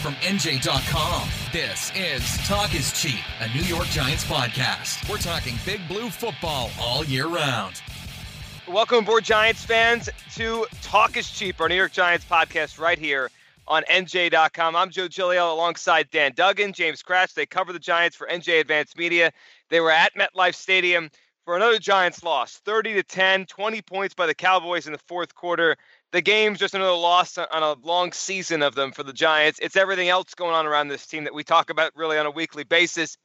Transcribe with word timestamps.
from 0.00 0.14
NJ.com. 0.14 1.28
This 1.52 1.92
is 1.94 2.48
Talk 2.48 2.74
is 2.74 2.90
Cheap, 2.98 3.20
a 3.40 3.48
New 3.54 3.64
York 3.64 3.84
Giants 3.88 4.24
podcast. 4.24 5.06
We're 5.10 5.18
talking 5.18 5.56
big 5.66 5.86
blue 5.88 6.08
football 6.08 6.70
all 6.80 7.04
year 7.04 7.26
round. 7.26 7.82
Welcome 8.66 9.00
aboard, 9.00 9.24
Giants 9.24 9.62
fans, 9.62 10.08
to 10.36 10.66
Talk 10.80 11.18
is 11.18 11.30
Cheap, 11.30 11.60
our 11.60 11.68
New 11.68 11.74
York 11.74 11.92
Giants 11.92 12.24
podcast 12.24 12.80
right 12.80 12.98
here 12.98 13.30
on 13.68 13.82
NJ.com. 13.90 14.74
I'm 14.74 14.88
Joe 14.88 15.06
Giglio 15.06 15.52
alongside 15.52 16.10
Dan 16.10 16.32
Duggan, 16.34 16.72
James 16.72 17.02
Kratch. 17.02 17.34
They 17.34 17.44
cover 17.44 17.74
the 17.74 17.78
Giants 17.78 18.16
for 18.16 18.26
NJ 18.26 18.60
Advanced 18.60 18.96
Media. 18.96 19.30
They 19.68 19.80
were 19.80 19.90
at 19.90 20.14
MetLife 20.14 20.54
Stadium 20.54 21.10
for 21.44 21.56
another 21.56 21.78
Giants 21.78 22.22
loss, 22.22 22.56
30 22.64 22.94
to 22.94 23.02
10, 23.02 23.44
20 23.44 23.82
points 23.82 24.14
by 24.14 24.26
the 24.26 24.34
Cowboys 24.34 24.86
in 24.86 24.92
the 24.92 24.98
fourth 24.98 25.34
quarter. 25.34 25.76
The 26.12 26.20
game's 26.20 26.58
just 26.58 26.74
another 26.74 26.90
loss 26.90 27.38
on 27.38 27.62
a 27.62 27.74
long 27.86 28.10
season 28.12 28.62
of 28.62 28.74
them 28.74 28.90
for 28.90 29.04
the 29.04 29.12
Giants. 29.12 29.60
It's 29.62 29.76
everything 29.76 30.08
else 30.08 30.34
going 30.34 30.54
on 30.54 30.66
around 30.66 30.88
this 30.88 31.06
team 31.06 31.24
that 31.24 31.34
we 31.34 31.44
talk 31.44 31.70
about 31.70 31.92
really 31.94 32.18
on 32.18 32.26
a 32.26 32.30
weekly 32.32 32.64
basis. 32.64 33.16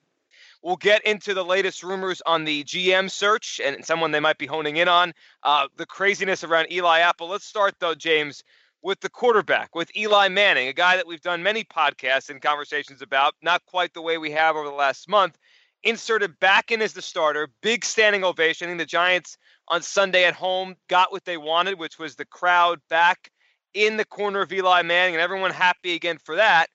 We'll 0.62 0.76
get 0.76 1.03
into 1.03 1.34
the 1.34 1.43
latest 1.43 1.81
rumors 1.81 2.21
on 2.27 2.43
the 2.43 2.63
GM 2.63 3.09
search 3.09 3.59
and 3.63 3.84
someone 3.84 4.12
they 4.12 4.20
might 4.20 4.38
be 4.38 4.45
honing 4.45 4.77
in 4.77 4.88
on. 4.88 5.13
Uh, 5.41 5.67
the 5.77 5.88
craziness 5.88 6.43
around 6.43 6.71
Eli 6.71 6.99
Apple. 6.99 7.27
Let's 7.27 7.45
start 7.45 7.73
though, 7.79 7.95
James, 7.95 8.43
with 8.84 8.99
the 8.99 9.09
quarterback, 9.09 9.73
with 9.73 9.95
Eli 9.98 10.27
Manning, 10.27 10.67
a 10.67 10.73
guy 10.73 10.95
that 10.95 11.07
we've 11.07 11.21
done 11.21 11.41
many 11.41 11.63
podcasts 11.63 12.29
and 12.29 12.40
conversations 12.40 13.02
about, 13.02 13.34
not 13.41 13.65
quite 13.65 13.95
the 13.95 14.02
way 14.02 14.20
we 14.20 14.29
have 14.31 14.55
over 14.55 14.70
the 14.70 14.76
last 14.76 15.09
month 15.09 15.40
inserted 15.85 16.38
back 16.39 16.71
in 16.71 16.81
as 16.81 16.94
the 16.94 17.02
starter. 17.02 17.48
Big 17.62 17.85
standing 17.85 18.26
ovation. 18.26 18.67
I 18.67 18.71
think 18.71 18.80
the 18.80 18.85
Giants 18.85 19.38
on 19.70 19.81
Sunday 19.81 20.26
at 20.26 20.34
home 20.34 20.76
got 20.89 21.12
what 21.12 21.23
they 21.23 21.38
wanted, 21.38 21.80
which 21.80 21.98
was 21.98 22.16
the 22.16 22.26
crowd 22.26 22.80
back 22.89 23.31
in 23.73 23.98
the 23.98 24.05
corner 24.05 24.41
of 24.41 24.52
Eli 24.52 24.81
Manning, 24.81 25.16
and 25.16 25.21
everyone 25.21 25.52
happy 25.52 25.95
again 25.95 26.17
for 26.17 26.35
that. 26.35 26.67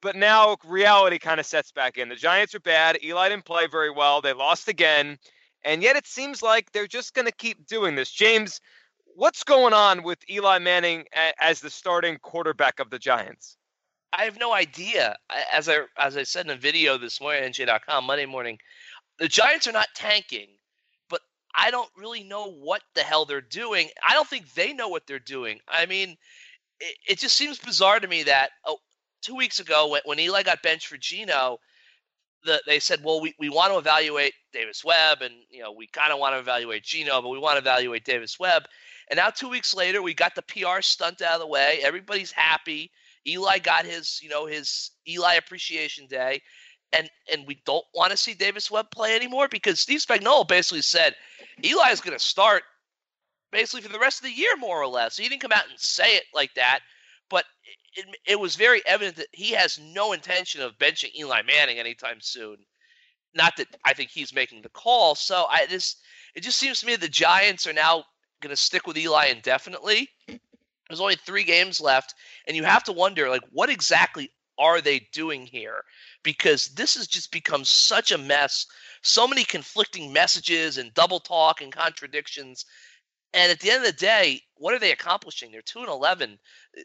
But 0.00 0.16
now 0.16 0.56
reality 0.64 1.18
kind 1.18 1.40
of 1.40 1.46
sets 1.46 1.72
back 1.72 1.98
in. 1.98 2.08
The 2.08 2.16
Giants 2.16 2.54
are 2.54 2.60
bad. 2.60 2.98
Eli 3.04 3.28
didn't 3.28 3.44
play 3.44 3.66
very 3.66 3.90
well. 3.90 4.20
They 4.20 4.32
lost 4.32 4.68
again. 4.68 5.18
And 5.64 5.82
yet 5.82 5.96
it 5.96 6.06
seems 6.06 6.42
like 6.42 6.72
they're 6.72 6.88
just 6.88 7.14
going 7.14 7.26
to 7.26 7.32
keep 7.32 7.66
doing 7.66 7.94
this. 7.94 8.10
James, 8.10 8.60
what's 9.14 9.44
going 9.44 9.72
on 9.72 10.02
with 10.02 10.18
Eli 10.28 10.58
Manning 10.58 11.04
as 11.40 11.60
the 11.60 11.70
starting 11.70 12.18
quarterback 12.18 12.80
of 12.80 12.90
the 12.90 12.98
Giants? 12.98 13.56
I 14.12 14.24
have 14.24 14.38
no 14.38 14.52
idea. 14.52 15.16
As 15.52 15.68
I 15.68 15.78
as 15.98 16.16
I 16.16 16.22
said 16.22 16.46
in 16.46 16.52
a 16.52 16.56
video 16.56 16.98
this 16.98 17.20
morning 17.20 17.44
on 17.44 17.50
NJ.com 17.50 18.04
Monday 18.04 18.26
morning, 18.26 18.58
the 19.18 19.28
Giants 19.28 19.66
are 19.66 19.72
not 19.72 19.88
tanking, 19.94 20.48
but 21.08 21.20
I 21.54 21.70
don't 21.70 21.90
really 21.96 22.22
know 22.22 22.50
what 22.50 22.82
the 22.94 23.02
hell 23.02 23.24
they're 23.24 23.40
doing. 23.40 23.88
I 24.06 24.14
don't 24.14 24.28
think 24.28 24.52
they 24.54 24.72
know 24.72 24.88
what 24.88 25.06
they're 25.06 25.18
doing. 25.18 25.60
I 25.66 25.86
mean, 25.86 26.16
it, 26.80 26.96
it 27.08 27.18
just 27.18 27.36
seems 27.36 27.58
bizarre 27.58 28.00
to 28.00 28.08
me 28.08 28.24
that 28.24 28.50
oh, 28.66 28.78
two 29.22 29.34
weeks 29.34 29.60
ago 29.60 29.88
when, 29.88 30.02
when 30.04 30.18
Eli 30.18 30.42
got 30.42 30.62
benched 30.62 30.88
for 30.88 30.98
Geno, 30.98 31.58
the, 32.44 32.60
they 32.66 32.80
said, 32.80 33.00
well, 33.04 33.20
we, 33.20 33.34
we 33.38 33.48
want 33.48 33.72
to 33.72 33.78
evaluate 33.78 34.34
Davis 34.52 34.84
Webb, 34.84 35.22
and 35.22 35.32
you 35.50 35.62
know 35.62 35.72
we 35.72 35.86
kind 35.86 36.12
of 36.12 36.18
want 36.18 36.34
to 36.34 36.38
evaluate 36.38 36.82
Geno, 36.82 37.22
but 37.22 37.30
we 37.30 37.38
want 37.38 37.54
to 37.54 37.62
evaluate 37.62 38.04
Davis 38.04 38.38
Webb. 38.38 38.64
And 39.10 39.16
now 39.16 39.30
two 39.30 39.48
weeks 39.48 39.74
later, 39.74 40.02
we 40.02 40.12
got 40.14 40.34
the 40.34 40.42
PR 40.42 40.80
stunt 40.80 41.22
out 41.22 41.34
of 41.34 41.40
the 41.40 41.46
way. 41.46 41.80
Everybody's 41.82 42.32
happy. 42.32 42.90
Eli 43.26 43.58
got 43.58 43.84
his, 43.84 44.20
you 44.22 44.28
know, 44.28 44.46
his 44.46 44.90
Eli 45.08 45.34
appreciation 45.34 46.06
day, 46.06 46.40
and 46.92 47.08
and 47.32 47.46
we 47.46 47.60
don't 47.64 47.84
want 47.94 48.10
to 48.10 48.16
see 48.16 48.34
Davis 48.34 48.70
Webb 48.70 48.90
play 48.90 49.14
anymore 49.14 49.48
because 49.48 49.80
Steve 49.80 50.00
Spagnuolo 50.00 50.46
basically 50.46 50.82
said 50.82 51.14
Eli 51.64 51.90
is 51.90 52.00
going 52.00 52.16
to 52.16 52.24
start 52.24 52.62
basically 53.50 53.82
for 53.82 53.92
the 53.92 53.98
rest 53.98 54.20
of 54.20 54.24
the 54.24 54.32
year, 54.36 54.56
more 54.56 54.80
or 54.80 54.88
less. 54.88 55.16
He 55.16 55.28
didn't 55.28 55.42
come 55.42 55.52
out 55.52 55.68
and 55.68 55.78
say 55.78 56.16
it 56.16 56.24
like 56.34 56.54
that, 56.54 56.80
but 57.30 57.44
it, 57.94 58.06
it 58.26 58.40
was 58.40 58.56
very 58.56 58.82
evident 58.86 59.16
that 59.16 59.28
he 59.32 59.50
has 59.52 59.78
no 59.78 60.12
intention 60.12 60.62
of 60.62 60.78
benching 60.78 61.14
Eli 61.14 61.42
Manning 61.42 61.78
anytime 61.78 62.20
soon. 62.20 62.56
Not 63.34 63.56
that 63.56 63.68
I 63.84 63.94
think 63.94 64.10
he's 64.10 64.34
making 64.34 64.62
the 64.62 64.68
call. 64.70 65.14
So 65.14 65.46
I 65.48 65.66
just 65.66 66.02
it 66.34 66.42
just 66.42 66.58
seems 66.58 66.80
to 66.80 66.86
me 66.86 66.96
the 66.96 67.08
Giants 67.08 67.66
are 67.66 67.72
now 67.72 68.04
going 68.40 68.50
to 68.50 68.56
stick 68.56 68.86
with 68.86 68.98
Eli 68.98 69.26
indefinitely. 69.26 70.08
There's 70.92 71.00
only 71.00 71.16
three 71.16 71.42
games 71.44 71.80
left, 71.80 72.14
and 72.46 72.54
you 72.54 72.64
have 72.64 72.84
to 72.84 72.92
wonder, 72.92 73.30
like, 73.30 73.42
what 73.50 73.70
exactly 73.70 74.30
are 74.58 74.82
they 74.82 75.08
doing 75.12 75.46
here? 75.46 75.84
Because 76.22 76.68
this 76.68 76.94
has 76.96 77.06
just 77.06 77.32
become 77.32 77.64
such 77.64 78.12
a 78.12 78.18
mess. 78.18 78.66
So 79.00 79.26
many 79.26 79.42
conflicting 79.44 80.12
messages 80.12 80.76
and 80.76 80.92
double 80.92 81.18
talk 81.18 81.62
and 81.62 81.72
contradictions. 81.72 82.66
And 83.32 83.50
at 83.50 83.60
the 83.60 83.70
end 83.70 83.78
of 83.78 83.86
the 83.86 83.98
day, 83.98 84.42
what 84.56 84.74
are 84.74 84.78
they 84.78 84.92
accomplishing? 84.92 85.50
They're 85.50 85.62
two 85.62 85.78
and 85.78 85.88
eleven. 85.88 86.38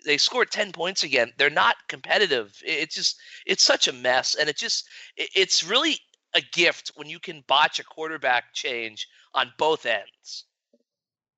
They 0.06 0.18
scored 0.18 0.52
ten 0.52 0.72
points 0.72 1.04
again. 1.04 1.34
They're 1.38 1.50
not 1.50 1.76
competitive. 1.90 2.58
It's 2.66 2.96
just 2.96 3.20
it's 3.46 3.64
such 3.64 3.90
a 3.90 3.94
mess, 3.94 4.36
and 4.36 4.48
it 4.48 4.56
just 4.56 4.88
it's 5.18 5.66
really 5.66 6.00
a 6.34 6.42
gift 6.54 6.94
when 6.96 7.10
you 7.10 7.20
can 7.20 7.44
botch 7.48 7.80
a 7.80 7.84
quarterback 7.84 8.54
change 8.54 9.08
on 9.34 9.52
both 9.58 9.86
ends. 9.86 10.46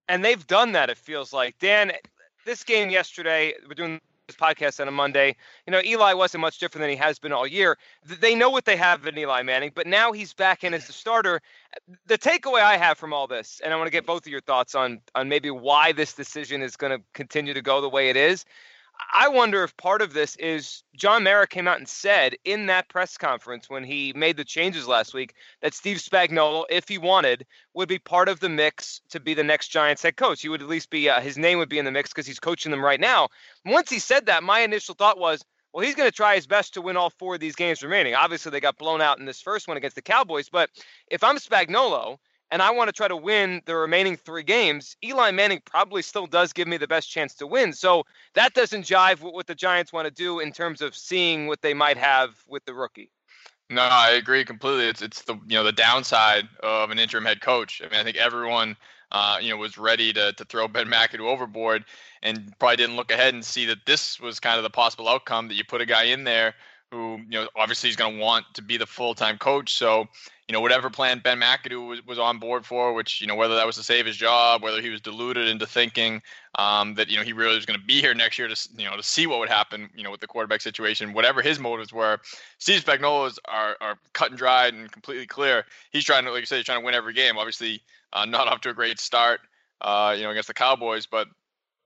And 0.08 0.24
they've 0.24 0.46
done 0.46 0.72
that. 0.74 0.90
It 0.90 0.97
feels 0.97 1.34
like 1.34 1.58
Dan 1.59 1.91
this 2.49 2.63
game 2.63 2.89
yesterday, 2.89 3.53
we're 3.67 3.75
doing 3.75 4.01
this 4.25 4.35
podcast 4.35 4.79
on 4.79 4.87
a 4.87 4.91
Monday. 4.91 5.35
You 5.67 5.71
know, 5.71 5.81
Eli 5.85 6.13
wasn't 6.13 6.41
much 6.41 6.57
different 6.57 6.81
than 6.81 6.89
he 6.89 6.95
has 6.95 7.19
been 7.19 7.31
all 7.31 7.45
year. 7.45 7.77
They 8.03 8.33
know 8.33 8.49
what 8.49 8.65
they 8.65 8.75
have 8.75 9.05
in 9.05 9.15
Eli 9.19 9.43
Manning, 9.43 9.71
but 9.75 9.85
now 9.85 10.11
he's 10.11 10.33
back 10.33 10.63
in 10.63 10.73
as 10.73 10.87
the 10.87 10.93
starter. 10.93 11.41
The 12.07 12.17
takeaway 12.17 12.61
I 12.61 12.75
have 12.77 12.97
from 12.97 13.13
all 13.13 13.27
this, 13.27 13.61
and 13.63 13.71
I 13.71 13.77
want 13.77 13.85
to 13.85 13.91
get 13.91 14.07
both 14.07 14.25
of 14.25 14.31
your 14.31 14.41
thoughts 14.41 14.73
on 14.73 14.99
on 15.13 15.29
maybe 15.29 15.51
why 15.51 15.91
this 15.91 16.13
decision 16.13 16.63
is 16.63 16.75
going 16.75 16.97
to 16.97 17.03
continue 17.13 17.53
to 17.53 17.61
go 17.61 17.81
the 17.81 17.89
way 17.89 18.09
it 18.09 18.17
is. 18.17 18.45
I 19.13 19.27
wonder 19.27 19.63
if 19.63 19.75
part 19.77 20.01
of 20.01 20.13
this 20.13 20.35
is 20.37 20.83
John 20.95 21.23
Mara 21.23 21.47
came 21.47 21.67
out 21.67 21.77
and 21.77 21.87
said 21.87 22.35
in 22.43 22.65
that 22.67 22.89
press 22.89 23.17
conference 23.17 23.69
when 23.69 23.83
he 23.83 24.13
made 24.13 24.37
the 24.37 24.43
changes 24.43 24.87
last 24.87 25.13
week 25.13 25.33
that 25.61 25.73
Steve 25.73 25.97
Spagnuolo, 25.97 26.65
if 26.69 26.87
he 26.87 26.97
wanted, 26.97 27.45
would 27.73 27.89
be 27.89 27.99
part 27.99 28.29
of 28.29 28.39
the 28.39 28.49
mix 28.49 29.01
to 29.09 29.19
be 29.19 29.33
the 29.33 29.43
next 29.43 29.69
Giants 29.69 30.01
head 30.01 30.17
coach. 30.17 30.41
He 30.41 30.49
would 30.49 30.61
at 30.61 30.67
least 30.67 30.89
be 30.89 31.09
uh, 31.09 31.21
his 31.21 31.37
name 31.37 31.59
would 31.59 31.69
be 31.69 31.79
in 31.79 31.85
the 31.85 31.91
mix 31.91 32.09
because 32.09 32.27
he's 32.27 32.39
coaching 32.39 32.71
them 32.71 32.83
right 32.83 32.99
now. 32.99 33.29
Once 33.65 33.89
he 33.89 33.99
said 33.99 34.25
that, 34.27 34.43
my 34.43 34.59
initial 34.61 34.95
thought 34.95 35.19
was, 35.19 35.43
well, 35.73 35.85
he's 35.85 35.95
going 35.95 36.09
to 36.09 36.16
try 36.16 36.35
his 36.35 36.47
best 36.47 36.73
to 36.73 36.81
win 36.81 36.97
all 36.97 37.11
four 37.11 37.35
of 37.35 37.39
these 37.39 37.55
games 37.55 37.83
remaining. 37.83 38.16
Obviously, 38.16 38.51
they 38.51 38.59
got 38.59 38.77
blown 38.77 39.01
out 39.01 39.19
in 39.19 39.25
this 39.25 39.41
first 39.41 39.67
one 39.67 39.77
against 39.77 39.95
the 39.95 40.01
Cowboys, 40.01 40.49
but 40.49 40.69
if 41.11 41.23
I'm 41.23 41.37
Spagnuolo 41.37 42.17
and 42.51 42.61
I 42.61 42.71
want 42.71 42.87
to 42.87 42.93
try 42.93 43.07
to 43.07 43.15
win 43.15 43.61
the 43.65 43.75
remaining 43.75 44.15
three 44.15 44.43
games, 44.43 44.97
Eli 45.03 45.31
Manning 45.31 45.61
probably 45.65 46.01
still 46.01 46.25
does 46.25 46.53
give 46.53 46.67
me 46.67 46.77
the 46.77 46.87
best 46.87 47.09
chance 47.09 47.35
to 47.35 47.47
win. 47.47 47.73
So 47.73 48.05
that 48.33 48.53
doesn't 48.53 48.83
jive 48.83 49.21
with 49.21 49.33
what 49.33 49.47
the 49.47 49.55
Giants 49.55 49.93
want 49.93 50.05
to 50.05 50.13
do 50.13 50.39
in 50.39 50.51
terms 50.51 50.81
of 50.81 50.95
seeing 50.95 51.47
what 51.47 51.61
they 51.61 51.73
might 51.73 51.97
have 51.97 52.31
with 52.47 52.65
the 52.65 52.73
rookie. 52.73 53.11
No, 53.69 53.83
I 53.83 54.11
agree 54.11 54.43
completely. 54.45 54.87
It's 54.87 55.01
it's 55.01 55.21
the 55.21 55.35
you 55.45 55.55
know 55.55 55.63
the 55.63 55.71
downside 55.71 56.49
of 56.63 56.89
an 56.89 56.97
interim 56.97 57.25
head 57.25 57.41
coach. 57.41 57.81
I 57.83 57.89
mean, 57.89 57.99
I 57.99 58.03
think 58.03 58.17
everyone 58.17 58.75
uh, 59.11 59.37
you 59.39 59.51
know 59.51 59.57
was 59.57 59.77
ready 59.77 60.11
to 60.13 60.33
to 60.33 60.45
throw 60.45 60.67
Ben 60.67 60.87
McAdoo 60.87 61.19
overboard, 61.19 61.85
and 62.23 62.51
probably 62.57 62.77
didn't 62.77 62.95
look 62.95 63.11
ahead 63.11 63.35
and 63.35 63.45
see 63.45 63.66
that 63.67 63.85
this 63.85 64.19
was 64.19 64.39
kind 64.39 64.57
of 64.57 64.63
the 64.63 64.71
possible 64.71 65.07
outcome 65.07 65.49
that 65.49 65.53
you 65.53 65.63
put 65.63 65.81
a 65.81 65.85
guy 65.85 66.05
in 66.05 66.23
there 66.23 66.55
who 66.91 67.19
you 67.29 67.39
know 67.39 67.47
obviously 67.55 67.89
he's 67.89 67.95
going 67.95 68.16
to 68.16 68.21
want 68.21 68.45
to 68.55 68.63
be 68.63 68.77
the 68.77 68.87
full 68.87 69.13
time 69.13 69.37
coach. 69.37 69.73
So 69.73 70.07
you 70.49 70.53
know, 70.53 70.61
whatever 70.61 70.89
plan 70.89 71.19
Ben 71.19 71.39
McAdoo 71.39 71.87
was, 71.87 72.05
was 72.07 72.17
on 72.17 72.39
board 72.39 72.65
for, 72.65 72.91
which, 72.91 73.21
you 73.21 73.27
know, 73.27 73.35
whether 73.35 73.53
that 73.53 73.67
was 73.67 73.75
to 73.75 73.83
save 73.83 74.07
his 74.07 74.17
job, 74.17 74.63
whether 74.63 74.81
he 74.81 74.89
was 74.89 74.99
deluded 74.99 75.47
into 75.47 75.67
thinking 75.67 76.23
um, 76.55 76.95
that, 76.95 77.07
you 77.07 77.17
know, 77.17 77.23
he 77.23 77.33
really 77.33 77.55
was 77.55 77.67
going 77.67 77.79
to 77.79 77.85
be 77.85 78.01
here 78.01 78.15
next 78.15 78.39
year 78.39 78.47
to, 78.47 78.69
you 78.75 78.89
know, 78.89 78.97
to 78.97 79.03
see 79.03 79.27
what 79.27 79.37
would 79.37 79.47
happen, 79.47 79.91
you 79.95 80.03
know, 80.03 80.09
with 80.09 80.21
the 80.21 80.27
quarterback 80.27 80.61
situation, 80.61 81.13
whatever 81.13 81.43
his 81.43 81.59
motives 81.59 81.93
were, 81.93 82.17
Steve 82.57 82.83
Spagnuolo's 82.83 83.37
are, 83.47 83.77
are 83.79 83.99
cut 84.13 84.31
and 84.31 84.39
dried 84.39 84.73
and 84.73 84.91
completely 84.91 85.27
clear. 85.27 85.65
He's 85.91 86.03
trying 86.03 86.25
to, 86.25 86.31
like 86.31 86.39
you 86.39 86.47
said, 86.47 86.55
he's 86.55 86.66
trying 86.66 86.79
to 86.79 86.85
win 86.85 86.95
every 86.95 87.13
game. 87.13 87.37
Obviously, 87.37 87.83
uh, 88.13 88.25
not 88.25 88.47
off 88.47 88.61
to 88.61 88.71
a 88.71 88.73
great 88.73 88.99
start, 88.99 89.41
uh, 89.81 90.16
you 90.17 90.23
know, 90.23 90.31
against 90.31 90.47
the 90.47 90.55
Cowboys, 90.55 91.05
but 91.05 91.27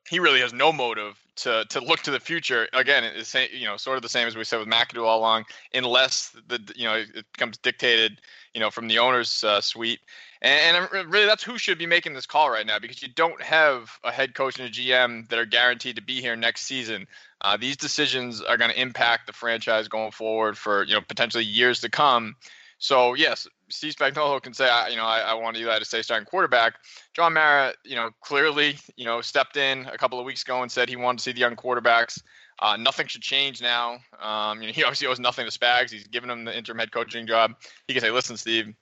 he 0.09 0.19
really 0.19 0.39
has 0.39 0.53
no 0.53 0.71
motive 0.71 1.17
to 1.35 1.65
to 1.69 1.79
look 1.79 1.99
to 2.01 2.11
the 2.11 2.19
future. 2.19 2.67
Again, 2.73 3.03
it's 3.03 3.33
you 3.33 3.65
know 3.65 3.77
sort 3.77 3.97
of 3.97 4.03
the 4.03 4.09
same 4.09 4.27
as 4.27 4.35
we 4.35 4.43
said 4.43 4.59
with 4.59 4.67
McAdoo 4.67 5.05
all 5.05 5.19
along, 5.19 5.45
unless 5.73 6.35
the 6.47 6.59
you 6.75 6.85
know 6.85 6.95
it 6.95 7.25
becomes 7.33 7.57
dictated 7.57 8.21
you 8.53 8.59
know 8.59 8.69
from 8.69 8.87
the 8.87 8.99
owner's 8.99 9.43
uh, 9.43 9.61
suite. 9.61 9.99
And, 10.41 10.75
and, 10.75 11.09
really, 11.09 11.25
that's 11.25 11.43
who 11.43 11.57
should 11.57 11.77
be 11.77 11.85
making 11.85 12.13
this 12.13 12.25
call 12.25 12.49
right 12.49 12.65
now 12.65 12.77
because 12.77 13.01
you 13.01 13.07
don't 13.07 13.41
have 13.41 13.97
a 14.03 14.11
head 14.11 14.35
coach 14.35 14.59
and 14.59 14.67
a 14.67 14.71
GM 14.71 15.29
that 15.29 15.39
are 15.39 15.45
guaranteed 15.45 15.95
to 15.95 16.01
be 16.01 16.19
here 16.19 16.35
next 16.35 16.63
season. 16.63 17.07
Uh, 17.39 17.55
these 17.55 17.77
decisions 17.77 18.41
are 18.41 18.57
going 18.57 18.69
to 18.69 18.79
impact 18.79 19.27
the 19.27 19.33
franchise 19.33 19.87
going 19.87 20.11
forward 20.11 20.57
for 20.57 20.83
you 20.83 20.93
know 20.93 21.01
potentially 21.01 21.45
years 21.45 21.79
to 21.81 21.89
come. 21.89 22.35
So 22.77 23.13
yes, 23.13 23.47
Steve 23.69 23.95
Spagnuolo 23.95 24.41
can 24.41 24.53
say, 24.53 24.69
I, 24.69 24.89
you 24.89 24.97
know, 24.97 25.05
I, 25.05 25.19
I 25.19 25.33
want 25.33 25.57
Eli 25.57 25.79
to 25.79 25.85
stay 25.85 26.01
starting 26.01 26.25
quarterback. 26.25 26.75
John 27.13 27.33
Mara, 27.33 27.73
you 27.83 27.95
know, 27.95 28.11
clearly, 28.21 28.77
you 28.97 29.05
know, 29.05 29.21
stepped 29.21 29.57
in 29.57 29.85
a 29.85 29.97
couple 29.97 30.19
of 30.19 30.25
weeks 30.25 30.43
ago 30.43 30.61
and 30.61 30.71
said 30.71 30.89
he 30.89 30.95
wanted 30.95 31.19
to 31.19 31.23
see 31.23 31.31
the 31.31 31.39
young 31.39 31.55
quarterbacks. 31.55 32.21
Uh, 32.59 32.77
nothing 32.77 33.07
should 33.07 33.21
change 33.21 33.61
now. 33.61 33.97
Um, 34.21 34.61
you 34.61 34.67
know, 34.67 34.73
he 34.75 34.83
obviously 34.83 35.07
owes 35.07 35.19
nothing 35.19 35.49
to 35.49 35.57
Spags. 35.57 35.91
He's 35.91 36.07
given 36.07 36.29
him 36.29 36.45
the 36.45 36.57
interim 36.57 36.79
head 36.79 36.91
coaching 36.91 37.27
job. 37.27 37.55
He 37.87 37.93
can 37.93 38.01
say, 38.01 38.11
listen, 38.11 38.37
Steve, 38.37 38.73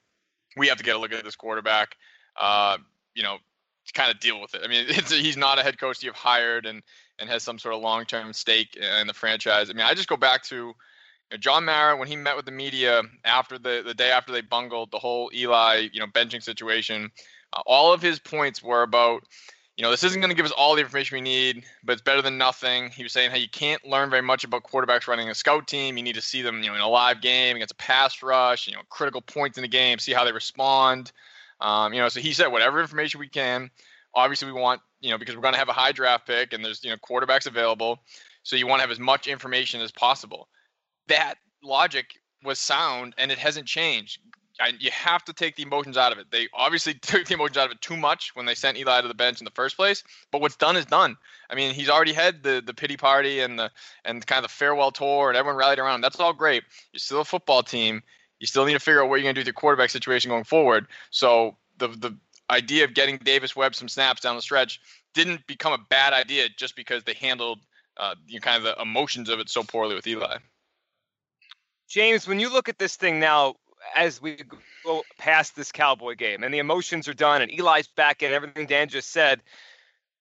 we 0.57 0.67
have 0.67 0.77
to 0.77 0.83
get 0.83 0.95
a 0.95 0.99
look 0.99 1.13
at 1.13 1.23
this 1.23 1.35
quarterback. 1.35 1.95
Uh, 2.39 2.77
you 3.13 3.23
know, 3.23 3.37
kind 3.93 4.11
of 4.11 4.19
deal 4.19 4.39
with 4.39 4.53
it. 4.53 4.61
I 4.63 4.67
mean, 4.67 4.85
he's 5.07 5.37
not 5.37 5.59
a 5.59 5.63
head 5.63 5.79
coach 5.79 6.03
you've 6.03 6.15
hired 6.15 6.65
and 6.65 6.81
and 7.19 7.29
has 7.29 7.43
some 7.43 7.59
sort 7.59 7.75
of 7.75 7.81
long-term 7.81 8.33
stake 8.33 8.75
in 8.75 9.05
the 9.05 9.13
franchise. 9.13 9.69
I 9.69 9.73
mean, 9.73 9.85
I 9.85 9.93
just 9.93 10.09
go 10.09 10.17
back 10.17 10.43
to 10.45 10.55
you 10.55 10.73
know, 11.31 11.37
John 11.37 11.65
Mara 11.65 11.95
when 11.95 12.07
he 12.07 12.15
met 12.15 12.35
with 12.35 12.45
the 12.45 12.51
media 12.51 13.03
after 13.25 13.59
the 13.59 13.83
the 13.85 13.93
day 13.93 14.11
after 14.11 14.31
they 14.31 14.41
bungled 14.41 14.91
the 14.91 14.99
whole 14.99 15.29
Eli 15.33 15.89
you 15.91 15.99
know 15.99 16.07
benching 16.07 16.41
situation. 16.41 17.11
Uh, 17.53 17.61
all 17.65 17.93
of 17.93 18.01
his 18.01 18.19
points 18.19 18.63
were 18.63 18.81
about 18.81 19.23
you 19.81 19.87
know, 19.87 19.89
this 19.89 20.03
isn't 20.03 20.21
going 20.21 20.29
to 20.29 20.35
give 20.35 20.45
us 20.45 20.51
all 20.51 20.75
the 20.75 20.81
information 20.81 21.15
we 21.15 21.21
need, 21.21 21.63
but 21.83 21.93
it's 21.93 22.03
better 22.03 22.21
than 22.21 22.37
nothing. 22.37 22.91
He 22.91 23.01
was 23.01 23.11
saying, 23.11 23.31
hey, 23.31 23.39
you 23.39 23.49
can't 23.49 23.83
learn 23.83 24.11
very 24.11 24.21
much 24.21 24.43
about 24.43 24.61
quarterbacks 24.61 25.07
running 25.07 25.27
a 25.27 25.33
scout 25.33 25.67
team. 25.67 25.97
You 25.97 26.03
need 26.03 26.13
to 26.13 26.21
see 26.21 26.43
them, 26.43 26.61
you 26.61 26.69
know, 26.69 26.75
in 26.75 26.81
a 26.81 26.87
live 26.87 27.19
game 27.19 27.55
against 27.55 27.71
a 27.71 27.77
pass 27.77 28.21
rush, 28.21 28.67
you 28.67 28.75
know, 28.75 28.81
critical 28.89 29.21
points 29.21 29.57
in 29.57 29.63
the 29.63 29.67
game, 29.67 29.97
see 29.97 30.13
how 30.13 30.23
they 30.23 30.33
respond. 30.33 31.11
Um, 31.61 31.95
you 31.95 31.99
know, 31.99 32.09
so 32.09 32.19
he 32.19 32.31
said 32.31 32.49
whatever 32.49 32.79
information 32.79 33.19
we 33.19 33.27
can. 33.27 33.71
Obviously, 34.13 34.51
we 34.51 34.53
want, 34.53 34.81
you 34.99 35.09
know, 35.09 35.17
because 35.17 35.35
we're 35.35 35.41
going 35.41 35.55
to 35.55 35.59
have 35.59 35.69
a 35.69 35.73
high 35.73 35.91
draft 35.91 36.27
pick 36.27 36.53
and 36.53 36.63
there's, 36.63 36.83
you 36.83 36.91
know, 36.91 36.97
quarterbacks 36.97 37.47
available. 37.47 37.97
So 38.43 38.57
you 38.57 38.67
want 38.67 38.81
to 38.81 38.83
have 38.83 38.91
as 38.91 38.99
much 38.99 39.25
information 39.25 39.81
as 39.81 39.91
possible. 39.91 40.47
That 41.07 41.39
logic 41.63 42.05
was 42.43 42.59
sound 42.59 43.15
and 43.17 43.31
it 43.31 43.39
hasn't 43.39 43.65
changed. 43.65 44.19
I, 44.61 44.73
you 44.79 44.91
have 44.91 45.25
to 45.25 45.33
take 45.33 45.55
the 45.55 45.63
emotions 45.63 45.97
out 45.97 46.11
of 46.11 46.19
it. 46.19 46.27
They 46.31 46.47
obviously 46.53 46.93
took 47.01 47.25
the 47.25 47.33
emotions 47.33 47.57
out 47.57 47.65
of 47.65 47.71
it 47.71 47.81
too 47.81 47.97
much 47.97 48.35
when 48.35 48.45
they 48.45 48.55
sent 48.55 48.77
Eli 48.77 49.01
to 49.01 49.07
the 49.07 49.13
bench 49.13 49.41
in 49.41 49.45
the 49.45 49.51
first 49.51 49.75
place. 49.75 50.03
But 50.31 50.41
what's 50.41 50.55
done 50.55 50.77
is 50.77 50.85
done. 50.85 51.17
I 51.49 51.55
mean, 51.55 51.73
he's 51.73 51.89
already 51.89 52.13
had 52.13 52.43
the 52.43 52.61
the 52.65 52.73
pity 52.73 52.97
party 52.97 53.39
and 53.39 53.57
the 53.57 53.71
and 54.05 54.25
kind 54.25 54.43
of 54.43 54.49
the 54.49 54.53
farewell 54.53 54.91
tour, 54.91 55.29
and 55.29 55.37
everyone 55.37 55.57
rallied 55.57 55.79
around. 55.79 56.01
That's 56.01 56.19
all 56.19 56.33
great. 56.33 56.63
You're 56.93 56.99
still 56.99 57.21
a 57.21 57.25
football 57.25 57.63
team. 57.63 58.03
You 58.39 58.47
still 58.47 58.65
need 58.65 58.73
to 58.73 58.79
figure 58.79 59.03
out 59.03 59.09
what 59.09 59.15
you're 59.15 59.23
going 59.23 59.35
to 59.35 59.39
do 59.39 59.41
with 59.41 59.47
your 59.47 59.53
quarterback 59.53 59.89
situation 59.89 60.29
going 60.29 60.43
forward. 60.43 60.87
So 61.09 61.57
the 61.77 61.89
the 61.89 62.17
idea 62.49 62.83
of 62.83 62.93
getting 62.93 63.17
Davis 63.17 63.55
Webb 63.55 63.75
some 63.75 63.87
snaps 63.89 64.21
down 64.21 64.35
the 64.35 64.41
stretch 64.41 64.79
didn't 65.13 65.45
become 65.47 65.73
a 65.73 65.77
bad 65.89 66.13
idea 66.13 66.47
just 66.49 66.75
because 66.75 67.03
they 67.03 67.13
handled 67.13 67.59
uh, 67.97 68.15
you 68.27 68.35
know, 68.35 68.41
kind 68.41 68.57
of 68.57 68.63
the 68.63 68.81
emotions 68.81 69.29
of 69.29 69.39
it 69.39 69.49
so 69.49 69.63
poorly 69.63 69.95
with 69.95 70.07
Eli. 70.07 70.37
James, 71.89 72.27
when 72.27 72.39
you 72.39 72.51
look 72.51 72.69
at 72.69 72.79
this 72.79 72.95
thing 72.95 73.19
now, 73.19 73.55
as 73.95 74.21
we 74.21 74.37
go 74.83 75.03
past 75.17 75.55
this 75.55 75.71
Cowboy 75.71 76.15
game 76.15 76.43
and 76.43 76.53
the 76.53 76.59
emotions 76.59 77.07
are 77.07 77.13
done 77.13 77.41
and 77.41 77.51
Eli's 77.51 77.87
back 77.87 78.21
and 78.21 78.33
everything 78.33 78.65
Dan 78.67 78.89
just 78.89 79.11
said, 79.11 79.41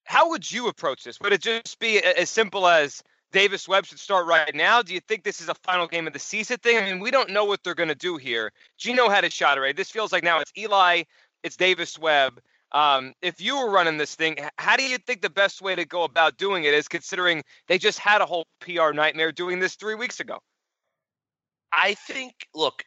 how 0.05 0.31
would 0.31 0.51
you 0.51 0.69
approach 0.69 1.05
this? 1.05 1.21
Would 1.21 1.33
it 1.33 1.43
just 1.43 1.79
be 1.79 1.99
as 2.03 2.31
simple 2.31 2.67
as 2.67 3.03
Davis 3.33 3.69
Webb 3.69 3.87
should 3.87 3.99
start 3.99 4.27
right 4.27 4.55
now? 4.55 4.83
Do 4.83 4.93
you 4.95 5.01
think 5.01 5.23
this 5.23 5.41
is 5.41 5.49
a 5.49 5.55
final 5.55 5.87
game 5.87 6.07
of 6.07 6.13
the 6.13 6.19
season 6.19 6.57
thing? 6.59 6.79
I 6.79 6.85
mean, 6.85 7.01
we 7.01 7.11
don't 7.11 7.31
know 7.31 7.45
what 7.45 7.63
they're 7.63 7.75
going 7.75 7.91
to 7.91 7.95
do 7.95 8.17
here. 8.17 8.53
Geno 8.77 9.09
had 9.09 9.25
a 9.25 9.31
shot 9.31 9.57
already. 9.57 9.75
This 9.75 9.91
feels 9.91 10.13
like 10.13 10.25
now 10.25 10.41
it's 10.41 10.53
Eli, 10.57 11.05
it's 11.43 11.57
Davis 11.57 11.99
Webb. 11.99 12.41
Um, 12.73 13.15
if 13.21 13.41
you 13.41 13.59
were 13.59 13.71
running 13.71 13.99
this 13.99 14.15
thing, 14.15 14.37
how 14.57 14.77
do 14.77 14.85
you 14.85 14.99
think 14.99 15.23
the 15.23 15.31
best 15.31 15.61
way 15.61 15.75
to 15.75 15.85
go 15.85 16.05
about 16.05 16.37
doing 16.37 16.65
it 16.65 16.75
is 16.75 16.89
considering 16.89 17.43
they 17.67 17.79
just 17.79 17.99
had 17.99 18.21
a 18.21 18.27
whole 18.27 18.47
PR 18.61 18.93
nightmare 18.93 19.33
doing 19.33 19.59
this 19.59 19.75
three 19.75 19.97
weeks 19.97 20.21
ago? 20.21 20.39
I 21.73 21.95
think, 21.95 22.35
look, 22.55 22.85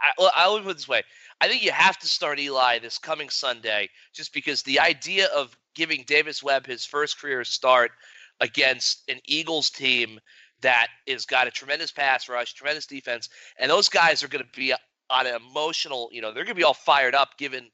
I, 0.00 0.30
I 0.36 0.48
would 0.48 0.64
put 0.64 0.76
this 0.76 0.88
way. 0.88 1.02
I 1.40 1.48
think 1.48 1.62
you 1.62 1.72
have 1.72 1.98
to 1.98 2.06
start 2.06 2.38
Eli 2.38 2.78
this 2.78 2.98
coming 2.98 3.30
Sunday 3.30 3.88
just 4.12 4.32
because 4.32 4.62
the 4.62 4.80
idea 4.80 5.26
of 5.34 5.56
giving 5.74 6.04
Davis 6.06 6.42
Webb 6.42 6.66
his 6.66 6.84
first 6.84 7.20
career 7.20 7.44
start 7.44 7.92
against 8.40 9.02
an 9.08 9.20
Eagles 9.24 9.70
team 9.70 10.18
that 10.62 10.88
has 11.08 11.24
got 11.24 11.46
a 11.46 11.50
tremendous 11.50 11.90
pass 11.90 12.28
rush, 12.28 12.52
tremendous 12.52 12.86
defense, 12.86 13.28
and 13.58 13.70
those 13.70 13.88
guys 13.88 14.22
are 14.22 14.28
going 14.28 14.44
to 14.44 14.58
be 14.58 14.74
on 15.10 15.26
an 15.26 15.34
emotional, 15.34 16.08
you 16.12 16.20
know, 16.20 16.32
they're 16.32 16.44
going 16.44 16.54
to 16.54 16.60
be 16.60 16.64
all 16.64 16.74
fired 16.74 17.14
up 17.14 17.36
given 17.38 17.68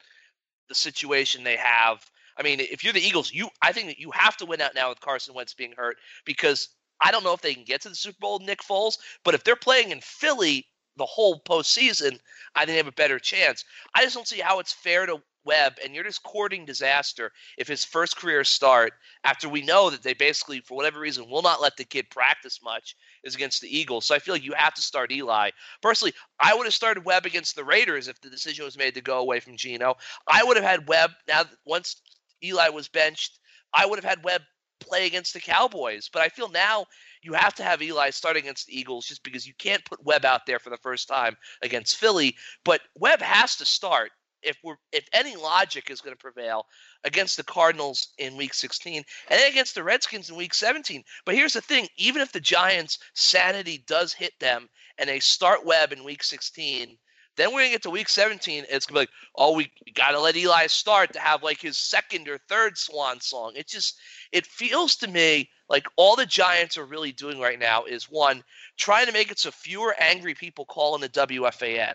the 0.69 0.75
situation 0.75 1.45
they 1.45 1.57
have. 1.57 2.05
I 2.39 2.43
mean, 2.43 2.61
if 2.61 2.85
you're 2.85 2.93
the 2.93 3.01
Eagles, 3.01 3.33
you 3.33 3.49
I 3.63 3.73
think 3.73 3.89
that 3.89 3.99
you 3.99 4.11
have 4.13 4.37
to 4.39 4.47
win 4.47 4.61
out 4.61 4.75
now 4.75 4.89
with 4.89 5.01
Carson 5.01 5.35
Wentz 5.35 5.55
being 5.55 5.73
hurt 5.77 5.97
because 6.25 6.69
I 7.01 7.11
don't 7.11 7.25
know 7.25 7.33
if 7.33 7.41
they 7.41 7.55
can 7.55 7.65
get 7.65 7.83
to 7.83 7.89
the 7.89 7.95
Super 7.95 8.19
Bowl, 8.21 8.39
Nick 8.39 8.61
Foles, 8.61 8.99
but 9.25 9.35
if 9.35 9.45
they're 9.45 9.57
playing 9.57 9.91
in 9.91 10.01
Philly 10.01 10.67
the 10.97 11.07
whole 11.07 11.41
postseason, 11.41 12.19
I 12.55 12.61
think 12.61 12.69
they 12.71 12.77
have 12.77 12.87
a 12.87 12.93
better 12.93 13.19
chance. 13.19 13.65
I 13.95 14.03
just 14.03 14.15
don't 14.15 14.27
see 14.27 14.41
how 14.41 14.59
it's 14.61 14.73
fair 14.73 15.07
to 15.07 15.21
Webb, 15.45 15.75
and 15.83 15.95
you're 15.95 16.03
just 16.05 16.25
courting 16.25 16.67
disaster 16.67 17.31
if 17.57 17.69
his 17.69 17.85
first 17.85 18.17
career 18.17 18.43
start, 18.43 18.93
after 19.23 19.49
we 19.49 19.63
know 19.63 19.91
that 19.91 20.03
they 20.03 20.13
basically, 20.13 20.61
for 20.61 20.77
whatever 20.77 20.99
reason, 20.99 21.31
will 21.31 21.43
not 21.43 21.63
let 21.63 21.77
the 21.77 21.85
kid 21.85 22.11
practice 22.11 22.61
much, 22.65 22.97
is 23.23 23.37
against 23.37 23.61
the 23.61 23.79
Eagles. 23.79 24.05
So 24.05 24.15
I 24.15 24.19
feel 24.19 24.35
like 24.35 24.45
you 24.45 24.55
have 24.57 24.75
to 24.75 24.83
start 24.83 25.13
Eli. 25.13 25.51
Personally, 25.83 26.15
I 26.41 26.55
would 26.55 26.67
have 26.67 26.75
started 26.75 27.05
Webb 27.05 27.27
against 27.27 27.55
the 27.55 27.65
Raiders 27.65 28.09
if 28.09 28.21
the 28.21 28.29
decision 28.29 28.65
was 28.65 28.77
made 28.77 28.95
to 28.95 29.01
go 29.01 29.19
away 29.19 29.39
from 29.39 29.57
Geno. 29.57 29.95
I 30.27 30.43
would 30.43 30.57
have 30.57 30.67
had 30.67 30.89
Webb, 30.89 31.13
now 31.29 31.45
once 31.65 32.03
Eli 32.43 32.69
was 32.71 32.89
benched, 32.89 33.39
I 33.73 33.87
would 33.87 34.03
have 34.03 34.09
had 34.09 34.25
Webb 34.25 34.43
play 34.81 35.07
against 35.07 35.33
the 35.33 35.41
Cowboys. 35.41 36.11
But 36.13 36.23
I 36.23 36.29
feel 36.29 36.49
now 36.49 36.87
you 37.27 37.33
have 37.33 37.55
to 37.55 37.65
have 37.65 37.83
Eli 37.83 38.11
start 38.11 38.37
against 38.37 38.69
the 38.69 38.79
Eagles 38.79 39.07
just 39.07 39.25
because 39.25 39.47
you 39.47 39.53
can't 39.59 39.85
put 39.85 40.05
Webb 40.05 40.25
out 40.25 40.47
there 40.47 40.61
for 40.61 40.71
the 40.71 40.79
first 40.79 41.09
time 41.09 41.37
against 41.61 41.97
Philly. 41.97 42.37
But 42.65 42.83
Webb 42.95 43.21
has 43.21 43.57
to 43.57 43.67
start 43.67 44.13
if 44.43 44.57
we're 44.63 44.77
if 44.93 45.09
any 45.13 45.35
logic 45.35 45.91
is 45.91 46.01
going 46.01 46.15
to 46.15 46.23
prevail 46.23 46.67
against 47.03 47.37
the 47.37 47.43
Cardinals 47.43 48.09
in 48.19 48.37
week 48.37 48.55
16 48.55 48.97
and 48.97 49.05
then 49.29 49.51
against 49.51 49.75
the 49.75 49.83
Redskins 49.83 50.31
in 50.31 50.37
week 50.37 50.55
17. 50.55 51.03
But 51.25 51.35
here's 51.35 51.55
the 51.55 51.61
thing, 51.61 51.89
even 51.97 52.23
if 52.23 52.31
the 52.31 52.39
Giants 52.39 53.01
sanity 53.15 53.83
does 53.89 54.13
hit 54.13 54.39
them 54.39 54.69
and 54.97 55.09
they 55.09 55.19
start 55.19 55.67
Webb 55.67 55.93
in 55.93 56.05
week 56.05 56.23
16, 56.23 56.97
then 57.37 57.53
we're 57.53 57.63
gonna 57.63 57.71
get 57.71 57.83
to 57.83 57.91
week 57.91 58.09
17. 58.09 58.67
it's 58.69 58.87
gonna 58.87 58.99
be 58.99 59.03
like, 59.03 59.11
oh, 59.35 59.53
we, 59.53 59.73
we 59.85 59.93
gotta 59.93 60.21
let 60.21 60.37
Eli 60.37 60.69
start 60.69 61.13
to 61.13 61.19
have 61.19 61.43
like 61.43 61.61
his 61.61 61.77
second 61.77 62.29
or 62.29 62.39
third 62.49 62.79
swan 62.79 63.21
song. 63.21 63.53
It 63.57 63.67
just 63.67 63.99
it 64.31 64.47
feels 64.47 64.95
to 64.97 65.09
me 65.09 65.51
like 65.69 65.87
all 65.97 66.17
the 66.17 66.27
Giants 66.27 66.79
are 66.79 66.85
really 66.85 67.13
doing 67.13 67.41
right 67.41 67.59
now 67.59 67.85
is 67.85 68.05
one, 68.05 68.43
trying 68.77 69.07
to 69.07 69.13
make 69.13 69.31
it 69.31 69.39
so 69.39 69.51
fewer 69.51 69.95
angry 69.99 70.35
people 70.35 70.65
call 70.65 70.95
in 70.95 71.01
the 71.01 71.09
WFAN. 71.09 71.95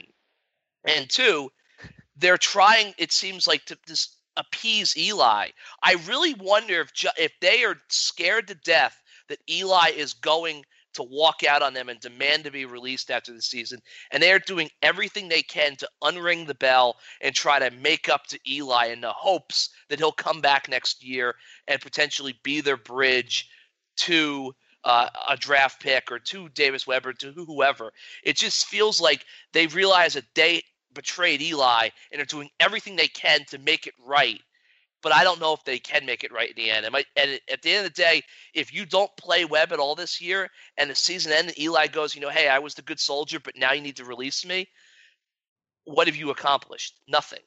And 0.85 1.09
two, 1.09 1.51
they're 2.17 2.37
trying, 2.37 2.93
it 2.97 3.11
seems 3.11 3.47
like, 3.47 3.65
to 3.65 3.77
just 3.87 4.17
appease 4.37 4.97
Eli. 4.97 5.49
I 5.83 5.95
really 6.07 6.33
wonder 6.35 6.81
if 6.81 6.91
if 7.17 7.33
they 7.41 7.63
are 7.63 7.77
scared 7.89 8.47
to 8.47 8.55
death 8.55 9.01
that 9.27 9.39
Eli 9.49 9.91
is 9.95 10.13
going 10.13 10.63
to 10.93 11.03
walk 11.03 11.43
out 11.43 11.61
on 11.61 11.73
them 11.73 11.87
and 11.87 11.99
demand 11.99 12.43
to 12.43 12.51
be 12.51 12.65
released 12.65 13.11
after 13.11 13.33
the 13.33 13.41
season. 13.41 13.79
And 14.11 14.21
they 14.21 14.31
are 14.33 14.39
doing 14.39 14.69
everything 14.81 15.29
they 15.29 15.41
can 15.41 15.75
to 15.77 15.89
unring 16.03 16.47
the 16.47 16.55
bell 16.55 16.97
and 17.21 17.33
try 17.33 17.59
to 17.59 17.71
make 17.77 18.09
up 18.09 18.27
to 18.27 18.39
Eli 18.45 18.87
in 18.87 18.99
the 18.99 19.13
hopes 19.13 19.69
that 19.89 19.99
he'll 19.99 20.11
come 20.11 20.41
back 20.41 20.67
next 20.67 21.03
year 21.03 21.35
and 21.67 21.81
potentially 21.81 22.37
be 22.43 22.59
their 22.59 22.77
bridge 22.77 23.47
to 24.05 24.53
uh, 24.83 25.09
a 25.29 25.37
draft 25.37 25.81
pick 25.81 26.11
or 26.11 26.19
to 26.19 26.49
Davis 26.49 26.87
Webber 26.87 27.13
to 27.13 27.31
whoever. 27.31 27.91
It 28.23 28.35
just 28.37 28.65
feels 28.65 28.99
like 28.99 29.25
they 29.53 29.67
realize 29.67 30.13
that 30.13 30.25
they 30.35 30.63
betrayed 30.93 31.41
Eli 31.41 31.89
and 32.11 32.21
are 32.21 32.25
doing 32.25 32.49
everything 32.59 32.95
they 32.95 33.07
can 33.07 33.45
to 33.45 33.57
make 33.57 33.87
it 33.87 33.93
right 34.05 34.41
but 35.01 35.13
I 35.13 35.23
don't 35.23 35.39
know 35.39 35.53
if 35.53 35.63
they 35.63 35.79
can 35.79 36.05
make 36.05 36.23
it 36.23 36.31
right 36.31 36.49
in 36.49 36.55
the 36.55 36.69
end. 36.69 36.85
And, 36.85 36.95
and 37.15 37.39
at 37.51 37.61
the 37.61 37.71
end 37.71 37.85
of 37.85 37.93
the 37.93 38.01
day, 38.01 38.21
if 38.53 38.73
you 38.73 38.85
don't 38.85 39.15
play 39.17 39.45
Webb 39.45 39.71
at 39.73 39.79
all 39.79 39.95
this 39.95 40.21
year 40.21 40.49
and 40.77 40.89
the 40.89 40.95
season 40.95 41.31
ends, 41.31 41.57
Eli 41.59 41.87
goes, 41.87 42.13
you 42.13 42.21
know, 42.21 42.29
hey, 42.29 42.47
I 42.47 42.59
was 42.59 42.75
the 42.75 42.81
good 42.83 42.99
soldier, 42.99 43.39
but 43.39 43.57
now 43.57 43.73
you 43.73 43.81
need 43.81 43.95
to 43.97 44.05
release 44.05 44.45
me. 44.45 44.67
What 45.85 46.07
have 46.07 46.15
you 46.15 46.29
accomplished? 46.29 46.95
Nothing. 47.07 47.39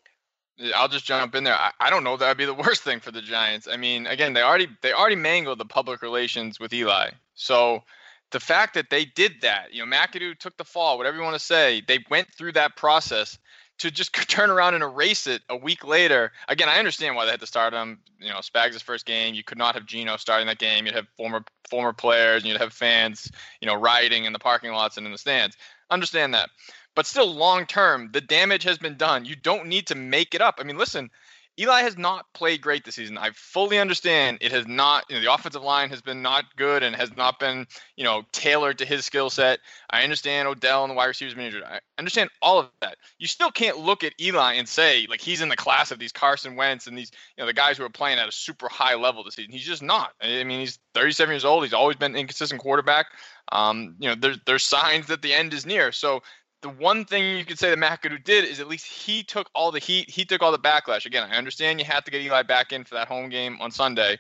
I'll 0.75 0.89
just 0.89 1.05
jump 1.05 1.35
in 1.35 1.45
there. 1.45 1.55
I, 1.55 1.73
I 1.81 1.91
don't 1.91 2.05
know 2.05 2.17
that 2.17 2.29
would 2.29 2.39
be 2.39 2.45
the 2.45 2.55
worst 2.67 2.83
thing 2.83 3.01
for 3.01 3.11
the 3.11 3.23
Giants. 3.23 3.69
I 3.71 3.77
mean, 3.77 4.07
again, 4.07 4.33
they 4.33 4.43
already 4.43 4.69
they 4.83 4.93
already 4.93 5.17
mangled 5.17 5.59
the 5.59 5.65
public 5.65 6.03
relations 6.03 6.61
with 6.61 6.73
Eli. 6.73 7.11
So 7.35 7.83
the 8.31 8.41
fact 8.41 8.75
that 8.75 8.91
they 8.91 9.05
did 9.05 9.41
that, 9.43 9.73
you 9.73 9.85
know, 9.85 9.97
McAdoo 9.97 10.39
took 10.39 10.57
the 10.57 10.65
fall, 10.65 10.99
whatever 10.99 11.17
you 11.17 11.23
want 11.23 11.35
to 11.35 11.45
say, 11.45 11.83
they 11.87 12.05
went 12.11 12.33
through 12.35 12.53
that 12.53 12.77
process 12.77 13.39
to 13.79 13.91
just 13.91 14.13
turn 14.29 14.51
around 14.51 14.75
and 14.75 14.83
erase 14.83 15.27
it 15.27 15.43
a 15.49 15.57
week 15.57 15.85
later. 15.85 16.33
Again, 16.49 16.69
I 16.69 16.79
understand 16.79 17.17
why 17.17 17.25
they 17.25 17.31
had 17.31 17.41
to 17.41 17.47
start 17.47 17.73
him. 17.73 18.01
You 18.21 18.31
know, 18.31 18.39
Spags' 18.39 18.83
first 18.83 19.07
game. 19.07 19.35
You 19.35 19.45
could 19.45 19.59
not 19.59 19.75
have 19.75 19.87
Geno 19.87 20.17
starting 20.17 20.47
that 20.47 20.59
game. 20.59 20.87
You'd 20.87 20.95
have 20.95 21.09
former 21.17 21.45
former 21.69 21.93
players, 21.93 22.43
and 22.43 22.51
you'd 22.51 22.61
have 22.61 22.73
fans, 22.73 23.31
you 23.61 23.67
know, 23.67 23.75
rioting 23.75 24.25
in 24.25 24.33
the 24.33 24.39
parking 24.39 24.73
lots 24.73 24.97
and 24.97 25.07
in 25.07 25.13
the 25.13 25.19
stands. 25.19 25.57
Understand 25.91 26.35
that. 26.35 26.51
But 26.95 27.07
still, 27.07 27.33
long 27.33 27.67
term, 27.67 28.11
the 28.13 28.21
damage 28.21 28.63
has 28.65 28.79
been 28.79 28.97
done. 28.97 29.25
You 29.25 29.37
don't 29.37 29.67
need 29.67 29.87
to 29.89 29.95
make 29.95 30.35
it 30.35 30.41
up. 30.41 30.59
I 30.61 30.65
mean, 30.65 30.79
listen, 30.79 31.11
Eli 31.59 31.83
has 31.83 31.97
not 31.97 32.33
played 32.35 32.61
great 32.61 32.85
this 32.85 32.97
season. 32.97 33.17
I 33.17 33.31
fully 33.31 33.79
understand 33.79 34.39
it 34.41 34.51
has 34.51 34.67
not, 34.67 35.05
you 35.09 35.15
know, 35.15 35.23
the 35.23 35.33
offensive 35.33 35.63
line 35.63 35.89
has 35.91 36.03
been 36.03 36.21
not 36.21 36.45
good 36.57 36.83
and 36.83 36.97
has 36.97 37.17
not 37.17 37.39
been, 37.39 37.67
you 37.97 38.03
know, 38.03 38.25
tailored 38.33 38.79
to 38.79 38.85
his 38.85 39.05
skill 39.05 39.31
set. 39.31 39.61
I 39.91 40.03
understand 40.03 40.49
Odell 40.49 40.83
and 40.83 40.91
the 40.91 40.95
wide 40.95 41.07
receivers 41.07 41.35
been 41.35 41.45
injured. 41.45 41.63
I 41.63 41.79
understand 41.97 42.31
all 42.43 42.59
of 42.59 42.71
that. 42.81 42.97
You 43.19 43.29
still 43.29 43.53
can't 43.53 43.79
look 43.79 44.03
at 44.03 44.21
Eli 44.21 44.55
and 44.55 44.69
say, 44.69 45.07
like, 45.09 45.21
he's 45.21 45.43
in 45.43 45.49
the 45.49 45.57
class 45.57 45.93
of 45.93 46.01
these 46.01 46.11
Carson 46.11 46.57
Wentz 46.57 46.89
and 46.89 46.99
these, 46.99 47.13
you 47.37 47.43
know, 47.43 47.47
the 47.47 47.53
guys 47.53 47.79
who 47.79 47.85
are 47.85 47.91
playing 47.91 48.19
at 48.19 48.29
a 48.29 48.33
super 48.33 48.69
high 48.69 48.97
level 48.97 49.23
this 49.23 49.35
season. 49.35 49.53
He's 49.53 49.67
just 49.67 49.83
not. 49.83 50.13
I 50.21 50.43
mean, 50.43 50.59
he's 50.59 50.81
37 50.95 51.33
years 51.33 51.45
old. 51.45 51.63
He's 51.63 51.73
always 51.73 51.97
been 51.97 52.13
an 52.13 52.19
inconsistent 52.19 52.61
quarterback. 52.61 53.07
Um, 53.53 53.95
you 54.01 54.09
know, 54.09 54.17
there's 54.17 54.39
there's 54.47 54.65
signs 54.65 55.07
that 55.07 55.23
the 55.23 55.35
end 55.35 55.53
is 55.53 55.67
near. 55.67 55.93
So 55.93 56.23
the 56.65 56.71
one 56.71 57.05
thing 57.05 57.37
you 57.37 57.45
could 57.45 57.59
say 57.59 57.69
that 57.69 57.79
McAdoo 57.79 58.25
did 58.25 58.47
is 58.47 58.59
at 58.59 58.69
least 58.69 58.87
he 58.87 59.23
took 59.23 59.51
all 59.55 59.71
the 59.71 59.79
heat, 59.79 60.09
he 60.09 60.25
took 60.25 60.43
all 60.43 60.51
the 60.51 60.59
backlash. 60.59 61.05
Again, 61.05 61.29
I 61.31 61.37
understand 61.37 61.79
you 61.79 61.85
have 61.85 62.05
to 62.05 62.11
get 62.11 62.23
Eli 62.23 62.43
back 62.43 62.73
in 62.73 62.85
for 62.85 62.95
that 62.95 63.07
home 63.07 63.29
game 63.29 63.59
on 63.61 63.71
Sunday, 63.71 64.19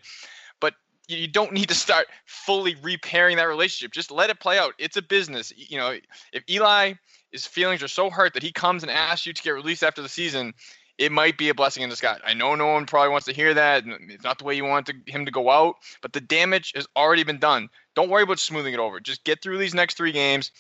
but 0.60 0.74
you 1.08 1.26
don't 1.26 1.54
need 1.54 1.70
to 1.70 1.74
start 1.74 2.06
fully 2.26 2.76
repairing 2.82 3.38
that 3.38 3.44
relationship. 3.44 3.92
Just 3.92 4.10
let 4.10 4.28
it 4.28 4.40
play 4.40 4.58
out. 4.58 4.74
It's 4.78 4.98
a 4.98 5.02
business. 5.02 5.54
You 5.56 5.78
know, 5.78 5.98
if 6.34 6.44
Eli 6.50 6.92
his 7.32 7.46
feelings 7.46 7.82
are 7.82 7.88
so 7.88 8.10
hurt 8.10 8.34
that 8.34 8.42
he 8.42 8.52
comes 8.52 8.82
and 8.82 8.92
asks 8.92 9.26
you 9.26 9.32
to 9.32 9.42
get 9.42 9.52
released 9.52 9.82
after 9.82 10.02
the 10.02 10.08
season, 10.10 10.52
it 10.98 11.10
might 11.10 11.38
be 11.38 11.48
a 11.48 11.54
blessing 11.54 11.82
in 11.82 11.88
disguise. 11.88 12.20
I 12.26 12.34
know 12.34 12.54
no 12.56 12.66
one 12.66 12.84
probably 12.84 13.08
wants 13.08 13.26
to 13.26 13.32
hear 13.32 13.54
that. 13.54 13.84
It's 13.86 14.22
not 14.22 14.38
the 14.38 14.44
way 14.44 14.54
you 14.54 14.64
want 14.64 14.86
to, 14.86 14.94
him 15.06 15.24
to 15.24 15.32
go 15.32 15.50
out, 15.50 15.76
but 16.02 16.12
the 16.12 16.20
damage 16.20 16.72
has 16.76 16.86
already 16.94 17.24
been 17.24 17.38
done. 17.38 17.70
Don't 17.96 18.10
worry 18.10 18.22
about 18.22 18.38
smoothing 18.38 18.74
it 18.74 18.78
over. 18.78 19.00
Just 19.00 19.24
get 19.24 19.40
through 19.40 19.58
these 19.58 19.74
next 19.74 19.96
three 19.96 20.12
games. 20.12 20.52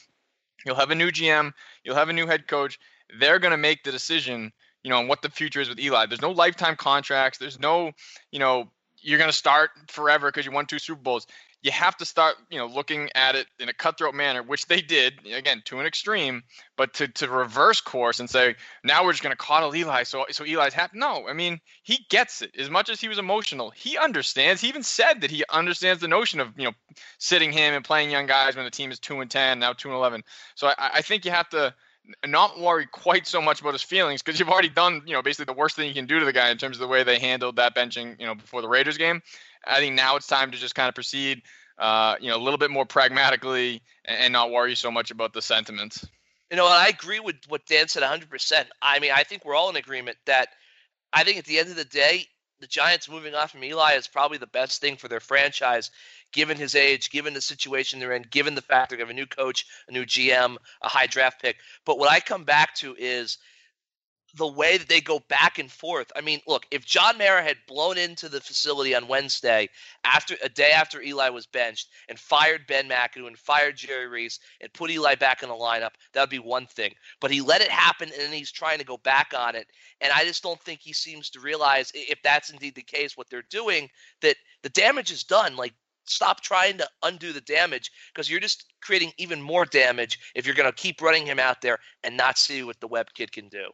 You'll 0.64 0.76
have 0.76 0.90
a 0.90 0.94
new 0.94 1.10
GM. 1.10 1.52
You'll 1.84 1.96
have 1.96 2.08
a 2.08 2.12
new 2.12 2.26
head 2.26 2.46
coach. 2.48 2.78
They're 3.18 3.38
going 3.38 3.52
to 3.52 3.58
make 3.58 3.84
the 3.84 3.92
decision, 3.92 4.52
you 4.82 4.90
know, 4.90 4.98
on 4.98 5.08
what 5.08 5.22
the 5.22 5.30
future 5.30 5.60
is 5.60 5.68
with 5.68 5.78
Eli. 5.80 6.06
There's 6.06 6.22
no 6.22 6.30
lifetime 6.30 6.76
contracts. 6.76 7.38
There's 7.38 7.58
no, 7.58 7.92
you 8.32 8.38
know, 8.38 8.70
you're 9.00 9.18
going 9.18 9.30
to 9.30 9.36
start 9.36 9.70
forever 9.88 10.28
because 10.28 10.46
you 10.46 10.52
won 10.52 10.66
two 10.66 10.78
Super 10.78 11.00
Bowls 11.00 11.26
you 11.64 11.72
have 11.72 11.96
to 11.96 12.04
start, 12.04 12.36
you 12.50 12.58
know, 12.58 12.66
looking 12.66 13.08
at 13.14 13.34
it 13.34 13.46
in 13.58 13.70
a 13.70 13.72
cutthroat 13.72 14.14
manner, 14.14 14.42
which 14.42 14.66
they 14.66 14.82
did, 14.82 15.14
again, 15.34 15.62
to 15.64 15.80
an 15.80 15.86
extreme, 15.86 16.42
but 16.76 16.92
to, 16.92 17.08
to 17.08 17.26
reverse 17.26 17.80
course 17.80 18.20
and 18.20 18.28
say, 18.28 18.54
now 18.84 19.02
we're 19.02 19.12
just 19.12 19.22
going 19.22 19.32
to 19.32 19.36
coddle 19.36 19.74
Eli. 19.74 20.02
So, 20.02 20.26
so 20.30 20.44
Eli's 20.44 20.74
happy. 20.74 20.98
No, 20.98 21.26
I 21.26 21.32
mean, 21.32 21.58
he 21.82 22.04
gets 22.10 22.42
it 22.42 22.54
as 22.58 22.68
much 22.68 22.90
as 22.90 23.00
he 23.00 23.08
was 23.08 23.18
emotional. 23.18 23.70
He 23.70 23.96
understands. 23.96 24.60
He 24.60 24.68
even 24.68 24.82
said 24.82 25.22
that 25.22 25.30
he 25.30 25.42
understands 25.50 26.02
the 26.02 26.08
notion 26.08 26.38
of, 26.38 26.48
you 26.54 26.64
know, 26.66 26.72
sitting 27.16 27.50
him 27.50 27.72
and 27.72 27.82
playing 27.82 28.10
young 28.10 28.26
guys 28.26 28.56
when 28.56 28.66
the 28.66 28.70
team 28.70 28.90
is 28.90 28.98
two 28.98 29.20
and 29.20 29.30
10, 29.30 29.58
now 29.58 29.72
two 29.72 29.88
and 29.88 29.96
11. 29.96 30.22
So 30.56 30.66
I, 30.66 30.74
I 30.96 31.00
think 31.00 31.24
you 31.24 31.30
have 31.30 31.48
to 31.48 31.74
not 32.26 32.60
worry 32.60 32.86
quite 32.86 33.26
so 33.26 33.40
much 33.40 33.62
about 33.62 33.72
his 33.72 33.82
feelings 33.82 34.22
because 34.22 34.38
you've 34.38 34.50
already 34.50 34.68
done, 34.68 35.02
you 35.06 35.14
know, 35.14 35.22
basically 35.22 35.46
the 35.46 35.58
worst 35.58 35.76
thing 35.76 35.88
you 35.88 35.94
can 35.94 36.06
do 36.06 36.18
to 36.18 36.26
the 36.26 36.32
guy 36.32 36.50
in 36.50 36.58
terms 36.58 36.76
of 36.76 36.80
the 36.80 36.86
way 36.86 37.02
they 37.02 37.18
handled 37.18 37.56
that 37.56 37.74
benching, 37.74 38.18
you 38.20 38.26
know, 38.26 38.34
before 38.34 38.60
the 38.60 38.68
Raiders 38.68 38.98
game. 38.98 39.22
I 39.66 39.78
think 39.78 39.94
now 39.94 40.16
it's 40.16 40.26
time 40.26 40.50
to 40.50 40.58
just 40.58 40.74
kind 40.74 40.88
of 40.88 40.94
proceed, 40.94 41.42
uh, 41.78 42.16
you 42.20 42.28
know, 42.28 42.36
a 42.36 42.42
little 42.42 42.58
bit 42.58 42.70
more 42.70 42.86
pragmatically 42.86 43.82
and, 44.04 44.24
and 44.24 44.32
not 44.32 44.50
worry 44.50 44.74
so 44.74 44.90
much 44.90 45.10
about 45.10 45.32
the 45.32 45.42
sentiments. 45.42 46.06
You 46.50 46.56
know, 46.56 46.66
I 46.66 46.88
agree 46.88 47.20
with 47.20 47.36
what 47.48 47.66
Dan 47.66 47.88
said 47.88 48.02
100%. 48.02 48.64
I 48.82 48.98
mean, 49.00 49.12
I 49.14 49.24
think 49.24 49.44
we're 49.44 49.54
all 49.54 49.70
in 49.70 49.76
agreement 49.76 50.18
that 50.26 50.48
I 51.12 51.24
think 51.24 51.38
at 51.38 51.44
the 51.44 51.58
end 51.58 51.70
of 51.70 51.76
the 51.76 51.84
day, 51.84 52.26
the 52.60 52.66
Giants 52.66 53.08
moving 53.08 53.34
off 53.34 53.50
from 53.50 53.64
Eli 53.64 53.94
is 53.94 54.06
probably 54.06 54.38
the 54.38 54.46
best 54.46 54.80
thing 54.80 54.96
for 54.96 55.08
their 55.08 55.20
franchise, 55.20 55.90
given 56.32 56.56
his 56.56 56.74
age, 56.74 57.10
given 57.10 57.34
the 57.34 57.40
situation 57.40 57.98
they're 57.98 58.12
in, 58.12 58.22
given 58.30 58.54
the 58.54 58.62
fact 58.62 58.90
they 58.90 58.98
have 58.98 59.10
a 59.10 59.14
new 59.14 59.26
coach, 59.26 59.66
a 59.88 59.92
new 59.92 60.04
GM, 60.04 60.56
a 60.82 60.88
high 60.88 61.06
draft 61.06 61.42
pick. 61.42 61.56
But 61.84 61.98
what 61.98 62.10
I 62.10 62.20
come 62.20 62.44
back 62.44 62.74
to 62.76 62.94
is– 62.98 63.38
the 64.36 64.46
way 64.46 64.76
that 64.76 64.88
they 64.88 65.00
go 65.00 65.20
back 65.28 65.58
and 65.58 65.70
forth. 65.70 66.10
I 66.16 66.20
mean, 66.20 66.40
look, 66.46 66.66
if 66.70 66.84
John 66.84 67.16
Mara 67.18 67.42
had 67.42 67.56
blown 67.68 67.96
into 67.98 68.28
the 68.28 68.40
facility 68.40 68.94
on 68.94 69.06
Wednesday 69.06 69.68
after 70.04 70.36
a 70.42 70.48
day 70.48 70.70
after 70.70 71.00
Eli 71.00 71.28
was 71.28 71.46
benched 71.46 71.88
and 72.08 72.18
fired 72.18 72.66
Ben 72.66 72.88
McAdoo 72.88 73.28
and 73.28 73.38
fired 73.38 73.76
Jerry 73.76 74.08
Reese 74.08 74.40
and 74.60 74.72
put 74.72 74.90
Eli 74.90 75.14
back 75.14 75.42
in 75.42 75.48
the 75.48 75.54
lineup, 75.54 75.92
that 76.12 76.20
would 76.20 76.30
be 76.30 76.40
one 76.40 76.66
thing. 76.66 76.92
But 77.20 77.30
he 77.30 77.40
let 77.40 77.60
it 77.60 77.70
happen 77.70 78.10
and 78.10 78.20
then 78.20 78.32
he's 78.32 78.50
trying 78.50 78.78
to 78.78 78.84
go 78.84 78.96
back 78.98 79.32
on 79.36 79.54
it. 79.54 79.68
And 80.00 80.12
I 80.12 80.24
just 80.24 80.42
don't 80.42 80.60
think 80.60 80.80
he 80.80 80.92
seems 80.92 81.30
to 81.30 81.40
realize 81.40 81.92
if 81.94 82.20
that's 82.22 82.50
indeed 82.50 82.74
the 82.74 82.82
case, 82.82 83.16
what 83.16 83.30
they're 83.30 83.44
doing, 83.50 83.88
that 84.20 84.36
the 84.62 84.70
damage 84.70 85.12
is 85.12 85.22
done. 85.22 85.54
Like 85.54 85.74
stop 86.06 86.40
trying 86.40 86.78
to 86.78 86.88
undo 87.02 87.32
the 87.32 87.40
damage 87.42 87.90
because 88.12 88.28
you're 88.28 88.40
just 88.40 88.72
creating 88.82 89.12
even 89.16 89.40
more 89.40 89.64
damage 89.64 90.18
if 90.34 90.44
you're 90.44 90.54
going 90.54 90.70
to 90.70 90.76
keep 90.76 91.00
running 91.00 91.24
him 91.24 91.38
out 91.38 91.60
there 91.60 91.78
and 92.02 92.16
not 92.16 92.36
see 92.36 92.62
what 92.62 92.80
the 92.80 92.88
Webb 92.88 93.06
kid 93.14 93.32
can 93.32 93.48
do. 93.48 93.70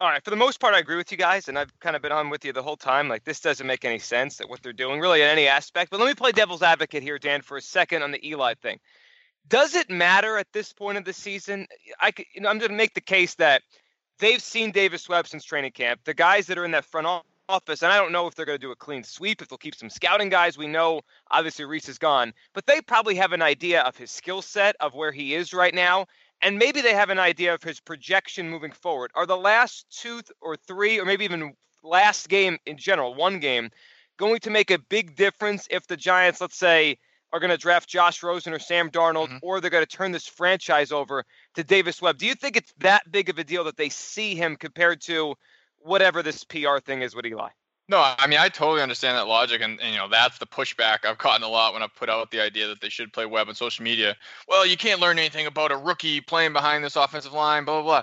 All 0.00 0.08
right, 0.08 0.22
for 0.22 0.30
the 0.30 0.36
most 0.36 0.60
part, 0.60 0.74
I 0.74 0.78
agree 0.78 0.96
with 0.96 1.10
you 1.10 1.18
guys, 1.18 1.48
and 1.48 1.58
I've 1.58 1.76
kind 1.80 1.96
of 1.96 2.02
been 2.02 2.12
on 2.12 2.30
with 2.30 2.44
you 2.44 2.52
the 2.52 2.62
whole 2.62 2.76
time. 2.76 3.08
Like, 3.08 3.24
this 3.24 3.40
doesn't 3.40 3.66
make 3.66 3.84
any 3.84 3.98
sense 3.98 4.36
that 4.36 4.48
what 4.48 4.62
they're 4.62 4.72
doing, 4.72 5.00
really, 5.00 5.22
in 5.22 5.26
any 5.26 5.48
aspect. 5.48 5.90
But 5.90 5.98
let 5.98 6.06
me 6.06 6.14
play 6.14 6.30
devil's 6.30 6.62
advocate 6.62 7.02
here, 7.02 7.18
Dan, 7.18 7.42
for 7.42 7.56
a 7.56 7.60
second 7.60 8.04
on 8.04 8.12
the 8.12 8.24
Eli 8.24 8.54
thing. 8.54 8.78
Does 9.48 9.74
it 9.74 9.90
matter 9.90 10.38
at 10.38 10.46
this 10.52 10.72
point 10.72 10.98
of 10.98 11.04
the 11.04 11.12
season? 11.12 11.66
I, 12.00 12.12
could, 12.12 12.26
you 12.32 12.42
know, 12.42 12.48
I'm 12.48 12.58
going 12.58 12.70
to 12.70 12.76
make 12.76 12.94
the 12.94 13.00
case 13.00 13.34
that 13.36 13.62
they've 14.20 14.40
seen 14.40 14.70
Davis 14.70 15.08
Webb 15.08 15.26
since 15.26 15.42
training 15.42 15.72
camp. 15.72 16.02
The 16.04 16.14
guys 16.14 16.46
that 16.46 16.58
are 16.58 16.64
in 16.64 16.70
that 16.70 16.84
front 16.84 17.24
office, 17.48 17.82
and 17.82 17.90
I 17.90 17.96
don't 17.96 18.12
know 18.12 18.28
if 18.28 18.36
they're 18.36 18.46
going 18.46 18.58
to 18.58 18.64
do 18.64 18.70
a 18.70 18.76
clean 18.76 19.02
sweep, 19.02 19.42
if 19.42 19.48
they'll 19.48 19.58
keep 19.58 19.74
some 19.74 19.90
scouting 19.90 20.28
guys. 20.28 20.56
We 20.56 20.68
know, 20.68 21.00
obviously, 21.28 21.64
Reese 21.64 21.88
is 21.88 21.98
gone, 21.98 22.34
but 22.54 22.66
they 22.66 22.80
probably 22.82 23.16
have 23.16 23.32
an 23.32 23.42
idea 23.42 23.80
of 23.82 23.96
his 23.96 24.12
skill 24.12 24.42
set, 24.42 24.76
of 24.78 24.94
where 24.94 25.10
he 25.10 25.34
is 25.34 25.52
right 25.52 25.74
now, 25.74 26.06
and 26.42 26.58
maybe 26.58 26.80
they 26.80 26.94
have 26.94 27.10
an 27.10 27.18
idea 27.18 27.54
of 27.54 27.62
his 27.62 27.80
projection 27.80 28.48
moving 28.48 28.72
forward. 28.72 29.10
Are 29.14 29.26
the 29.26 29.36
last 29.36 29.86
two 29.90 30.20
or 30.40 30.56
three, 30.56 31.00
or 31.00 31.04
maybe 31.04 31.24
even 31.24 31.54
last 31.82 32.28
game 32.28 32.58
in 32.66 32.76
general, 32.76 33.14
one 33.14 33.40
game, 33.40 33.70
going 34.18 34.40
to 34.40 34.50
make 34.50 34.70
a 34.70 34.78
big 34.78 35.16
difference 35.16 35.66
if 35.70 35.86
the 35.86 35.96
Giants, 35.96 36.40
let's 36.40 36.58
say, 36.58 36.98
are 37.32 37.40
going 37.40 37.50
to 37.50 37.56
draft 37.56 37.88
Josh 37.88 38.22
Rosen 38.22 38.52
or 38.52 38.58
Sam 38.58 38.90
Darnold, 38.90 39.28
mm-hmm. 39.28 39.38
or 39.42 39.60
they're 39.60 39.70
going 39.70 39.84
to 39.84 39.96
turn 39.96 40.12
this 40.12 40.26
franchise 40.26 40.92
over 40.92 41.24
to 41.54 41.64
Davis 41.64 42.00
Webb? 42.00 42.18
Do 42.18 42.26
you 42.26 42.34
think 42.34 42.56
it's 42.56 42.72
that 42.78 43.10
big 43.10 43.28
of 43.28 43.38
a 43.38 43.44
deal 43.44 43.64
that 43.64 43.76
they 43.76 43.88
see 43.88 44.34
him 44.34 44.56
compared 44.56 45.00
to 45.02 45.34
whatever 45.78 46.22
this 46.22 46.44
PR 46.44 46.78
thing 46.78 47.02
is 47.02 47.14
with 47.14 47.26
Eli? 47.26 47.50
No, 47.90 48.14
I 48.18 48.26
mean 48.26 48.38
I 48.38 48.50
totally 48.50 48.82
understand 48.82 49.16
that 49.16 49.26
logic, 49.26 49.62
and, 49.62 49.80
and, 49.80 49.92
you 49.92 49.98
know 49.98 50.08
that's 50.08 50.36
the 50.38 50.46
pushback 50.46 51.06
I've 51.06 51.16
gotten 51.16 51.42
a 51.42 51.48
lot 51.48 51.72
when 51.72 51.82
I've 51.82 51.94
put 51.94 52.10
out 52.10 52.30
the 52.30 52.40
idea 52.40 52.68
that 52.68 52.82
they 52.82 52.90
should 52.90 53.12
play 53.14 53.24
Webb 53.24 53.48
and 53.48 53.56
social 53.56 53.82
media. 53.82 54.14
Well, 54.46 54.66
you 54.66 54.76
can't 54.76 55.00
learn 55.00 55.18
anything 55.18 55.46
about 55.46 55.72
a 55.72 55.76
rookie 55.76 56.20
playing 56.20 56.52
behind 56.52 56.84
this 56.84 56.96
offensive 56.96 57.32
line, 57.32 57.64
blah 57.64 57.80
blah 57.82 58.02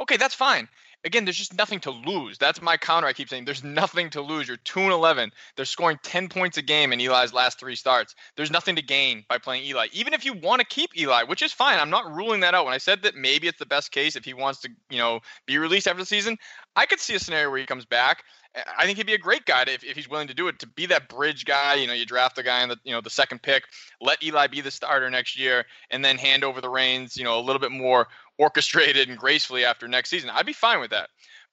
Okay, 0.00 0.16
that's 0.16 0.34
fine. 0.34 0.68
Again, 1.02 1.24
there's 1.24 1.38
just 1.38 1.56
nothing 1.56 1.80
to 1.80 1.90
lose. 1.90 2.36
That's 2.36 2.60
my 2.60 2.76
counter. 2.76 3.06
I 3.06 3.14
keep 3.14 3.30
saying 3.30 3.46
there's 3.46 3.64
nothing 3.64 4.10
to 4.10 4.20
lose. 4.20 4.46
You're 4.46 4.58
two 4.58 4.80
and 4.80 4.92
eleven. 4.92 5.30
They're 5.56 5.64
scoring 5.64 5.98
ten 6.02 6.28
points 6.28 6.58
a 6.58 6.62
game 6.62 6.92
in 6.92 7.00
Eli's 7.00 7.32
last 7.32 7.58
three 7.58 7.74
starts. 7.74 8.14
There's 8.36 8.50
nothing 8.50 8.76
to 8.76 8.82
gain 8.82 9.24
by 9.26 9.38
playing 9.38 9.64
Eli. 9.64 9.86
Even 9.92 10.12
if 10.12 10.26
you 10.26 10.34
want 10.34 10.60
to 10.60 10.66
keep 10.66 10.98
Eli, 10.98 11.22
which 11.22 11.40
is 11.40 11.52
fine. 11.52 11.78
I'm 11.78 11.88
not 11.88 12.12
ruling 12.12 12.40
that 12.40 12.54
out. 12.54 12.66
When 12.66 12.74
I 12.74 12.78
said 12.78 13.02
that 13.04 13.14
maybe 13.14 13.46
it's 13.46 13.58
the 13.58 13.64
best 13.64 13.92
case 13.92 14.14
if 14.14 14.26
he 14.26 14.34
wants 14.34 14.60
to, 14.60 14.68
you 14.90 14.98
know, 14.98 15.20
be 15.46 15.56
released 15.56 15.88
after 15.88 16.02
the 16.02 16.06
season, 16.06 16.36
I 16.76 16.86
could 16.86 17.00
see 17.00 17.14
a 17.14 17.18
scenario 17.18 17.50
where 17.50 17.58
he 17.58 17.66
comes 17.66 17.84
back 17.84 18.22
I 18.76 18.84
think 18.84 18.98
he'd 18.98 19.06
be 19.06 19.14
a 19.14 19.18
great 19.18 19.44
guy 19.44 19.64
to, 19.64 19.72
if, 19.72 19.84
if 19.84 19.96
he's 19.96 20.08
willing 20.08 20.26
to 20.26 20.34
do 20.34 20.48
it 20.48 20.58
to 20.58 20.66
be 20.66 20.86
that 20.86 21.08
bridge 21.08 21.44
guy. 21.44 21.74
You 21.74 21.86
know, 21.86 21.92
you 21.92 22.04
draft 22.04 22.34
the 22.34 22.42
guy 22.42 22.62
in 22.62 22.68
the 22.68 22.78
you 22.82 22.92
know 22.92 23.00
the 23.00 23.10
second 23.10 23.42
pick, 23.42 23.64
let 24.00 24.22
Eli 24.22 24.48
be 24.48 24.60
the 24.60 24.70
starter 24.70 25.08
next 25.08 25.38
year, 25.38 25.66
and 25.90 26.04
then 26.04 26.18
hand 26.18 26.42
over 26.42 26.60
the 26.60 26.68
reins. 26.68 27.16
You 27.16 27.24
know, 27.24 27.38
a 27.38 27.42
little 27.42 27.60
bit 27.60 27.70
more 27.70 28.08
orchestrated 28.38 29.08
and 29.08 29.16
gracefully 29.16 29.64
after 29.64 29.86
next 29.86 30.10
season. 30.10 30.30
I'd 30.30 30.46
be 30.46 30.52
fine 30.52 30.80
with 30.80 30.90
that. 30.90 31.10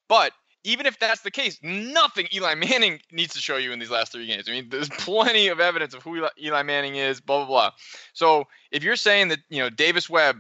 But 0.10 0.32
even 0.64 0.88
if 0.88 0.98
that's 0.98 1.22
the 1.22 1.30
case, 1.30 1.60
nothing 1.62 2.28
Eli 2.34 2.56
Manning 2.56 3.00
needs 3.12 3.34
to 3.36 3.40
show 3.40 3.58
you 3.58 3.72
in 3.72 3.80
these 3.80 3.92
last 3.92 4.12
three 4.12 4.26
games. 4.26 4.50
I 4.50 4.52
mean, 4.52 4.70
there's 4.70 4.90
plenty 4.98 5.50
of 5.50 5.60
evidence 5.60 5.94
of 5.94 6.02
who 6.02 6.28
Eli 6.42 6.64
Manning 6.64 6.96
is. 6.96 7.22
Blah 7.22 7.46
blah 7.46 7.48
blah. 7.48 7.72
So 8.14 8.46
if 8.72 8.84
you're 8.84 8.96
saying 8.96 9.28
that 9.28 9.40
you 9.50 9.60
know 9.62 9.70
Davis 9.70 10.10
Webb, 10.10 10.38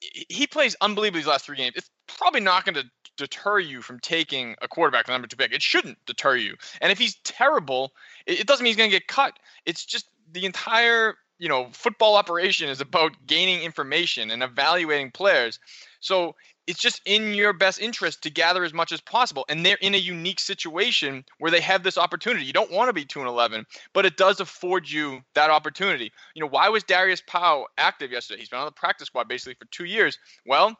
he 0.00 0.46
plays 0.46 0.76
unbelievably 0.80 1.20
these 1.20 1.26
last 1.26 1.46
three 1.46 1.56
games, 1.56 1.74
it's 1.74 1.90
probably 2.06 2.40
not 2.40 2.64
going 2.64 2.76
to 2.76 2.84
deter 3.16 3.58
you 3.58 3.82
from 3.82 4.00
taking 4.00 4.56
a 4.62 4.68
quarterback 4.68 5.08
number 5.08 5.26
two 5.26 5.36
pick. 5.36 5.52
It 5.52 5.62
shouldn't 5.62 5.98
deter 6.06 6.36
you. 6.36 6.56
And 6.80 6.92
if 6.92 6.98
he's 6.98 7.16
terrible, 7.24 7.92
it, 8.26 8.46
doesn't 8.46 8.62
mean 8.62 8.70
he's 8.70 8.76
going 8.76 8.90
to 8.90 8.96
get 8.96 9.08
cut. 9.08 9.38
It's 9.64 9.84
just 9.84 10.08
the 10.32 10.44
entire 10.44 11.14
you 11.38 11.48
know 11.48 11.68
football 11.72 12.16
operation 12.16 12.68
is 12.68 12.80
about 12.80 13.12
gaining 13.26 13.62
information 13.62 14.30
and 14.30 14.42
evaluating 14.42 15.10
players. 15.10 15.58
So 16.00 16.34
it's 16.66 16.80
just 16.80 17.00
in 17.04 17.34
your 17.34 17.52
best 17.52 17.80
interest 17.80 18.22
to 18.22 18.30
gather 18.30 18.64
as 18.64 18.72
much 18.72 18.90
as 18.90 19.00
possible. 19.00 19.44
And 19.48 19.64
they're 19.64 19.78
in 19.80 19.94
a 19.94 19.98
unique 19.98 20.40
situation 20.40 21.24
where 21.38 21.50
they 21.50 21.60
have 21.60 21.82
this 21.82 21.96
opportunity. 21.96 22.44
You 22.44 22.52
don't 22.52 22.72
want 22.72 22.88
to 22.88 22.92
be 22.92 23.04
2 23.04 23.20
and 23.20 23.28
11, 23.28 23.66
but 23.92 24.04
it 24.04 24.16
does 24.16 24.40
afford 24.40 24.90
you 24.90 25.20
that 25.34 25.50
opportunity. 25.50 26.12
You 26.34 26.40
know, 26.40 26.48
why 26.48 26.68
was 26.68 26.82
Darius 26.82 27.22
Powell 27.26 27.66
active 27.78 28.10
yesterday? 28.10 28.40
He's 28.40 28.48
been 28.48 28.58
on 28.58 28.66
the 28.66 28.72
practice 28.72 29.06
squad 29.06 29.28
basically 29.28 29.54
for 29.54 29.66
two 29.66 29.84
years. 29.84 30.18
Well, 30.44 30.76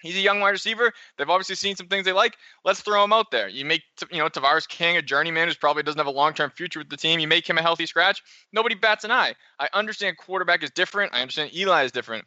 He's 0.00 0.16
a 0.16 0.20
young 0.20 0.40
wide 0.40 0.50
receiver. 0.50 0.92
They've 1.16 1.28
obviously 1.28 1.56
seen 1.56 1.76
some 1.76 1.88
things 1.88 2.04
they 2.04 2.12
like. 2.12 2.36
Let's 2.64 2.80
throw 2.80 3.02
him 3.02 3.12
out 3.12 3.30
there. 3.30 3.48
You 3.48 3.64
make, 3.64 3.82
you 4.10 4.18
know, 4.18 4.28
Tavarres 4.28 4.68
King 4.68 4.96
a 4.96 5.02
journeyman 5.02 5.48
who 5.48 5.54
probably 5.54 5.82
doesn't 5.82 5.98
have 5.98 6.06
a 6.06 6.10
long-term 6.10 6.50
future 6.50 6.78
with 6.78 6.88
the 6.88 6.96
team. 6.96 7.18
You 7.18 7.28
make 7.28 7.48
him 7.48 7.58
a 7.58 7.62
healthy 7.62 7.86
scratch. 7.86 8.22
Nobody 8.52 8.74
bats 8.74 9.04
an 9.04 9.10
eye. 9.10 9.34
I 9.58 9.68
understand 9.74 10.16
quarterback 10.16 10.62
is 10.62 10.70
different. 10.70 11.14
I 11.14 11.20
understand 11.20 11.54
Eli 11.54 11.84
is 11.84 11.92
different. 11.92 12.24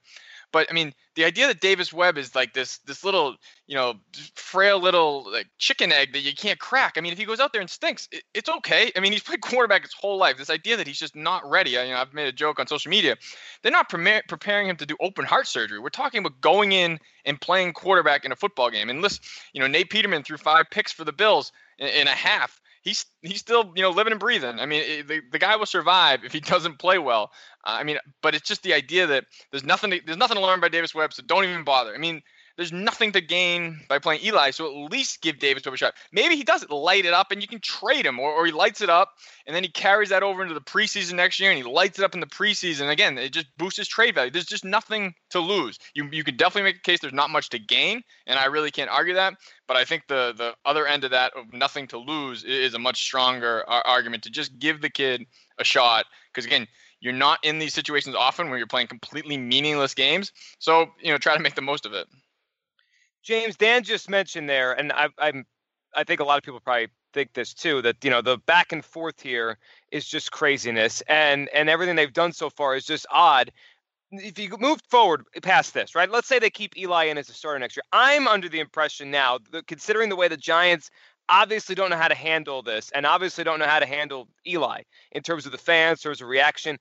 But 0.51 0.67
I 0.70 0.74
mean, 0.74 0.93
the 1.15 1.25
idea 1.25 1.48
that 1.48 1.62
Davis 1.62 1.91
Webb 1.91 2.17
is 2.17 2.36
like 2.36 2.53
this 2.53 2.79
this 2.79 3.03
little, 3.03 3.36
you 3.67 3.75
know, 3.75 3.96
frail 4.36 4.79
little 4.79 5.29
like 5.31 5.48
chicken 5.58 5.91
egg 5.91 6.13
that 6.13 6.22
you 6.22 6.34
can't 6.34 6.60
crack. 6.60 6.93
I 6.98 7.01
mean, 7.01 7.12
if 7.13 7.20
he 7.20 7.25
goes 7.25 7.39
out 7.39 7.51
there 7.51 7.62
and 7.62 7.70
stinks, 7.70 8.08
it, 8.12 8.24
it's 8.34 8.50
okay. 8.50 8.91
I 8.96 9.00
mean, 9.00 9.12
he's 9.12 9.24
played 9.24 9.41
quarterback 9.41 9.84
his 9.84 9.93
whole 9.93 10.17
life. 10.17 10.38
This 10.38 10.50
idea 10.50 10.77
that 10.77 10.88
he's 10.88 11.00
just 11.00 11.15
not 11.15 11.50
ready. 11.50 11.77
I, 11.77 11.84
you 11.84 11.91
know, 11.91 11.98
I've 11.98 12.13
made 12.13 12.27
a 12.27 12.31
joke 12.31 12.60
on 12.60 12.67
social 12.67 12.89
media. 12.89 13.17
They're 13.62 13.72
not 13.72 13.89
pre- 13.89 14.22
preparing 14.27 14.67
him 14.67 14.77
to 14.77 14.86
do 14.86 14.96
open 15.00 15.25
heart 15.25 15.48
surgery. 15.48 15.79
We're 15.79 15.89
talking 15.89 16.20
about 16.20 16.39
going 16.41 16.72
in 16.72 17.00
and 17.25 17.39
playing 17.39 17.74
quarterback 17.74 18.25
in 18.25 18.31
a 18.31 18.36
football 18.36 18.70
game. 18.70 18.89
And 18.89 19.01
listen, 19.01 19.24
you 19.53 19.62
know, 19.62 19.67
Nate 19.67 19.89
Peterman 19.89 20.24
threw 20.24 20.38
five 20.38 20.65
picks 20.72 20.91
for 20.91 21.03
the 21.03 21.13
Bills 21.13 21.51
in, 21.77 21.88
in 21.88 22.08
a 22.08 22.12
half 22.12 22.61
he's 22.81 23.05
he's 23.21 23.39
still 23.39 23.71
you 23.75 23.81
know 23.83 23.91
living 23.91 24.11
and 24.11 24.19
breathing. 24.19 24.59
I 24.59 24.65
mean, 24.65 24.83
it, 24.85 25.07
the 25.07 25.21
the 25.31 25.39
guy 25.39 25.55
will 25.55 25.65
survive 25.65 26.23
if 26.23 26.33
he 26.33 26.39
doesn't 26.53 26.79
play 26.79 26.97
well. 26.97 27.31
Uh, 27.65 27.77
I 27.79 27.83
mean, 27.83 27.97
but 28.21 28.35
it's 28.35 28.47
just 28.47 28.63
the 28.63 28.73
idea 28.73 29.07
that 29.07 29.25
there's 29.51 29.63
nothing 29.63 29.91
to, 29.91 30.01
there's 30.05 30.17
nothing 30.17 30.38
to 30.38 30.43
learn 30.43 30.59
by 30.59 30.69
Davis 30.69 30.95
Webb, 30.95 31.13
so 31.13 31.23
don't 31.25 31.45
even 31.45 31.63
bother. 31.63 31.93
I 31.93 31.97
mean, 31.97 32.21
there's 32.62 32.72
nothing 32.72 33.12
to 33.12 33.22
gain 33.22 33.80
by 33.89 33.98
playing 33.98 34.24
Eli. 34.24 34.51
So 34.51 34.68
at 34.68 34.91
least 34.91 35.24
give 35.24 35.39
Davis 35.39 35.65
a 35.65 35.75
shot. 35.75 35.96
Maybe 36.12 36.36
he 36.36 36.44
does 36.44 36.62
it, 36.62 36.70
light 36.70 37.06
it 37.06 37.13
up, 37.13 37.32
and 37.32 37.41
you 37.41 37.48
can 37.48 37.60
trade 37.60 38.06
him, 38.06 38.20
or, 38.20 38.32
or 38.32 38.46
he 38.46 38.51
lights 38.51 38.82
it 38.82 38.89
up, 38.89 39.13
and 39.48 39.56
then 39.56 39.63
he 39.63 39.70
carries 39.70 40.10
that 40.10 40.22
over 40.22 40.44
into 40.44 40.53
the 40.53 40.62
preseason 40.62 41.13
next 41.13 41.39
year, 41.39 41.50
and 41.50 41.58
he 41.58 41.63
lights 41.63 41.98
it 41.98 42.06
up 42.06 42.13
in 42.13 42.20
the 42.20 42.27
preseason. 42.27 42.91
Again, 42.91 43.18
it 43.18 43.34
just 43.34 43.48
boosts 43.58 43.77
his 43.77 43.88
trade 43.88 44.13
value. 44.13 44.30
There's 44.30 44.46
just 44.46 44.63
nothing 44.63 45.15
to 45.32 45.39
lose. 45.39 45.80
You 45.96 46.08
you 46.12 46.24
could 46.24 46.38
definitely 46.38 46.70
make 46.70 46.75
a 46.75 46.82
case 46.82 47.00
there's 47.00 47.13
not 47.13 47.32
much 47.32 47.50
to 47.50 47.58
gain, 47.58 48.03
and 48.27 48.38
I 48.38 48.46
really 48.46 48.70
can't 48.70 48.91
argue 48.91 49.15
that. 49.15 49.34
But 49.68 49.77
I 49.77 49.84
think 49.84 50.03
the 50.08 50.32
the 50.38 50.53
other 50.63 50.86
end 50.86 51.03
of 51.03 51.10
that 51.10 51.34
of 51.36 51.51
nothing 51.53 51.88
to 51.88 51.98
lose 51.98 52.44
is 52.44 52.75
a 52.75 52.80
much 52.80 53.01
stronger 53.01 53.68
argument 53.68 54.22
to 54.24 54.30
just 54.30 54.60
give 54.60 54.82
the 54.82 54.89
kid 54.91 55.25
a 55.58 55.63
shot. 55.63 56.06
Because 56.32 56.46
again, 56.46 56.68
you're 57.00 57.12
not 57.12 57.39
in 57.44 57.58
these 57.58 57.74
situations 57.74 58.15
often 58.15 58.50
where 58.50 58.60
you're 58.60 58.68
playing 58.68 58.88
completely 58.88 59.36
meaningless 59.36 59.96
games. 59.96 60.32
So 60.60 60.91
you 61.01 61.12
know, 61.12 61.18
try 61.18 61.36
to 61.36 61.41
make 61.41 61.56
the 61.56 61.62
most 61.63 61.88
of 61.88 61.94
it. 61.94 62.08
James, 63.23 63.55
Dan 63.55 63.83
just 63.83 64.09
mentioned 64.09 64.49
there, 64.49 64.73
and 64.73 64.91
I, 64.91 65.09
I'm, 65.17 65.45
I 65.95 66.03
think 66.03 66.19
a 66.19 66.23
lot 66.23 66.37
of 66.37 66.43
people 66.43 66.59
probably 66.59 66.87
think 67.13 67.33
this 67.33 67.53
too 67.53 67.81
that 67.81 67.97
you 68.03 68.09
know 68.09 68.21
the 68.21 68.37
back 68.37 68.71
and 68.71 68.83
forth 68.83 69.21
here 69.21 69.57
is 69.91 70.05
just 70.05 70.31
craziness, 70.31 71.01
and 71.01 71.49
and 71.49 71.69
everything 71.69 71.95
they've 71.95 72.13
done 72.13 72.33
so 72.33 72.49
far 72.49 72.75
is 72.75 72.85
just 72.85 73.05
odd. 73.11 73.51
If 74.11 74.37
you 74.39 74.57
move 74.59 74.81
forward 74.89 75.25
past 75.41 75.73
this, 75.73 75.95
right? 75.95 76.09
Let's 76.09 76.27
say 76.27 76.39
they 76.39 76.49
keep 76.49 76.77
Eli 76.77 77.05
in 77.05 77.17
as 77.17 77.29
a 77.29 77.33
starter 77.33 77.59
next 77.59 77.77
year. 77.77 77.83
I'm 77.93 78.27
under 78.27 78.49
the 78.49 78.59
impression 78.59 79.09
now, 79.09 79.39
considering 79.67 80.09
the 80.09 80.17
way 80.17 80.27
the 80.27 80.35
Giants 80.35 80.89
obviously 81.29 81.75
don't 81.75 81.89
know 81.89 81.97
how 81.97 82.09
to 82.09 82.15
handle 82.15 82.61
this, 82.61 82.91
and 82.91 83.05
obviously 83.05 83.43
don't 83.43 83.59
know 83.59 83.67
how 83.67 83.79
to 83.79 83.85
handle 83.85 84.27
Eli 84.45 84.81
in 85.13 85.23
terms 85.23 85.45
of 85.45 85.51
the 85.51 85.57
fans, 85.57 85.99
in 85.99 86.09
terms 86.09 86.21
of 86.21 86.27
reaction 86.27 86.77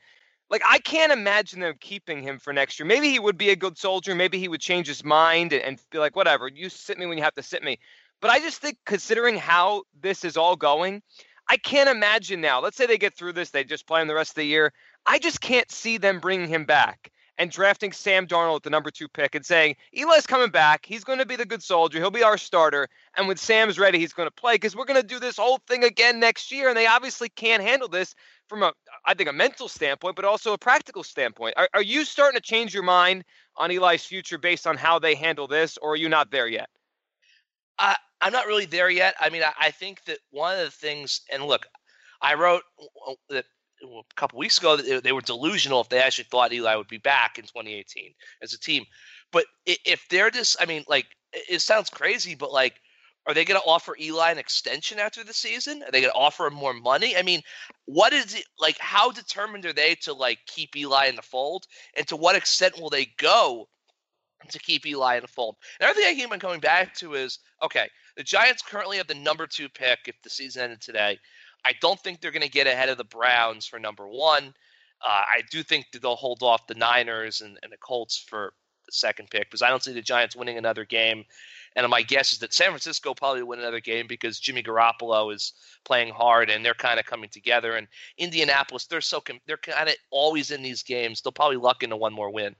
like 0.50 0.62
I 0.66 0.78
can't 0.78 1.12
imagine 1.12 1.60
them 1.60 1.74
keeping 1.80 2.22
him 2.22 2.38
for 2.38 2.52
next 2.52 2.78
year. 2.78 2.86
Maybe 2.86 3.10
he 3.10 3.18
would 3.18 3.38
be 3.38 3.50
a 3.50 3.56
good 3.56 3.78
soldier. 3.78 4.14
Maybe 4.14 4.38
he 4.38 4.48
would 4.48 4.60
change 4.60 4.86
his 4.86 5.04
mind 5.04 5.52
and, 5.52 5.62
and 5.62 5.80
be 5.90 5.98
like, 5.98 6.16
whatever, 6.16 6.48
you 6.48 6.68
sit 6.68 6.98
me 6.98 7.06
when 7.06 7.16
you 7.16 7.24
have 7.24 7.34
to 7.34 7.42
sit 7.42 7.62
me. 7.62 7.78
But 8.20 8.30
I 8.30 8.40
just 8.40 8.58
think 8.58 8.76
considering 8.84 9.36
how 9.36 9.84
this 10.00 10.24
is 10.24 10.36
all 10.36 10.56
going, 10.56 11.02
I 11.48 11.56
can't 11.56 11.88
imagine 11.88 12.40
now. 12.40 12.60
Let's 12.60 12.76
say 12.76 12.86
they 12.86 12.98
get 12.98 13.16
through 13.16 13.32
this, 13.32 13.50
they 13.50 13.64
just 13.64 13.86
play 13.86 14.02
him 14.02 14.08
the 14.08 14.14
rest 14.14 14.32
of 14.32 14.36
the 14.36 14.44
year. 14.44 14.72
I 15.06 15.18
just 15.18 15.40
can't 15.40 15.70
see 15.70 15.96
them 15.96 16.20
bringing 16.20 16.48
him 16.48 16.64
back 16.64 17.10
and 17.40 17.50
drafting 17.50 17.90
Sam 17.90 18.26
Darnold 18.26 18.56
at 18.56 18.62
the 18.64 18.70
number 18.70 18.90
two 18.90 19.08
pick 19.08 19.34
and 19.34 19.44
saying 19.44 19.76
Eli's 19.96 20.26
coming 20.26 20.50
back. 20.50 20.84
He's 20.84 21.04
going 21.04 21.20
to 21.20 21.26
be 21.26 21.36
the 21.36 21.46
good 21.46 21.62
soldier. 21.62 21.98
He'll 21.98 22.10
be 22.10 22.22
our 22.22 22.36
starter. 22.36 22.86
And 23.16 23.26
when 23.26 23.38
Sam's 23.38 23.78
ready, 23.78 23.98
he's 23.98 24.12
going 24.12 24.26
to 24.26 24.34
play 24.34 24.56
because 24.56 24.76
we're 24.76 24.84
going 24.84 25.00
to 25.00 25.06
do 25.06 25.18
this 25.18 25.38
whole 25.38 25.58
thing 25.66 25.82
again 25.82 26.20
next 26.20 26.52
year. 26.52 26.68
And 26.68 26.76
they 26.76 26.86
obviously 26.86 27.30
can't 27.30 27.62
handle 27.62 27.88
this 27.88 28.14
from 28.46 28.62
a, 28.62 28.74
I 29.06 29.14
think, 29.14 29.30
a 29.30 29.32
mental 29.32 29.68
standpoint, 29.68 30.16
but 30.16 30.26
also 30.26 30.52
a 30.52 30.58
practical 30.58 31.02
standpoint. 31.02 31.54
Are, 31.56 31.70
are 31.72 31.82
you 31.82 32.04
starting 32.04 32.38
to 32.38 32.42
change 32.42 32.74
your 32.74 32.82
mind 32.82 33.24
on 33.56 33.70
Eli's 33.70 34.04
future 34.04 34.36
based 34.36 34.66
on 34.66 34.76
how 34.76 34.98
they 34.98 35.14
handle 35.14 35.46
this, 35.46 35.78
or 35.78 35.92
are 35.92 35.96
you 35.96 36.10
not 36.10 36.30
there 36.30 36.46
yet? 36.46 36.68
I, 37.78 37.96
I'm 38.20 38.34
not 38.34 38.48
really 38.48 38.66
there 38.66 38.90
yet. 38.90 39.14
I 39.18 39.30
mean, 39.30 39.42
I, 39.42 39.52
I 39.58 39.70
think 39.70 40.04
that 40.04 40.18
one 40.30 40.58
of 40.58 40.64
the 40.66 40.70
things, 40.70 41.22
and 41.32 41.46
look, 41.46 41.64
I 42.20 42.34
wrote 42.34 42.64
uh, 42.78 43.12
uh, 43.12 43.14
that 43.30 43.46
a 43.82 44.14
couple 44.14 44.38
weeks 44.38 44.58
ago 44.58 44.76
that 44.76 45.04
they 45.04 45.12
were 45.12 45.20
delusional 45.20 45.80
if 45.80 45.88
they 45.88 46.00
actually 46.00 46.24
thought 46.24 46.52
Eli 46.52 46.74
would 46.76 46.88
be 46.88 46.98
back 46.98 47.38
in 47.38 47.44
2018 47.44 48.12
as 48.42 48.52
a 48.52 48.58
team. 48.58 48.84
But 49.32 49.46
if 49.66 50.06
they're 50.08 50.30
just, 50.30 50.56
I 50.60 50.66
mean, 50.66 50.84
like, 50.88 51.06
it 51.32 51.60
sounds 51.60 51.90
crazy, 51.90 52.34
but 52.34 52.52
like, 52.52 52.80
are 53.26 53.34
they 53.34 53.44
going 53.44 53.60
to 53.60 53.66
offer 53.66 53.96
Eli 54.00 54.32
an 54.32 54.38
extension 54.38 54.98
after 54.98 55.22
the 55.22 55.34
season? 55.34 55.82
Are 55.82 55.90
they 55.90 56.00
going 56.00 56.12
to 56.12 56.18
offer 56.18 56.46
him 56.46 56.54
more 56.54 56.72
money? 56.72 57.16
I 57.16 57.22
mean, 57.22 57.42
what 57.84 58.12
is 58.12 58.34
it 58.34 58.44
like? 58.58 58.78
How 58.78 59.12
determined 59.12 59.66
are 59.66 59.72
they 59.72 59.94
to 60.02 60.14
like 60.14 60.38
keep 60.46 60.74
Eli 60.74 61.06
in 61.06 61.16
the 61.16 61.22
fold, 61.22 61.66
and 61.96 62.06
to 62.08 62.16
what 62.16 62.34
extent 62.34 62.80
will 62.80 62.90
they 62.90 63.06
go 63.18 63.68
to 64.48 64.58
keep 64.58 64.86
Eli 64.86 65.16
in 65.16 65.22
the 65.22 65.28
fold? 65.28 65.56
And 65.78 65.88
everything 65.88 66.10
I 66.10 66.14
keep 66.14 66.32
on 66.32 66.40
coming 66.40 66.60
back 66.60 66.94
to 66.96 67.14
is 67.14 67.38
okay. 67.62 67.88
The 68.16 68.24
Giants 68.24 68.62
currently 68.62 68.96
have 68.96 69.06
the 69.06 69.14
number 69.14 69.46
two 69.46 69.68
pick 69.68 70.00
if 70.06 70.16
the 70.22 70.30
season 70.30 70.62
ended 70.62 70.80
today. 70.80 71.18
I 71.64 71.72
don't 71.80 72.00
think 72.00 72.20
they're 72.20 72.30
going 72.30 72.42
to 72.42 72.48
get 72.48 72.66
ahead 72.66 72.88
of 72.88 72.98
the 72.98 73.04
Browns 73.04 73.66
for 73.66 73.78
number 73.78 74.08
one. 74.08 74.54
Uh, 75.02 75.08
I 75.08 75.42
do 75.50 75.62
think 75.62 75.86
they'll 75.92 76.16
hold 76.16 76.42
off 76.42 76.66
the 76.66 76.74
Niners 76.74 77.40
and, 77.40 77.58
and 77.62 77.72
the 77.72 77.78
Colts 77.78 78.18
for 78.18 78.52
the 78.86 78.92
second 78.92 79.30
pick 79.30 79.48
because 79.50 79.62
I 79.62 79.68
don't 79.68 79.82
see 79.82 79.92
the 79.92 80.02
Giants 80.02 80.36
winning 80.36 80.58
another 80.58 80.84
game. 80.84 81.24
And 81.76 81.88
my 81.88 82.02
guess 82.02 82.32
is 82.32 82.38
that 82.40 82.52
San 82.52 82.68
Francisco 82.68 83.14
probably 83.14 83.42
win 83.42 83.60
another 83.60 83.80
game 83.80 84.06
because 84.08 84.40
Jimmy 84.40 84.62
Garoppolo 84.62 85.32
is 85.32 85.52
playing 85.84 86.12
hard 86.12 86.50
and 86.50 86.64
they're 86.64 86.74
kind 86.74 86.98
of 86.98 87.06
coming 87.06 87.30
together. 87.30 87.76
And 87.76 87.86
Indianapolis, 88.18 88.86
they're 88.86 89.00
so 89.00 89.22
they're 89.46 89.56
kind 89.56 89.88
of 89.88 89.94
always 90.10 90.50
in 90.50 90.62
these 90.62 90.82
games. 90.82 91.20
They'll 91.20 91.32
probably 91.32 91.58
luck 91.58 91.82
into 91.82 91.96
one 91.96 92.12
more 92.12 92.30
win. 92.30 92.56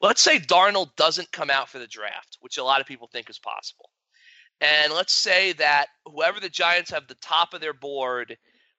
Let's 0.00 0.20
say 0.20 0.38
Darnold 0.38 0.96
doesn't 0.96 1.30
come 1.30 1.50
out 1.50 1.68
for 1.68 1.78
the 1.78 1.86
draft, 1.86 2.38
which 2.40 2.58
a 2.58 2.64
lot 2.64 2.80
of 2.80 2.86
people 2.86 3.06
think 3.06 3.30
is 3.30 3.38
possible. 3.38 3.88
And 4.62 4.92
let's 4.92 5.12
say 5.12 5.52
that 5.54 5.88
whoever 6.06 6.38
the 6.38 6.48
Giants 6.48 6.90
have 6.92 7.08
the 7.08 7.16
top 7.16 7.52
of 7.52 7.60
their 7.60 7.74
board 7.74 8.36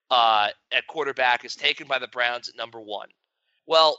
uh, 0.10 0.48
at 0.72 0.88
quarterback 0.88 1.44
is 1.44 1.56
taken 1.56 1.88
by 1.88 2.00
the 2.00 2.08
Browns 2.08 2.48
at 2.48 2.56
number 2.56 2.80
one. 2.80 3.10
Well, 3.68 3.98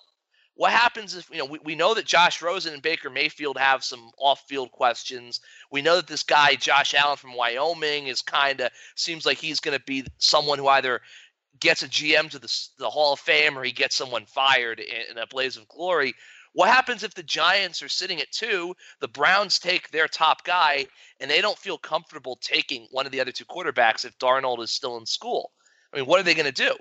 what 0.55 0.73
happens 0.73 1.14
if 1.14 1.29
you 1.31 1.38
know 1.38 1.44
we, 1.44 1.59
we 1.64 1.75
know 1.75 1.92
that 1.94 2.07
Josh 2.07 2.40
Rosen 2.40 2.73
and 2.73 2.83
Baker 2.83 3.11
Mayfield 3.11 3.59
have 3.59 3.85
some 3.85 4.11
off-field 4.18 4.70
questions. 4.70 5.40
We 5.70 5.83
know 5.83 5.97
that 5.97 6.07
this 6.07 6.23
guy 6.23 6.55
Josh 6.55 6.94
Allen 6.94 7.16
from 7.16 7.35
Wyoming 7.35 8.07
is 8.07 8.23
kind 8.23 8.61
of 8.61 8.70
seems 8.94 9.27
like 9.27 9.38
he's 9.38 9.61
going 9.61 9.77
to 9.77 9.85
be 9.85 10.07
someone 10.18 10.59
who 10.59 10.68
either 10.68 11.01
gets 11.61 11.83
a 11.83 11.88
GM 11.88 12.31
to 12.31 12.38
the, 12.38 12.68
the 12.79 12.88
Hall 12.88 13.12
of 13.12 13.20
Fame 13.20 13.59
or 13.59 13.64
he 13.64 13.73
gets 13.73 13.94
someone 13.94 14.27
fired 14.27 14.81
in, 14.81 15.11
in 15.11 15.18
a 15.18 15.27
blaze 15.27 15.57
of 15.57 15.68
glory. 15.68 16.14
What 16.55 16.69
happens 16.69 17.03
if 17.03 17.14
the 17.14 17.23
Giants 17.25 17.83
are 17.83 17.88
sitting 17.88 18.21
at 18.21 18.31
two, 18.31 18.77
the 19.01 19.09
Browns 19.09 19.59
take 19.59 19.90
their 19.90 20.07
top 20.07 20.45
guy, 20.45 20.87
and 21.19 21.29
they 21.29 21.40
don't 21.40 21.59
feel 21.59 21.77
comfortable 21.77 22.38
taking 22.40 22.87
one 22.93 23.07
of 23.07 23.12
the 23.12 23.21
other 23.21 23.33
two 23.33 23.45
quarterbacks 23.45 24.05
if 24.05 24.17
Darnold 24.19 24.62
is 24.62 24.71
still 24.71 24.97
in 24.97 25.05
school? 25.05 25.51
I 25.93 25.97
mean, 25.97 26.07
what 26.07 26.21
are 26.21 26.23
they 26.23 26.35
going 26.35 26.53
to 26.53 26.53
do? 26.53 26.77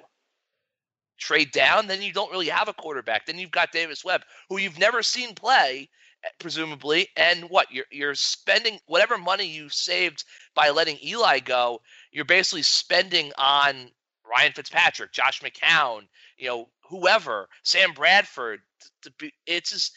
Trade 1.18 1.52
down? 1.52 1.88
Then 1.88 2.04
you 2.04 2.14
don't 2.14 2.32
really 2.32 2.50
have 2.50 2.68
a 2.68 2.74
quarterback. 2.74 3.26
Then 3.26 3.40
you've 3.40 3.50
got 3.50 3.72
Davis 3.72 4.06
Webb, 4.06 4.22
who 4.48 4.60
you've 4.60 4.78
never 4.78 5.02
seen 5.02 5.34
play, 5.34 5.90
eh, 6.24 6.30
presumably. 6.40 7.08
And 7.18 7.50
what 7.50 7.72
you're 7.72 7.86
you're 7.92 8.16
spending 8.16 8.80
whatever 8.86 9.18
money 9.18 9.46
you 9.46 9.70
saved 9.70 10.24
by 10.54 10.70
letting 10.70 11.00
Eli 11.04 11.40
go, 11.40 11.82
you're 12.12 12.26
basically 12.26 12.64
spending 12.64 13.32
on 13.40 13.90
Ryan 14.24 14.54
Fitzpatrick, 14.54 15.12
Josh 15.12 15.42
McCown, 15.42 16.08
you 16.38 16.48
know, 16.48 16.70
whoever, 16.94 17.50
Sam 17.64 17.94
Bradford. 17.94 18.60
To, 18.82 19.10
to 19.10 19.16
be, 19.18 19.34
it's 19.48 19.72
just 19.72 19.94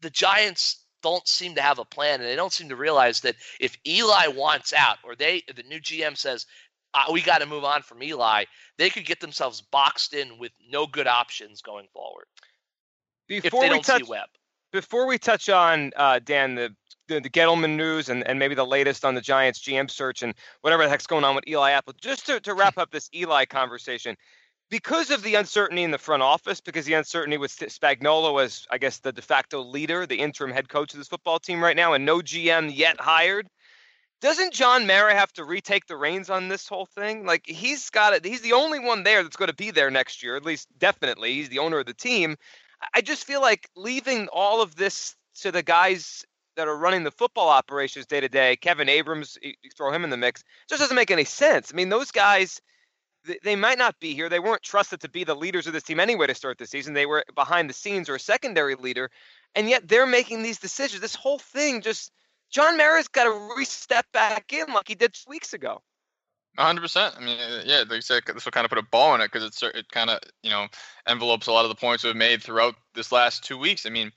the 0.00 0.10
Giants 0.10 0.84
don't 1.02 1.26
seem 1.26 1.54
to 1.54 1.62
have 1.62 1.78
a 1.78 1.84
plan, 1.84 2.20
and 2.20 2.28
they 2.28 2.36
don't 2.36 2.52
seem 2.52 2.68
to 2.68 2.76
realize 2.76 3.20
that 3.20 3.36
if 3.60 3.76
Eli 3.86 4.26
wants 4.28 4.72
out, 4.72 4.98
or 5.04 5.14
they 5.14 5.42
the 5.54 5.62
new 5.62 5.80
GM 5.80 6.16
says 6.16 6.46
uh, 6.94 7.04
we 7.12 7.22
got 7.22 7.38
to 7.38 7.46
move 7.46 7.64
on 7.64 7.82
from 7.82 8.02
Eli, 8.02 8.44
they 8.76 8.90
could 8.90 9.04
get 9.06 9.20
themselves 9.20 9.60
boxed 9.60 10.12
in 10.12 10.38
with 10.38 10.52
no 10.68 10.86
good 10.86 11.06
options 11.06 11.62
going 11.62 11.86
forward. 11.92 12.24
Before 13.28 13.68
we 13.68 13.80
touch, 13.80 14.02
Before 14.72 15.06
we 15.06 15.16
touch 15.16 15.48
on 15.48 15.92
uh, 15.94 16.18
Dan 16.18 16.56
the, 16.56 16.74
the, 17.06 17.20
the 17.20 17.30
Gettleman 17.30 17.76
news 17.76 18.08
and, 18.08 18.26
and 18.26 18.40
maybe 18.40 18.56
the 18.56 18.66
latest 18.66 19.04
on 19.04 19.14
the 19.14 19.20
Giants 19.20 19.60
GM 19.60 19.88
search 19.88 20.22
and 20.22 20.34
whatever 20.62 20.82
the 20.82 20.88
heck's 20.88 21.06
going 21.06 21.22
on 21.22 21.36
with 21.36 21.46
Eli 21.46 21.70
Apple, 21.70 21.94
just 22.00 22.26
to, 22.26 22.40
to 22.40 22.54
wrap 22.54 22.76
up 22.78 22.90
this 22.90 23.08
Eli 23.14 23.44
conversation, 23.44 24.16
because 24.70 25.10
of 25.10 25.22
the 25.22 25.34
uncertainty 25.34 25.82
in 25.82 25.90
the 25.90 25.98
front 25.98 26.22
office, 26.22 26.60
because 26.60 26.86
the 26.86 26.94
uncertainty 26.94 27.36
with 27.36 27.50
Spagnuolo 27.50 28.42
as, 28.42 28.66
I 28.70 28.78
guess, 28.78 28.98
the 28.98 29.12
de 29.12 29.20
facto 29.20 29.62
leader, 29.62 30.06
the 30.06 30.20
interim 30.20 30.52
head 30.52 30.68
coach 30.68 30.94
of 30.94 30.98
this 30.98 31.08
football 31.08 31.40
team 31.40 31.62
right 31.62 31.76
now, 31.76 31.92
and 31.92 32.06
no 32.06 32.20
GM 32.20 32.74
yet 32.74 33.00
hired, 33.00 33.48
doesn't 34.20 34.52
John 34.52 34.86
Mara 34.86 35.14
have 35.14 35.32
to 35.34 35.44
retake 35.44 35.86
the 35.86 35.96
reins 35.96 36.30
on 36.30 36.48
this 36.48 36.68
whole 36.68 36.86
thing? 36.86 37.26
Like 37.26 37.46
he's 37.46 37.90
got 37.90 38.12
it. 38.12 38.24
He's 38.24 38.42
the 38.42 38.52
only 38.52 38.78
one 38.78 39.02
there 39.02 39.22
that's 39.22 39.36
going 39.36 39.48
to 39.50 39.54
be 39.54 39.70
there 39.70 39.90
next 39.90 40.22
year, 40.22 40.36
at 40.36 40.44
least 40.44 40.68
definitely. 40.78 41.34
He's 41.34 41.48
the 41.48 41.58
owner 41.58 41.78
of 41.78 41.86
the 41.86 41.94
team. 41.94 42.36
I 42.94 43.00
just 43.00 43.24
feel 43.24 43.40
like 43.40 43.68
leaving 43.74 44.28
all 44.28 44.62
of 44.62 44.76
this 44.76 45.16
to 45.40 45.50
the 45.50 45.62
guys 45.62 46.24
that 46.56 46.68
are 46.68 46.76
running 46.76 47.04
the 47.04 47.10
football 47.10 47.48
operations 47.48 48.06
day 48.06 48.20
to 48.20 48.28
day, 48.28 48.56
Kevin 48.56 48.88
Abrams, 48.88 49.38
you 49.42 49.54
throw 49.76 49.90
him 49.90 50.04
in 50.04 50.10
the 50.10 50.16
mix, 50.16 50.44
just 50.68 50.80
doesn't 50.80 50.96
make 50.96 51.10
any 51.10 51.24
sense. 51.24 51.72
I 51.72 51.76
mean, 51.76 51.88
those 51.88 52.10
guys 52.10 52.60
they 53.42 53.56
might 53.56 53.78
not 53.78 53.98
be 54.00 54.14
here. 54.14 54.28
They 54.28 54.40
weren't 54.40 54.62
trusted 54.62 55.00
to 55.00 55.08
be 55.08 55.24
the 55.24 55.34
leaders 55.34 55.66
of 55.66 55.72
this 55.72 55.82
team 55.82 56.00
anyway 56.00 56.26
to 56.26 56.34
start 56.34 56.58
the 56.58 56.66
season. 56.66 56.94
They 56.94 57.06
were 57.06 57.24
behind 57.34 57.68
the 57.68 57.74
scenes 57.74 58.08
or 58.08 58.14
a 58.14 58.20
secondary 58.20 58.74
leader, 58.74 59.10
and 59.54 59.68
yet 59.68 59.88
they're 59.88 60.06
making 60.06 60.42
these 60.42 60.58
decisions. 60.58 61.00
This 61.00 61.14
whole 61.14 61.38
thing 61.38 61.82
just 61.82 62.12
John 62.50 62.76
Mara's 62.76 63.08
got 63.08 63.24
to 63.24 63.54
re-step 63.56 64.06
back 64.12 64.52
in 64.52 64.72
like 64.72 64.88
he 64.88 64.94
did 64.94 65.16
weeks 65.28 65.52
ago. 65.52 65.82
100. 66.56 66.80
percent 66.80 67.14
I 67.16 67.20
mean, 67.20 67.38
uh, 67.38 67.62
yeah, 67.64 67.80
like 67.80 67.92
you 67.92 68.00
said, 68.00 68.22
this 68.26 68.44
will 68.44 68.52
kind 68.52 68.64
of 68.64 68.70
put 68.70 68.78
a 68.78 68.86
ball 68.90 69.14
in 69.14 69.20
it 69.20 69.30
because 69.30 69.44
it's 69.44 69.62
it 69.62 69.88
kind 69.90 70.10
of 70.10 70.18
you 70.42 70.50
know 70.50 70.66
envelopes 71.06 71.46
a 71.46 71.52
lot 71.52 71.64
of 71.64 71.68
the 71.68 71.76
points 71.76 72.04
we've 72.04 72.16
made 72.16 72.42
throughout 72.42 72.74
this 72.94 73.12
last 73.12 73.44
two 73.44 73.56
weeks. 73.56 73.86
I 73.86 73.90
mean, 73.90 74.10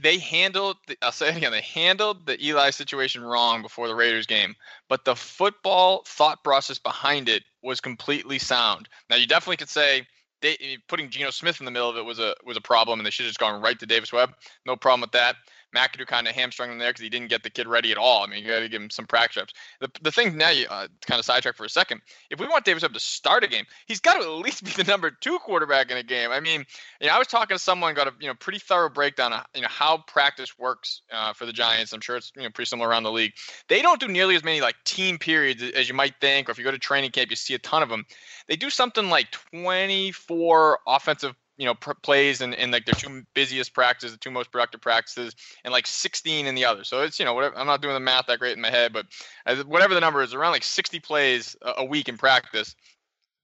they 0.00 0.18
handled 0.18 0.76
the, 0.86 0.96
I'll 1.02 1.12
say 1.12 1.28
it 1.28 1.36
again, 1.36 1.52
they 1.52 1.60
handled 1.60 2.26
the 2.26 2.42
Eli 2.44 2.70
situation 2.70 3.22
wrong 3.22 3.62
before 3.62 3.88
the 3.88 3.94
Raiders 3.94 4.26
game, 4.26 4.54
but 4.88 5.04
the 5.04 5.14
football 5.14 6.04
thought 6.06 6.42
process 6.42 6.78
behind 6.78 7.28
it 7.28 7.42
was 7.62 7.80
completely 7.80 8.38
sound. 8.38 8.88
Now 9.08 9.16
you 9.16 9.26
definitely 9.26 9.56
could 9.56 9.68
say 9.68 10.06
they, 10.40 10.78
putting 10.88 11.08
Geno 11.08 11.30
Smith 11.30 11.60
in 11.60 11.64
the 11.64 11.70
middle 11.70 11.88
of 11.88 11.96
it 11.96 12.04
was 12.04 12.18
a 12.18 12.34
was 12.44 12.56
a 12.56 12.60
problem, 12.60 12.98
and 12.98 13.06
they 13.06 13.10
should 13.10 13.24
have 13.24 13.30
just 13.30 13.38
gone 13.38 13.62
right 13.62 13.78
to 13.78 13.86
Davis 13.86 14.12
Webb. 14.12 14.34
No 14.66 14.76
problem 14.76 15.00
with 15.02 15.12
that. 15.12 15.36
McAdoo 15.74 16.06
kind 16.06 16.28
of 16.28 16.34
hamstrung 16.34 16.70
him 16.70 16.78
there 16.78 16.90
because 16.90 17.02
he 17.02 17.08
didn't 17.08 17.28
get 17.28 17.42
the 17.42 17.50
kid 17.50 17.66
ready 17.66 17.92
at 17.92 17.98
all. 17.98 18.22
I 18.22 18.26
mean, 18.26 18.42
you 18.42 18.50
got 18.50 18.60
to 18.60 18.68
give 18.68 18.82
him 18.82 18.90
some 18.90 19.06
practice 19.06 19.36
reps. 19.36 19.52
The, 19.80 19.90
the 20.02 20.12
thing 20.12 20.36
now, 20.36 20.50
you 20.50 20.66
uh, 20.68 20.88
kind 21.06 21.18
of 21.18 21.24
sidetrack 21.24 21.56
for 21.56 21.64
a 21.64 21.68
second. 21.68 22.00
If 22.30 22.40
we 22.40 22.46
want 22.46 22.64
Davis 22.64 22.82
Webb 22.82 22.94
to 22.94 23.00
start 23.00 23.44
a 23.44 23.48
game, 23.48 23.64
he's 23.86 24.00
got 24.00 24.14
to 24.14 24.20
at 24.20 24.28
least 24.28 24.64
be 24.64 24.70
the 24.70 24.84
number 24.84 25.10
two 25.10 25.38
quarterback 25.38 25.90
in 25.90 25.96
a 25.96 26.02
game. 26.02 26.30
I 26.30 26.40
mean, 26.40 26.64
you 27.00 27.08
know, 27.08 27.14
I 27.14 27.18
was 27.18 27.28
talking 27.28 27.56
to 27.56 27.62
someone, 27.62 27.94
got 27.94 28.08
a 28.08 28.12
you 28.20 28.28
know 28.28 28.34
pretty 28.34 28.58
thorough 28.58 28.90
breakdown 28.90 29.32
of 29.32 29.44
you 29.54 29.62
know 29.62 29.68
how 29.70 29.98
practice 30.06 30.58
works 30.58 31.02
uh, 31.12 31.32
for 31.32 31.46
the 31.46 31.52
Giants. 31.52 31.92
I'm 31.92 32.00
sure 32.00 32.16
it's 32.16 32.32
you 32.36 32.42
know 32.42 32.50
pretty 32.50 32.68
similar 32.68 32.88
around 32.88 33.04
the 33.04 33.12
league. 33.12 33.32
They 33.68 33.82
don't 33.82 34.00
do 34.00 34.08
nearly 34.08 34.36
as 34.36 34.44
many 34.44 34.60
like 34.60 34.76
team 34.84 35.18
periods 35.18 35.62
as 35.62 35.88
you 35.88 35.94
might 35.94 36.14
think, 36.20 36.48
or 36.48 36.52
if 36.52 36.58
you 36.58 36.64
go 36.64 36.70
to 36.70 36.78
training 36.78 37.10
camp, 37.10 37.30
you 37.30 37.36
see 37.36 37.54
a 37.54 37.58
ton 37.58 37.82
of 37.82 37.88
them. 37.88 38.04
They 38.48 38.56
do 38.56 38.70
something 38.70 39.08
like 39.08 39.30
24 39.30 40.80
offensive 40.86 41.34
you 41.62 41.66
know 41.66 41.74
pr- 41.74 41.92
plays 42.02 42.40
and 42.40 42.54
in, 42.54 42.60
in 42.60 42.70
like 42.72 42.86
their 42.86 42.94
two 42.96 43.22
busiest 43.34 43.72
practices, 43.72 44.10
the 44.10 44.18
two 44.18 44.32
most 44.32 44.50
productive 44.50 44.80
practices, 44.80 45.36
and 45.62 45.70
like 45.70 45.86
16 45.86 46.44
in 46.44 46.56
the 46.56 46.64
other. 46.64 46.82
So 46.82 47.02
it's 47.02 47.20
you 47.20 47.24
know 47.24 47.34
whatever. 47.34 47.56
I'm 47.56 47.68
not 47.68 47.80
doing 47.80 47.94
the 47.94 48.00
math 48.00 48.26
that 48.26 48.40
great 48.40 48.56
in 48.56 48.60
my 48.60 48.68
head, 48.68 48.92
but 48.92 49.06
uh, 49.46 49.62
whatever 49.62 49.94
the 49.94 50.00
number 50.00 50.22
is, 50.22 50.34
around 50.34 50.50
like 50.50 50.64
60 50.64 50.98
plays 50.98 51.54
a, 51.62 51.74
a 51.78 51.84
week 51.84 52.08
in 52.08 52.18
practice. 52.18 52.74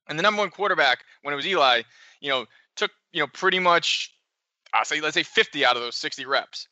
And 0.08 0.18
the 0.18 0.24
number 0.24 0.40
one 0.40 0.50
quarterback 0.50 1.04
when 1.22 1.32
it 1.32 1.36
was 1.36 1.46
Eli, 1.46 1.82
you 2.20 2.28
know, 2.28 2.46
took 2.74 2.90
you 3.12 3.20
know 3.20 3.28
pretty 3.28 3.60
much, 3.60 4.12
I 4.74 4.82
say 4.82 5.00
let's 5.00 5.14
say 5.14 5.22
50 5.22 5.64
out 5.64 5.76
of 5.76 5.82
those 5.82 5.94
60 5.94 6.26
reps. 6.26 6.66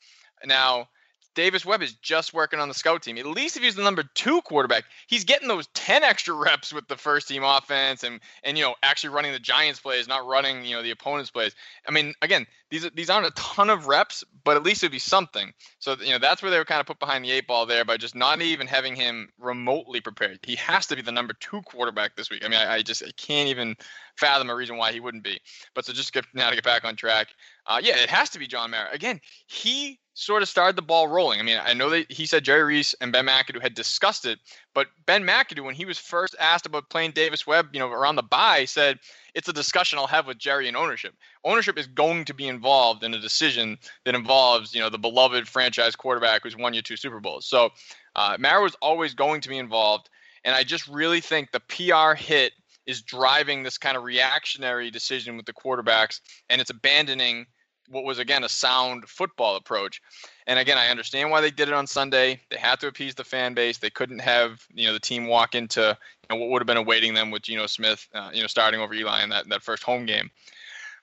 Now 0.45 0.89
Davis 1.37 1.63
Webb 1.63 1.83
is 1.83 1.93
just 1.93 2.33
working 2.33 2.59
on 2.59 2.67
the 2.67 2.73
scout 2.73 3.03
team. 3.03 3.15
At 3.19 3.27
least 3.27 3.57
if 3.57 3.61
he's 3.61 3.75
the 3.75 3.83
number 3.83 4.01
two 4.15 4.41
quarterback, 4.41 4.85
he's 5.05 5.23
getting 5.23 5.47
those 5.47 5.67
10 5.75 6.03
extra 6.03 6.33
reps 6.33 6.73
with 6.73 6.87
the 6.87 6.97
first 6.97 7.27
team 7.27 7.43
offense 7.43 8.03
and 8.03 8.19
and 8.41 8.57
you 8.57 8.63
know 8.63 8.73
actually 8.81 9.11
running 9.11 9.33
the 9.33 9.39
Giants 9.39 9.79
plays, 9.79 10.07
not 10.07 10.25
running 10.25 10.65
you 10.65 10.75
know 10.75 10.81
the 10.81 10.89
opponent's 10.89 11.29
plays. 11.29 11.53
I 11.87 11.91
mean, 11.91 12.15
again, 12.23 12.47
these 12.71 12.89
these 12.95 13.11
aren't 13.11 13.27
a 13.27 13.31
ton 13.31 13.69
of 13.69 13.85
reps, 13.85 14.23
but 14.43 14.57
at 14.57 14.63
least 14.63 14.81
it'd 14.81 14.91
be 14.91 14.97
something. 14.97 15.53
So 15.77 15.95
you 16.01 16.09
know 16.09 16.17
that's 16.17 16.41
where 16.41 16.49
they 16.49 16.57
were 16.57 16.65
kind 16.65 16.81
of 16.81 16.87
put 16.87 16.97
behind 16.97 17.23
the 17.23 17.29
eight 17.29 17.45
ball 17.45 17.67
there 17.67 17.85
by 17.85 17.97
just 17.97 18.15
not 18.15 18.41
even 18.41 18.65
having 18.65 18.95
him 18.95 19.29
remotely 19.37 20.01
prepared. 20.01 20.39
He 20.41 20.55
has 20.55 20.87
to 20.87 20.95
be 20.95 21.03
the 21.03 21.11
number 21.11 21.35
two 21.39 21.61
quarterback 21.61 22.15
this 22.15 22.31
week. 22.31 22.43
I 22.43 22.47
mean, 22.47 22.59
I, 22.59 22.77
I 22.77 22.81
just 22.81 23.03
I 23.03 23.11
can't 23.15 23.49
even 23.49 23.75
fathom 24.15 24.49
a 24.49 24.55
reason 24.55 24.77
why 24.77 24.91
he 24.91 24.99
wouldn't 24.99 25.23
be. 25.23 25.39
But 25.75 25.85
so 25.85 25.93
just 25.93 26.13
get 26.13 26.25
now 26.33 26.49
to 26.49 26.55
get 26.55 26.63
back 26.63 26.83
on 26.83 26.95
track. 26.95 27.27
Uh, 27.67 27.79
yeah, 27.83 27.97
it 28.01 28.09
has 28.09 28.31
to 28.31 28.39
be 28.39 28.47
John 28.47 28.71
Mara. 28.71 28.89
Again, 28.91 29.21
he 29.45 29.99
sort 30.17 30.41
of 30.41 30.49
started 30.49 30.75
the 30.75 30.81
ball 30.81 31.07
rolling. 31.07 31.39
I 31.39 31.43
mean, 31.43 31.59
I 31.63 31.75
know 31.75 31.91
that 31.91 32.11
he 32.11 32.25
said 32.25 32.43
Jerry 32.43 32.63
Reese 32.63 32.95
and 32.99 33.11
Ben 33.11 33.27
McAdoo 33.27 33.61
had 33.61 33.75
discussed 33.75 34.25
it, 34.25 34.39
but 34.73 34.87
Ben 35.05 35.23
McAdoo, 35.23 35.63
when 35.63 35.75
he 35.75 35.85
was 35.85 35.99
first 35.99 36.35
asked 36.39 36.65
about 36.65 36.89
playing 36.89 37.11
Davis 37.11 37.45
Webb, 37.45 37.69
you 37.71 37.79
know, 37.79 37.87
around 37.87 38.15
the 38.15 38.23
bye, 38.23 38.65
said 38.65 38.97
it's 39.35 39.47
a 39.47 39.53
discussion 39.53 39.99
I'll 39.99 40.07
have 40.07 40.25
with 40.25 40.39
Jerry 40.39 40.67
and 40.67 40.75
ownership. 40.75 41.13
Ownership 41.43 41.77
is 41.77 41.85
going 41.85 42.25
to 42.25 42.33
be 42.33 42.47
involved 42.47 43.03
in 43.03 43.13
a 43.13 43.19
decision 43.19 43.77
that 44.05 44.15
involves, 44.15 44.73
you 44.73 44.81
know, 44.81 44.89
the 44.89 44.97
beloved 44.97 45.47
franchise 45.47 45.95
quarterback 45.95 46.41
who's 46.41 46.57
won 46.57 46.73
you 46.73 46.81
two 46.81 46.97
Super 46.97 47.19
Bowls. 47.19 47.45
So 47.45 47.69
uh, 48.15 48.37
Mara 48.39 48.63
was 48.63 48.75
always 48.81 49.13
going 49.13 49.41
to 49.41 49.49
be 49.49 49.59
involved, 49.59 50.09
and 50.43 50.55
I 50.55 50.63
just 50.63 50.87
really 50.87 51.21
think 51.21 51.51
the 51.51 51.59
PR 51.59 52.15
hit 52.15 52.53
is 52.87 53.03
driving 53.03 53.61
this 53.61 53.77
kind 53.77 53.95
of 53.95 54.03
reactionary 54.03 54.89
decision 54.89 55.37
with 55.37 55.45
the 55.45 55.53
quarterbacks, 55.53 56.21
and 56.49 56.59
it's 56.59 56.71
abandoning 56.71 57.45
what 57.89 58.03
was 58.03 58.19
again 58.19 58.43
a 58.43 58.49
sound 58.49 59.07
football 59.07 59.55
approach. 59.55 60.01
And 60.45 60.59
again, 60.59 60.77
I 60.77 60.89
understand 60.89 61.31
why 61.31 61.41
they 61.41 61.51
did 61.51 61.67
it 61.67 61.73
on 61.73 61.87
Sunday. 61.87 62.41
They 62.49 62.57
had 62.57 62.79
to 62.81 62.87
appease 62.87 63.15
the 63.15 63.23
fan 63.23 63.53
base. 63.53 63.77
They 63.77 63.89
couldn't 63.89 64.19
have 64.19 64.65
you 64.73 64.87
know 64.87 64.93
the 64.93 64.99
team 64.99 65.27
walk 65.27 65.55
into 65.55 65.97
you 66.29 66.35
know, 66.35 66.41
what 66.41 66.49
would 66.49 66.61
have 66.61 66.67
been 66.67 66.77
awaiting 66.77 67.13
them 67.13 67.31
with 67.31 67.43
Geno 67.43 67.67
Smith, 67.67 68.07
uh, 68.13 68.29
you 68.33 68.41
know, 68.41 68.47
starting 68.47 68.79
over 68.79 68.93
Eli 68.93 69.23
in 69.23 69.29
that 69.29 69.47
that 69.49 69.63
first 69.63 69.83
home 69.83 70.05
game. 70.05 70.29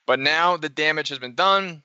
But 0.07 0.21
now 0.21 0.57
the 0.57 0.69
damage 0.69 1.09
has 1.09 1.19
been 1.19 1.35
done. 1.35 1.83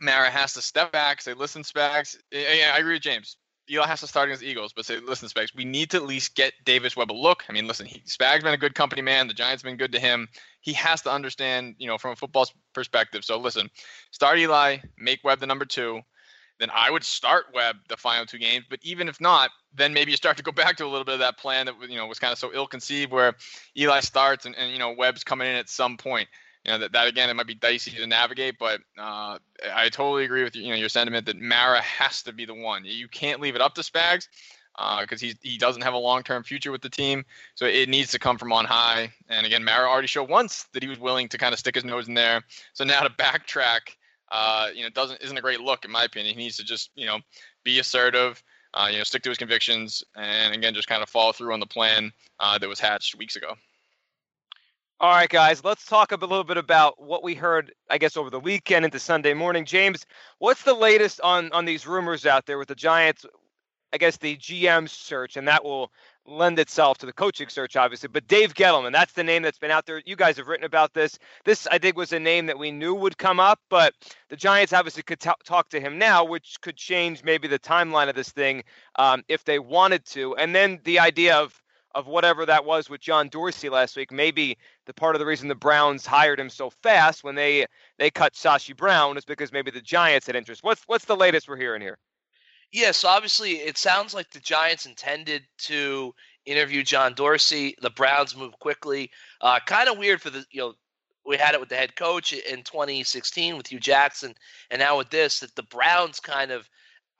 Mara 0.00 0.30
has 0.30 0.54
to 0.54 0.62
step 0.62 0.92
back, 0.92 1.20
say, 1.20 1.34
"Listen, 1.34 1.62
Spags." 1.62 2.16
I, 2.32 2.72
I 2.74 2.78
agree 2.78 2.94
with 2.94 3.02
James. 3.02 3.36
Eli 3.70 3.86
has 3.86 4.00
to 4.00 4.06
start 4.06 4.28
against 4.28 4.42
Eagles, 4.42 4.72
but 4.72 4.86
say, 4.86 4.98
listen, 4.98 5.28
Spags, 5.28 5.54
we 5.54 5.64
need 5.64 5.90
to 5.90 5.98
at 5.98 6.04
least 6.04 6.34
get 6.34 6.52
Davis 6.64 6.96
Webb 6.96 7.12
a 7.12 7.14
look. 7.14 7.44
I 7.48 7.52
mean, 7.52 7.66
listen, 7.66 7.86
he, 7.86 8.00
Spags 8.00 8.42
been 8.42 8.54
a 8.54 8.58
good 8.58 8.74
company 8.74 9.02
man. 9.02 9.28
The 9.28 9.34
Giants 9.34 9.62
been 9.62 9.76
good 9.76 9.92
to 9.92 10.00
him. 10.00 10.28
He 10.60 10.72
has 10.74 11.02
to 11.02 11.10
understand, 11.10 11.76
you 11.78 11.86
know, 11.86 11.98
from 11.98 12.12
a 12.12 12.16
football 12.16 12.46
perspective. 12.72 13.24
So 13.24 13.38
listen, 13.38 13.70
start 14.10 14.38
Eli, 14.38 14.78
make 14.98 15.24
Webb 15.24 15.40
the 15.40 15.46
number 15.46 15.64
two. 15.64 16.00
Then 16.58 16.70
I 16.74 16.90
would 16.90 17.04
start 17.04 17.46
Webb 17.54 17.76
the 17.88 17.96
final 17.96 18.26
two 18.26 18.38
games. 18.38 18.64
But 18.68 18.80
even 18.82 19.08
if 19.08 19.20
not, 19.20 19.50
then 19.72 19.94
maybe 19.94 20.10
you 20.10 20.16
start 20.16 20.36
to 20.38 20.42
go 20.42 20.52
back 20.62 20.76
to 20.78 20.84
a 20.84 20.88
little 20.88 21.04
bit 21.04 21.14
of 21.14 21.20
that 21.20 21.38
plan 21.38 21.66
that 21.66 21.74
you 21.88 21.96
know 21.96 22.06
was 22.06 22.18
kind 22.18 22.32
of 22.32 22.38
so 22.38 22.50
ill-conceived, 22.52 23.12
where 23.12 23.34
Eli 23.76 24.00
starts 24.00 24.46
and, 24.46 24.56
and 24.56 24.72
you 24.72 24.78
know 24.78 24.92
Webb's 24.92 25.24
coming 25.24 25.48
in 25.48 25.54
at 25.54 25.68
some 25.68 25.96
point 25.96 26.28
you 26.64 26.72
know 26.72 26.78
that, 26.78 26.92
that 26.92 27.08
again 27.08 27.30
it 27.30 27.34
might 27.34 27.46
be 27.46 27.54
dicey 27.54 27.90
to 27.90 28.06
navigate 28.06 28.58
but 28.58 28.80
uh, 28.98 29.38
i 29.74 29.88
totally 29.88 30.24
agree 30.24 30.42
with 30.42 30.54
you, 30.54 30.62
you 30.62 30.68
know 30.70 30.74
your 30.74 30.88
sentiment 30.88 31.26
that 31.26 31.40
mara 31.40 31.80
has 31.80 32.22
to 32.22 32.32
be 32.32 32.44
the 32.44 32.54
one 32.54 32.84
you 32.84 33.08
can't 33.08 33.40
leave 33.40 33.54
it 33.54 33.60
up 33.60 33.74
to 33.74 33.80
spags 33.80 34.28
because 35.00 35.22
uh, 35.22 35.26
he 35.26 35.34
he 35.42 35.58
doesn't 35.58 35.82
have 35.82 35.94
a 35.94 35.98
long-term 35.98 36.42
future 36.42 36.70
with 36.70 36.82
the 36.82 36.88
team 36.88 37.24
so 37.54 37.66
it 37.66 37.88
needs 37.88 38.10
to 38.10 38.18
come 38.18 38.38
from 38.38 38.52
on 38.52 38.64
high 38.64 39.12
and 39.28 39.44
again 39.46 39.64
mara 39.64 39.88
already 39.88 40.06
showed 40.06 40.28
once 40.28 40.66
that 40.72 40.82
he 40.82 40.88
was 40.88 40.98
willing 40.98 41.28
to 41.28 41.38
kind 41.38 41.52
of 41.52 41.58
stick 41.58 41.74
his 41.74 41.84
nose 41.84 42.08
in 42.08 42.14
there 42.14 42.42
so 42.72 42.84
now 42.84 43.00
to 43.00 43.10
backtrack 43.10 43.96
uh, 44.30 44.68
you 44.74 44.82
know 44.82 44.90
doesn't 44.90 45.20
isn't 45.22 45.38
a 45.38 45.42
great 45.42 45.60
look 45.60 45.84
in 45.84 45.90
my 45.90 46.04
opinion 46.04 46.34
he 46.34 46.42
needs 46.42 46.56
to 46.56 46.64
just 46.64 46.90
you 46.94 47.06
know 47.06 47.18
be 47.64 47.78
assertive 47.78 48.42
uh, 48.74 48.88
you 48.90 48.98
know 48.98 49.04
stick 49.04 49.22
to 49.22 49.30
his 49.30 49.38
convictions 49.38 50.04
and 50.16 50.54
again 50.54 50.74
just 50.74 50.88
kind 50.88 51.02
of 51.02 51.08
follow 51.08 51.32
through 51.32 51.52
on 51.52 51.60
the 51.60 51.66
plan 51.66 52.12
uh, 52.40 52.58
that 52.58 52.68
was 52.68 52.78
hatched 52.78 53.16
weeks 53.16 53.36
ago 53.36 53.54
all 55.00 55.12
right, 55.12 55.28
guys, 55.28 55.62
let's 55.62 55.86
talk 55.86 56.10
a 56.10 56.16
little 56.16 56.42
bit 56.42 56.56
about 56.56 57.00
what 57.00 57.22
we 57.22 57.36
heard, 57.36 57.72
I 57.88 57.98
guess, 57.98 58.16
over 58.16 58.30
the 58.30 58.40
weekend 58.40 58.84
into 58.84 58.98
Sunday 58.98 59.32
morning. 59.32 59.64
James, 59.64 60.04
what's 60.40 60.64
the 60.64 60.74
latest 60.74 61.20
on 61.20 61.52
on 61.52 61.64
these 61.64 61.86
rumors 61.86 62.26
out 62.26 62.46
there 62.46 62.58
with 62.58 62.66
the 62.66 62.74
Giants? 62.74 63.24
I 63.92 63.98
guess 63.98 64.16
the 64.16 64.36
GM 64.36 64.88
search, 64.88 65.36
and 65.36 65.48
that 65.48 65.64
will 65.64 65.90
lend 66.26 66.58
itself 66.58 66.98
to 66.98 67.06
the 67.06 67.12
coaching 67.12 67.48
search, 67.48 67.74
obviously. 67.74 68.08
But 68.08 68.26
Dave 68.26 68.54
Gettleman, 68.54 68.92
that's 68.92 69.14
the 69.14 69.24
name 69.24 69.42
that's 69.42 69.58
been 69.58 69.70
out 69.70 69.86
there. 69.86 70.02
You 70.04 70.14
guys 70.14 70.36
have 70.36 70.46
written 70.46 70.66
about 70.66 70.92
this. 70.92 71.18
This, 71.44 71.66
I 71.70 71.78
think, 71.78 71.96
was 71.96 72.12
a 72.12 72.20
name 72.20 72.46
that 72.46 72.58
we 72.58 72.70
knew 72.70 72.94
would 72.94 73.16
come 73.16 73.40
up, 73.40 73.60
but 73.70 73.94
the 74.28 74.36
Giants 74.36 74.72
obviously 74.72 75.02
could 75.02 75.20
t- 75.20 75.30
talk 75.44 75.70
to 75.70 75.80
him 75.80 75.98
now, 75.98 76.24
which 76.24 76.56
could 76.60 76.76
change 76.76 77.24
maybe 77.24 77.48
the 77.48 77.58
timeline 77.58 78.08
of 78.08 78.14
this 78.14 78.30
thing 78.30 78.62
um, 78.96 79.22
if 79.28 79.44
they 79.44 79.58
wanted 79.58 80.04
to. 80.06 80.36
And 80.36 80.54
then 80.54 80.80
the 80.84 80.98
idea 80.98 81.36
of 81.36 81.60
of 81.94 82.06
whatever 82.06 82.44
that 82.46 82.64
was 82.64 82.90
with 82.90 83.00
John 83.00 83.28
Dorsey 83.28 83.68
last 83.70 83.96
week. 83.96 84.12
Maybe 84.12 84.58
the 84.86 84.94
part 84.94 85.14
of 85.16 85.20
the 85.20 85.26
reason 85.26 85.48
the 85.48 85.54
Browns 85.54 86.06
hired 86.06 86.38
him 86.38 86.50
so 86.50 86.70
fast 86.70 87.24
when 87.24 87.34
they 87.34 87.66
they 87.98 88.10
cut 88.10 88.34
Sashi 88.34 88.76
Brown 88.76 89.16
is 89.16 89.24
because 89.24 89.52
maybe 89.52 89.70
the 89.70 89.80
Giants 89.80 90.26
had 90.26 90.36
interest. 90.36 90.62
What's 90.62 90.82
what's 90.86 91.06
the 91.06 91.16
latest 91.16 91.48
we're 91.48 91.56
hearing 91.56 91.80
here? 91.80 91.98
Yeah, 92.72 92.92
so 92.92 93.08
obviously 93.08 93.52
it 93.56 93.78
sounds 93.78 94.12
like 94.14 94.30
the 94.30 94.40
Giants 94.40 94.86
intended 94.86 95.44
to 95.58 96.14
interview 96.44 96.82
John 96.82 97.14
Dorsey. 97.14 97.74
The 97.80 97.90
Browns 97.90 98.36
moved 98.36 98.58
quickly. 98.58 99.10
Uh, 99.40 99.58
kind 99.66 99.88
of 99.88 99.98
weird 99.98 100.20
for 100.20 100.30
the 100.30 100.44
you 100.50 100.60
know 100.60 100.74
we 101.26 101.36
had 101.36 101.54
it 101.54 101.60
with 101.60 101.68
the 101.68 101.76
head 101.76 101.96
coach 101.96 102.32
in 102.32 102.62
2016 102.62 103.56
with 103.56 103.66
Hue 103.66 103.80
Jackson, 103.80 104.34
and 104.70 104.80
now 104.80 104.98
with 104.98 105.10
this 105.10 105.40
that 105.40 105.54
the 105.56 105.62
Browns 105.64 106.20
kind 106.20 106.50
of 106.50 106.68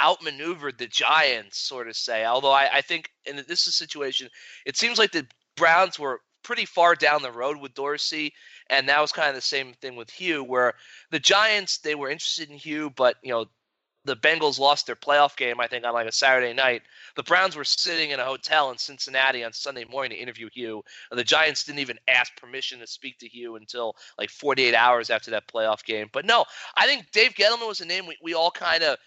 outmaneuvered 0.03 0.79
the 0.79 0.87
Giants, 0.87 1.59
sort 1.59 1.89
of 1.89 1.97
say. 1.97 2.25
Although 2.25 2.53
I, 2.53 2.69
I 2.75 2.81
think 2.83 3.11
in 3.27 3.37
this 3.49 3.67
is 3.67 3.77
situation, 3.77 4.29
it 4.67 4.77
seems 4.77 4.99
like 4.99 5.13
the 5.13 5.27
Browns 5.57 5.99
were 5.99 6.21
pretty 6.43 6.65
far 6.65 6.95
down 6.95 7.23
the 7.23 7.33
road 7.33 7.59
with 7.59 7.75
Dorsey, 7.75 8.33
and 8.71 8.89
that 8.89 9.01
was 9.01 9.13
kind 9.13 9.29
of 9.29 9.35
the 9.35 9.41
same 9.41 9.75
thing 9.75 9.97
with 9.97 10.11
Hue, 10.11 10.45
where 10.45 10.75
the 11.11 11.19
Giants 11.19 11.79
they 11.79 11.95
were 11.95 12.11
interested 12.11 12.51
in 12.51 12.57
Hue, 12.57 12.91
but 12.91 13.17
you 13.23 13.31
know 13.33 13.47
the 14.09 14.16
Bengals 14.16 14.59
lost 14.59 14.87
their 14.87 14.97
playoff 14.97 15.37
game, 15.37 15.61
I 15.61 15.66
think, 15.66 15.85
on 15.85 15.94
like 15.94 16.09
a 16.09 16.12
Saturday 16.12 16.53
night. 16.53 16.83
The 17.16 17.23
Browns 17.23 17.57
were 17.57 17.64
sitting 17.64 18.11
in 18.11 18.21
a 18.21 18.25
hotel 18.25 18.71
in 18.71 18.79
Cincinnati 18.79 19.44
on 19.44 19.53
Sunday 19.53 19.85
morning 19.85 20.16
to 20.16 20.23
interview 20.23 20.49
Hue, 20.53 20.83
And 21.11 21.18
the 21.18 21.25
Giants 21.25 21.64
didn't 21.64 21.81
even 21.81 21.99
ask 22.09 22.35
permission 22.37 22.81
to 22.81 22.87
speak 22.87 23.18
to 23.18 23.29
Hue 23.29 23.57
until 23.57 23.97
like 24.18 24.31
48 24.31 24.75
hours 24.75 25.11
after 25.11 25.31
that 25.33 25.49
playoff 25.49 25.85
game. 25.85 26.09
But 26.12 26.25
no, 26.25 26.44
I 26.77 26.87
think 26.87 27.11
Dave 27.12 27.35
Gettleman 27.35 27.68
was 27.68 27.81
a 27.81 27.87
name 27.87 28.07
we, 28.07 28.16
we 28.23 28.35
all 28.35 28.51
kind 28.51 28.83
of 28.83 28.99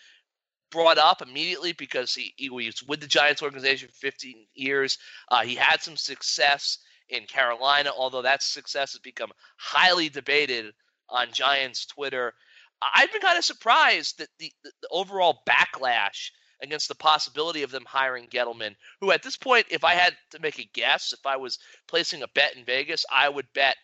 brought 0.71 0.97
up 0.97 1.21
immediately 1.21 1.73
because 1.73 2.15
he, 2.15 2.33
he 2.37 2.49
was 2.49 2.81
with 2.87 3.01
the 3.01 3.07
Giants 3.07 3.41
organization 3.41 3.89
for 3.89 3.95
15 3.95 4.45
years. 4.53 4.97
Uh, 5.29 5.41
he 5.41 5.55
had 5.55 5.81
some 5.81 5.97
success 5.97 6.79
in 7.09 7.25
Carolina, 7.25 7.91
although 7.95 8.21
that 8.21 8.41
success 8.41 8.93
has 8.93 8.99
become 8.99 9.31
highly 9.57 10.09
debated 10.09 10.73
on 11.09 11.31
Giants 11.31 11.85
Twitter. 11.85 12.33
I've 12.81 13.11
been 13.11 13.21
kind 13.21 13.37
of 13.37 13.45
surprised 13.45 14.19
that 14.19 14.29
the, 14.39 14.51
the, 14.63 14.71
overall 14.89 15.43
backlash 15.47 16.31
against 16.61 16.87
the 16.87 16.95
possibility 16.95 17.63
of 17.63 17.71
them 17.71 17.85
hiring 17.87 18.27
Gettleman, 18.27 18.75
who 18.99 19.11
at 19.11 19.23
this 19.23 19.37
point, 19.37 19.65
if 19.69 19.83
I 19.83 19.93
had 19.93 20.15
to 20.31 20.39
make 20.39 20.59
a 20.59 20.69
guess, 20.73 21.13
if 21.13 21.25
I 21.25 21.37
was 21.37 21.59
placing 21.87 22.23
a 22.23 22.27
bet 22.27 22.55
in 22.55 22.65
Vegas, 22.65 23.05
I 23.11 23.29
would 23.29 23.47
bet 23.53 23.77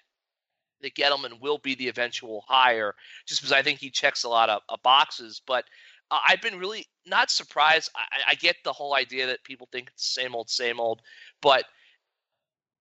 that 0.82 0.96
Gettleman 0.96 1.42
will 1.42 1.58
be 1.58 1.76
the 1.76 1.88
eventual 1.88 2.44
hire, 2.48 2.94
just 3.28 3.42
because 3.42 3.52
I 3.52 3.64
think 3.64 3.80
he 3.80 3.90
checks 3.90 4.24
a 4.24 4.30
lot 4.30 4.50
of, 4.50 4.62
of 4.70 4.82
boxes. 4.84 5.42
But 5.46 5.66
uh, 6.12 6.20
I've 6.28 6.42
been 6.42 6.60
really 6.60 6.86
not 7.06 7.32
surprised. 7.32 7.90
I, 7.96 8.32
I, 8.32 8.36
get 8.36 8.58
the 8.64 8.74
whole 8.74 8.96
idea 8.96 9.28
that 9.28 9.44
people 9.44 9.68
think 9.72 9.90
it's 9.94 10.14
the 10.14 10.22
same 10.22 10.36
old, 10.36 10.50
same 10.50 10.80
old, 10.80 11.02
but 11.42 11.66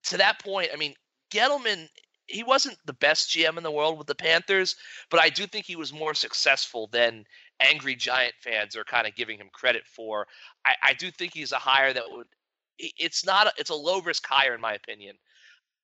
to 0.04 0.18
that 0.18 0.42
point, 0.42 0.70
I 0.72 0.76
mean, 0.76 0.94
Gettleman, 1.30 1.88
he 2.26 2.42
wasn't 2.42 2.78
the 2.84 2.92
best 2.92 3.30
GM 3.30 3.56
in 3.56 3.62
the 3.62 3.70
world 3.70 3.98
with 3.98 4.06
the 4.06 4.14
Panthers, 4.14 4.76
but 5.10 5.20
I 5.20 5.28
do 5.28 5.46
think 5.46 5.66
he 5.66 5.76
was 5.76 5.92
more 5.92 6.14
successful 6.14 6.88
than 6.92 7.24
angry 7.60 7.94
Giant 7.94 8.34
fans 8.40 8.76
are 8.76 8.84
kind 8.84 9.06
of 9.06 9.14
giving 9.14 9.38
him 9.38 9.48
credit 9.52 9.86
for. 9.86 10.26
I, 10.64 10.74
I 10.82 10.94
do 10.94 11.10
think 11.10 11.32
he's 11.34 11.52
a 11.52 11.56
hire 11.56 11.92
that 11.92 12.04
would. 12.10 12.26
It's 12.78 13.24
not. 13.24 13.46
A, 13.46 13.52
it's 13.58 13.70
a 13.70 13.74
low 13.74 14.00
risk 14.00 14.26
hire 14.26 14.54
in 14.54 14.60
my 14.60 14.74
opinion, 14.74 15.16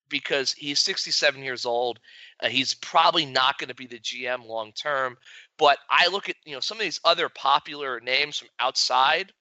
because 0.08 0.52
he's 0.52 0.78
67 0.80 1.42
years 1.42 1.64
old. 1.64 2.00
Uh, 2.42 2.48
he's 2.48 2.74
probably 2.74 3.24
not 3.24 3.58
going 3.58 3.68
to 3.68 3.74
be 3.74 3.86
the 3.86 3.98
GM 3.98 4.46
long 4.46 4.72
term. 4.72 5.16
But 5.58 5.78
I 5.90 6.08
look 6.08 6.28
at 6.28 6.36
you 6.44 6.54
know 6.54 6.60
some 6.60 6.78
of 6.78 6.82
these 6.82 7.00
other 7.04 7.28
popular 7.28 8.00
names 8.00 8.38
from 8.38 8.48
outside. 8.60 9.32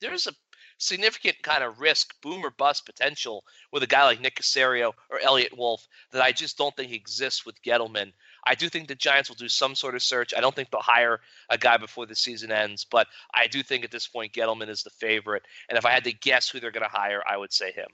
There's 0.00 0.26
a 0.26 0.32
significant 0.78 1.42
kind 1.42 1.62
of 1.62 1.80
risk, 1.80 2.14
boom 2.22 2.44
or 2.44 2.50
bust 2.50 2.86
potential 2.86 3.44
with 3.72 3.82
a 3.82 3.86
guy 3.86 4.04
like 4.04 4.20
Nick 4.20 4.36
Caserio 4.36 4.92
or 5.10 5.20
Eliot 5.20 5.56
Wolf 5.56 5.86
that 6.12 6.22
I 6.22 6.32
just 6.32 6.56
don't 6.56 6.74
think 6.74 6.92
exists 6.92 7.44
with 7.44 7.60
Gettleman. 7.62 8.12
I 8.46 8.54
do 8.54 8.68
think 8.68 8.88
the 8.88 8.94
Giants 8.94 9.28
will 9.28 9.36
do 9.36 9.48
some 9.48 9.74
sort 9.74 9.94
of 9.94 10.02
search. 10.02 10.32
I 10.34 10.40
don't 10.40 10.54
think 10.54 10.70
they'll 10.70 10.80
hire 10.80 11.20
a 11.50 11.58
guy 11.58 11.76
before 11.76 12.06
the 12.06 12.16
season 12.16 12.50
ends, 12.50 12.84
but 12.84 13.08
I 13.34 13.48
do 13.48 13.62
think 13.62 13.84
at 13.84 13.90
this 13.90 14.06
point 14.06 14.32
Gettleman 14.32 14.68
is 14.68 14.82
the 14.82 14.90
favorite. 14.90 15.42
And 15.68 15.76
if 15.76 15.84
I 15.84 15.90
had 15.90 16.04
to 16.04 16.12
guess 16.12 16.48
who 16.48 16.60
they're 16.60 16.70
going 16.70 16.88
to 16.88 16.96
hire, 16.96 17.22
I 17.28 17.36
would 17.36 17.52
say 17.52 17.72
him. 17.72 17.88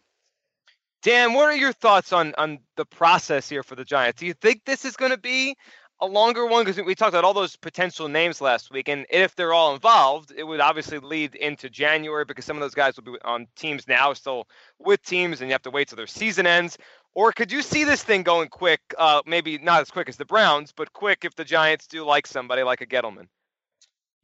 Dan, 1.02 1.34
what 1.34 1.44
are 1.44 1.56
your 1.56 1.74
thoughts 1.74 2.14
on 2.14 2.34
on 2.38 2.60
the 2.76 2.86
process 2.86 3.46
here 3.46 3.62
for 3.62 3.74
the 3.74 3.84
Giants? 3.84 4.20
Do 4.20 4.26
you 4.26 4.32
think 4.32 4.64
this 4.64 4.86
is 4.86 4.96
going 4.96 5.10
to 5.10 5.18
be 5.18 5.54
a 6.00 6.06
longer 6.06 6.46
one 6.46 6.64
because 6.64 6.84
we 6.84 6.94
talked 6.94 7.10
about 7.10 7.24
all 7.24 7.34
those 7.34 7.56
potential 7.56 8.08
names 8.08 8.40
last 8.40 8.70
week, 8.70 8.88
and 8.88 9.06
if 9.10 9.34
they're 9.34 9.52
all 9.52 9.74
involved, 9.74 10.32
it 10.36 10.44
would 10.44 10.60
obviously 10.60 10.98
lead 10.98 11.34
into 11.34 11.70
January 11.70 12.24
because 12.24 12.44
some 12.44 12.56
of 12.56 12.60
those 12.60 12.74
guys 12.74 12.96
will 12.96 13.04
be 13.04 13.18
on 13.24 13.46
teams 13.56 13.86
now, 13.86 14.12
still 14.12 14.48
with 14.78 15.02
teams, 15.02 15.40
and 15.40 15.48
you 15.48 15.52
have 15.54 15.62
to 15.62 15.70
wait 15.70 15.88
till 15.88 15.96
their 15.96 16.06
season 16.06 16.46
ends. 16.46 16.78
Or 17.14 17.32
could 17.32 17.52
you 17.52 17.62
see 17.62 17.84
this 17.84 18.02
thing 18.02 18.24
going 18.24 18.48
quick? 18.48 18.80
Uh, 18.98 19.22
maybe 19.24 19.58
not 19.58 19.82
as 19.82 19.90
quick 19.90 20.08
as 20.08 20.16
the 20.16 20.24
Browns, 20.24 20.72
but 20.72 20.92
quick 20.92 21.24
if 21.24 21.34
the 21.36 21.44
Giants 21.44 21.86
do 21.86 22.04
like 22.04 22.26
somebody 22.26 22.64
like 22.64 22.80
a 22.80 22.86
Gettleman. 22.86 23.28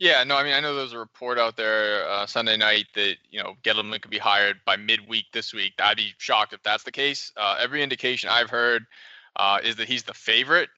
Yeah, 0.00 0.24
no, 0.24 0.36
I 0.36 0.44
mean, 0.44 0.54
I 0.54 0.60
know 0.60 0.74
there's 0.74 0.94
a 0.94 0.98
report 0.98 1.38
out 1.38 1.56
there 1.56 2.08
uh, 2.08 2.26
Sunday 2.26 2.56
night 2.56 2.86
that 2.94 3.16
you 3.30 3.40
know 3.42 3.54
Gettleman 3.62 4.00
could 4.00 4.10
be 4.10 4.18
hired 4.18 4.56
by 4.64 4.76
midweek 4.76 5.26
this 5.32 5.52
week. 5.52 5.74
I'd 5.78 5.98
be 5.98 6.14
shocked 6.18 6.52
if 6.52 6.62
that's 6.62 6.84
the 6.84 6.90
case. 6.90 7.30
Uh, 7.36 7.58
every 7.60 7.82
indication 7.82 8.30
I've 8.30 8.50
heard 8.50 8.86
uh, 9.36 9.58
is 9.62 9.76
that 9.76 9.88
he's 9.88 10.02
the 10.02 10.14
favorite 10.14 10.70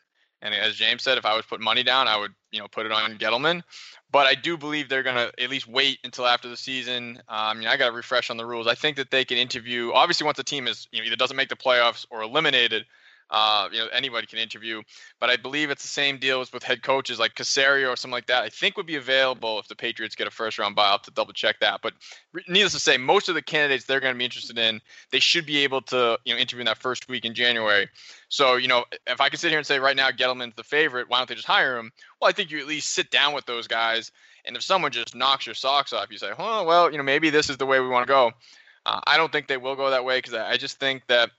and 0.43 0.55
as 0.55 0.75
James 0.75 1.03
said, 1.05 1.19
if 1.19 1.25
I 1.25 1.37
was 1.37 1.47
put 1.47 1.61
money 1.61 1.85
down, 1.85 2.09
I 2.09 2.17
would, 2.17 2.33
you 2.51 2.59
know, 2.59 2.67
put 2.67 2.85
it 2.85 2.93
on 2.93 3.17
Gettleman. 3.17 3.63
But 4.11 4.27
I 4.27 4.35
do 4.35 4.59
believe 4.59 4.89
they're 4.89 5.05
going 5.05 5.17
to 5.17 5.33
at 5.43 5.49
least 5.49 5.69
wait 5.69 6.01
until 6.05 6.27
after 6.27 6.49
the 6.49 6.57
season. 6.57 7.23
Uh, 7.29 7.51
I 7.51 7.55
mean, 7.55 7.69
I 7.69 7.77
got 7.77 7.87
to 7.87 7.93
refresh 7.93 8.29
on 8.29 8.37
the 8.37 8.45
rules. 8.45 8.67
I 8.67 8.75
think 8.75 8.97
that 8.97 9.11
they 9.11 9.25
can 9.25 9.39
interview. 9.39 9.93
Obviously, 9.93 10.25
once 10.25 10.39
a 10.41 10.45
team 10.45 10.67
is, 10.67 10.89
you 10.91 10.99
know, 10.99 11.07
either 11.07 11.17
doesn't 11.17 11.37
make 11.37 11.49
the 11.49 11.57
playoffs 11.57 12.05
or 12.11 12.23
eliminated, 12.23 12.85
uh, 13.33 13.67
you 13.73 13.79
know, 13.79 13.87
anybody 13.95 14.27
can 14.27 14.39
interview, 14.39 14.83
but 15.19 15.31
I 15.31 15.37
believe 15.37 15.71
it's 15.71 15.81
the 15.81 15.89
same 15.89 16.19
deal 16.19 16.43
as 16.43 16.53
with 16.53 16.63
head 16.63 16.83
coaches 16.83 17.19
like 17.19 17.35
Caserio 17.35 17.91
or 17.91 17.97
something 17.97 18.13
like 18.13 18.27
that. 18.27 18.43
I 18.43 18.51
think 18.51 18.77
would 18.77 18.87
be 18.87 18.97
available 18.97 19.59
if 19.59 19.67
the 19.69 19.75
Patriots 19.75 20.15
get 20.15 20.27
a 20.27 20.31
first 20.31 20.59
round 20.59 20.77
buy. 20.77 20.89
I'll 20.89 20.99
to 20.99 21.11
double 21.11 21.33
check 21.33 21.59
that. 21.61 21.81
But 21.83 21.95
needless 22.47 22.75
to 22.75 22.79
say, 22.79 22.99
most 22.99 23.31
of 23.31 23.35
the 23.35 23.41
candidates 23.41 23.87
they're 23.87 24.01
going 24.01 24.15
to 24.15 24.19
be 24.19 24.25
interested 24.27 24.59
in, 24.59 24.83
they 25.11 25.19
should 25.19 25.47
be 25.47 25.65
able 25.65 25.81
to, 25.83 26.19
you 26.27 26.35
know, 26.35 26.39
interview 26.39 26.61
in 26.61 26.67
that 26.67 26.77
first 26.77 27.09
week 27.09 27.25
in 27.25 27.33
January. 27.33 27.89
So, 28.29 28.57
you 28.57 28.69
know, 28.69 28.85
if 29.07 29.23
I 29.23 29.31
can 29.31 29.39
sit 29.39 29.49
here 29.49 29.59
and 29.59 29.67
say 29.67 29.79
right 29.79 29.97
now 29.97 30.11
Gettleman's 30.11 30.55
the 30.55 30.63
favorite, 30.63 31.09
why 31.09 31.17
don't 31.17 31.29
they 31.29 31.35
just 31.35 31.47
hire 31.47 31.79
him? 31.79 31.91
Well, 32.21 32.29
I 32.29 32.33
think 32.33 32.51
you 32.51 32.59
at 32.59 32.67
least 32.67 32.91
sit 32.91 33.11
down 33.11 33.33
with 33.33 33.47
those 33.47 33.67
guys. 33.67 34.13
And 34.45 34.57
if 34.57 34.63
someone 34.63 34.93
just 34.93 35.15
knocks 35.15 35.47
your 35.47 35.55
socks 35.55 35.95
off, 35.95 36.09
you 36.11 36.19
say, 36.19 36.33
oh, 36.39 36.65
well, 36.65 36.91
you 36.91 36.99
know, 36.99 37.05
maybe 37.05 37.31
this 37.31 37.49
is 37.49 37.57
the 37.57 37.67
way 37.67 37.81
we 37.81 37.89
want 37.89 38.07
to 38.07 38.13
go. 38.13 38.33
Uh, 38.85 39.01
I 39.07 39.17
don't 39.17 39.33
think 39.33 39.47
they 39.47 39.57
will 39.57 39.77
go 39.77 39.89
that 39.89 40.05
way 40.05 40.19
because 40.19 40.35
I 40.35 40.59
just 40.59 40.79
think 40.79 41.05
that 41.07 41.31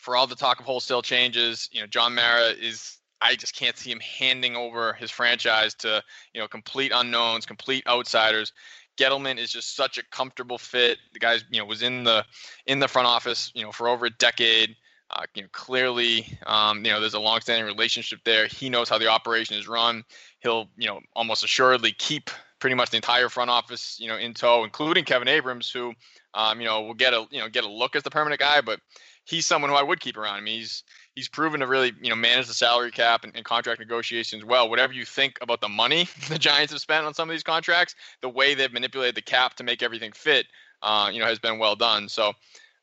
for 0.00 0.16
all 0.16 0.26
the 0.26 0.34
talk 0.34 0.60
of 0.60 0.66
wholesale 0.66 1.02
changes, 1.02 1.68
you 1.72 1.80
know, 1.80 1.86
John 1.86 2.14
Mara 2.14 2.50
is 2.50 2.98
I 3.20 3.36
just 3.36 3.54
can't 3.54 3.76
see 3.76 3.90
him 3.90 4.00
handing 4.00 4.56
over 4.56 4.92
his 4.94 5.10
franchise 5.10 5.74
to, 5.76 6.02
you 6.34 6.40
know, 6.40 6.48
complete 6.48 6.92
unknowns, 6.94 7.46
complete 7.46 7.86
outsiders. 7.86 8.52
Gettleman 8.98 9.38
is 9.38 9.50
just 9.50 9.76
such 9.76 9.96
a 9.96 10.02
comfortable 10.10 10.58
fit. 10.58 10.98
The 11.12 11.20
guy's, 11.20 11.44
you 11.50 11.60
know, 11.60 11.64
was 11.64 11.82
in 11.82 12.04
the 12.04 12.24
in 12.66 12.80
the 12.80 12.88
front 12.88 13.06
office, 13.06 13.52
you 13.54 13.62
know, 13.62 13.72
for 13.72 13.88
over 13.88 14.06
a 14.06 14.10
decade. 14.10 14.76
Uh, 15.14 15.24
you 15.34 15.42
know, 15.42 15.48
clearly, 15.52 16.38
um, 16.46 16.82
you 16.84 16.90
know, 16.90 16.98
there's 16.98 17.12
a 17.12 17.20
long-standing 17.20 17.66
relationship 17.66 18.18
there. 18.24 18.46
He 18.46 18.70
knows 18.70 18.88
how 18.88 18.96
the 18.96 19.08
operation 19.08 19.56
is 19.56 19.68
run. 19.68 20.04
He'll, 20.40 20.70
you 20.78 20.88
know, 20.88 21.00
almost 21.14 21.44
assuredly 21.44 21.92
keep 21.92 22.30
pretty 22.60 22.74
much 22.74 22.88
the 22.88 22.96
entire 22.96 23.28
front 23.28 23.50
office, 23.50 23.98
you 24.00 24.08
know, 24.08 24.16
in 24.16 24.32
tow, 24.32 24.64
including 24.64 25.04
Kevin 25.04 25.28
Abrams, 25.28 25.70
who, 25.70 25.92
um, 26.32 26.60
you 26.60 26.66
know, 26.66 26.80
will 26.80 26.94
get 26.94 27.12
a, 27.12 27.26
you 27.30 27.40
know, 27.40 27.48
get 27.50 27.64
a 27.64 27.68
look 27.68 27.94
as 27.94 28.02
the 28.04 28.10
permanent 28.10 28.40
guy, 28.40 28.62
but 28.62 28.80
he's 29.24 29.46
someone 29.46 29.70
who 29.70 29.76
I 29.76 29.82
would 29.82 30.00
keep 30.00 30.16
around. 30.16 30.36
I 30.36 30.40
mean, 30.40 30.58
he's 30.58 30.82
he's 31.14 31.28
proven 31.28 31.60
to 31.60 31.66
really 31.66 31.92
you 32.00 32.10
know 32.10 32.16
manage 32.16 32.46
the 32.46 32.54
salary 32.54 32.90
cap 32.90 33.24
and, 33.24 33.34
and, 33.34 33.44
contract 33.44 33.80
negotiations 33.80 34.44
well. 34.44 34.68
Whatever 34.68 34.92
you 34.92 35.04
think 35.04 35.38
about 35.40 35.60
the 35.60 35.68
money 35.68 36.08
the 36.28 36.38
Giants 36.38 36.72
have 36.72 36.80
spent 36.80 37.06
on 37.06 37.14
some 37.14 37.28
of 37.28 37.34
these 37.34 37.42
contracts, 37.42 37.94
the 38.20 38.28
way 38.28 38.54
they've 38.54 38.72
manipulated 38.72 39.14
the 39.14 39.22
cap 39.22 39.54
to 39.54 39.64
make 39.64 39.82
everything 39.82 40.12
fit, 40.12 40.46
uh, 40.82 41.10
you 41.12 41.20
know, 41.20 41.26
has 41.26 41.38
been 41.38 41.58
well 41.58 41.76
done. 41.76 42.08
So. 42.08 42.32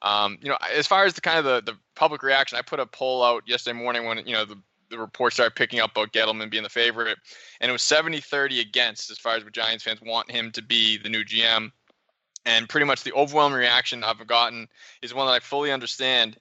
Um, 0.02 0.38
you 0.42 0.48
know, 0.48 0.56
as 0.74 0.88
far 0.88 1.04
as 1.04 1.14
the 1.14 1.20
kind 1.20 1.40
of 1.40 1.44
the, 1.44 1.74
the 1.74 1.78
public 1.94 2.24
reaction, 2.24 2.58
I 2.58 2.62
put 2.62 2.80
a 2.80 2.86
poll 2.86 3.22
out 3.22 3.44
yesterday 3.46 3.78
morning 3.78 4.06
when 4.06 4.26
you 4.26 4.32
know 4.32 4.46
the 4.46 4.56
the 4.90 4.98
reports 4.98 5.36
started 5.36 5.56
picking 5.56 5.82
up 5.82 5.92
about 5.92 6.14
Gettleman 6.14 6.50
being 6.50 6.64
the 6.64 6.70
favorite, 6.70 7.18
and 7.60 7.70
it 7.70 7.72
was 7.74 7.82
70-30 7.82 8.62
against 8.62 9.12
as 9.12 9.20
far 9.20 9.36
as 9.36 9.44
what 9.44 9.54
Giants 9.54 9.84
fans 9.84 10.00
want 10.02 10.32
him 10.32 10.52
to 10.54 10.62
be 10.62 10.98
the 10.98 11.10
new 11.10 11.26
GM 11.26 11.72
and 12.46 12.70
pretty 12.70 12.86
much 12.86 13.04
the 13.04 13.14
overwhelming 13.14 13.60
reaction 13.60 14.04
I've 14.04 14.26
gotten 14.28 14.68
is 15.02 15.14
one 15.14 15.28
that 15.28 15.34
I 15.34 15.40
fully 15.40 15.72
understand 15.72 16.38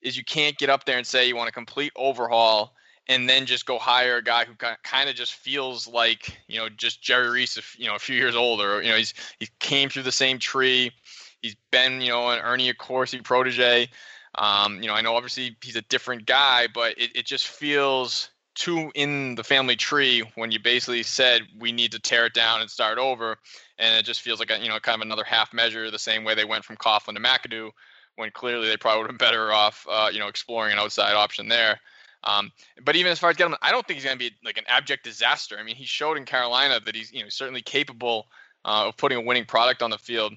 is 0.00 0.16
you 0.16 0.24
can't 0.24 0.58
get 0.58 0.70
up 0.70 0.84
there 0.84 0.98
and 0.98 1.06
say 1.06 1.28
you 1.28 1.36
want 1.36 1.48
a 1.48 1.52
complete 1.52 1.92
overhaul 1.96 2.74
and 3.08 3.28
then 3.28 3.46
just 3.46 3.66
go 3.66 3.78
hire 3.78 4.18
a 4.18 4.22
guy 4.22 4.44
who 4.44 4.54
kind 4.82 5.08
of 5.08 5.16
just 5.16 5.34
feels 5.34 5.88
like 5.88 6.38
you 6.46 6.58
know 6.58 6.68
just 6.68 7.02
Jerry 7.02 7.30
Reese, 7.30 7.58
you 7.76 7.86
know, 7.86 7.94
a 7.94 7.98
few 7.98 8.16
years 8.16 8.36
older. 8.36 8.80
You 8.82 8.90
know, 8.90 8.96
he's 8.96 9.14
he 9.38 9.48
came 9.58 9.88
through 9.88 10.04
the 10.04 10.12
same 10.12 10.38
tree. 10.38 10.92
He's 11.40 11.56
been 11.70 12.00
you 12.00 12.08
know 12.08 12.30
an 12.30 12.40
Ernie 12.40 12.72
Accorsi 12.72 13.22
protege. 13.22 13.88
Um, 14.36 14.80
you 14.80 14.88
know, 14.88 14.94
I 14.94 15.02
know 15.02 15.14
obviously 15.14 15.56
he's 15.62 15.76
a 15.76 15.82
different 15.82 16.26
guy, 16.26 16.68
but 16.72 16.96
it, 16.98 17.10
it 17.14 17.26
just 17.26 17.48
feels 17.48 18.30
too 18.54 18.90
in 18.94 19.34
the 19.34 19.44
family 19.44 19.76
tree 19.76 20.22
when 20.34 20.50
you 20.50 20.60
basically 20.60 21.02
said 21.02 21.42
we 21.58 21.72
need 21.72 21.92
to 21.92 21.98
tear 21.98 22.26
it 22.26 22.34
down 22.34 22.60
and 22.60 22.70
start 22.70 22.98
over 22.98 23.38
and 23.82 23.98
it 23.98 24.04
just 24.04 24.20
feels 24.22 24.38
like 24.38 24.50
a, 24.50 24.58
you 24.58 24.68
know 24.68 24.78
kind 24.78 24.96
of 24.96 25.04
another 25.04 25.24
half 25.24 25.52
measure, 25.52 25.90
the 25.90 25.98
same 25.98 26.24
way 26.24 26.34
they 26.34 26.44
went 26.44 26.64
from 26.64 26.76
Coughlin 26.76 27.14
to 27.14 27.20
McAdoo, 27.20 27.70
when 28.16 28.30
clearly 28.30 28.68
they 28.68 28.76
probably 28.76 29.02
would 29.02 29.10
have 29.10 29.18
been 29.18 29.26
better 29.26 29.52
off, 29.52 29.86
uh, 29.90 30.08
you 30.12 30.20
know, 30.20 30.28
exploring 30.28 30.72
an 30.72 30.78
outside 30.78 31.14
option 31.14 31.48
there. 31.48 31.80
Um, 32.24 32.52
but 32.84 32.94
even 32.94 33.10
as 33.10 33.18
far 33.18 33.30
as 33.30 33.36
Gettleman, 33.36 33.56
I 33.60 33.72
don't 33.72 33.84
think 33.86 33.96
he's 33.96 34.04
going 34.04 34.18
to 34.18 34.30
be 34.30 34.34
like 34.44 34.56
an 34.56 34.64
abject 34.68 35.02
disaster. 35.02 35.56
I 35.58 35.64
mean, 35.64 35.74
he 35.74 35.84
showed 35.84 36.16
in 36.16 36.24
Carolina 36.24 36.78
that 36.84 36.94
he's 36.94 37.12
you 37.12 37.22
know 37.22 37.28
certainly 37.28 37.62
capable 37.62 38.26
uh, 38.64 38.88
of 38.88 38.96
putting 38.96 39.18
a 39.18 39.22
winning 39.22 39.44
product 39.44 39.82
on 39.82 39.90
the 39.90 39.98
field. 39.98 40.32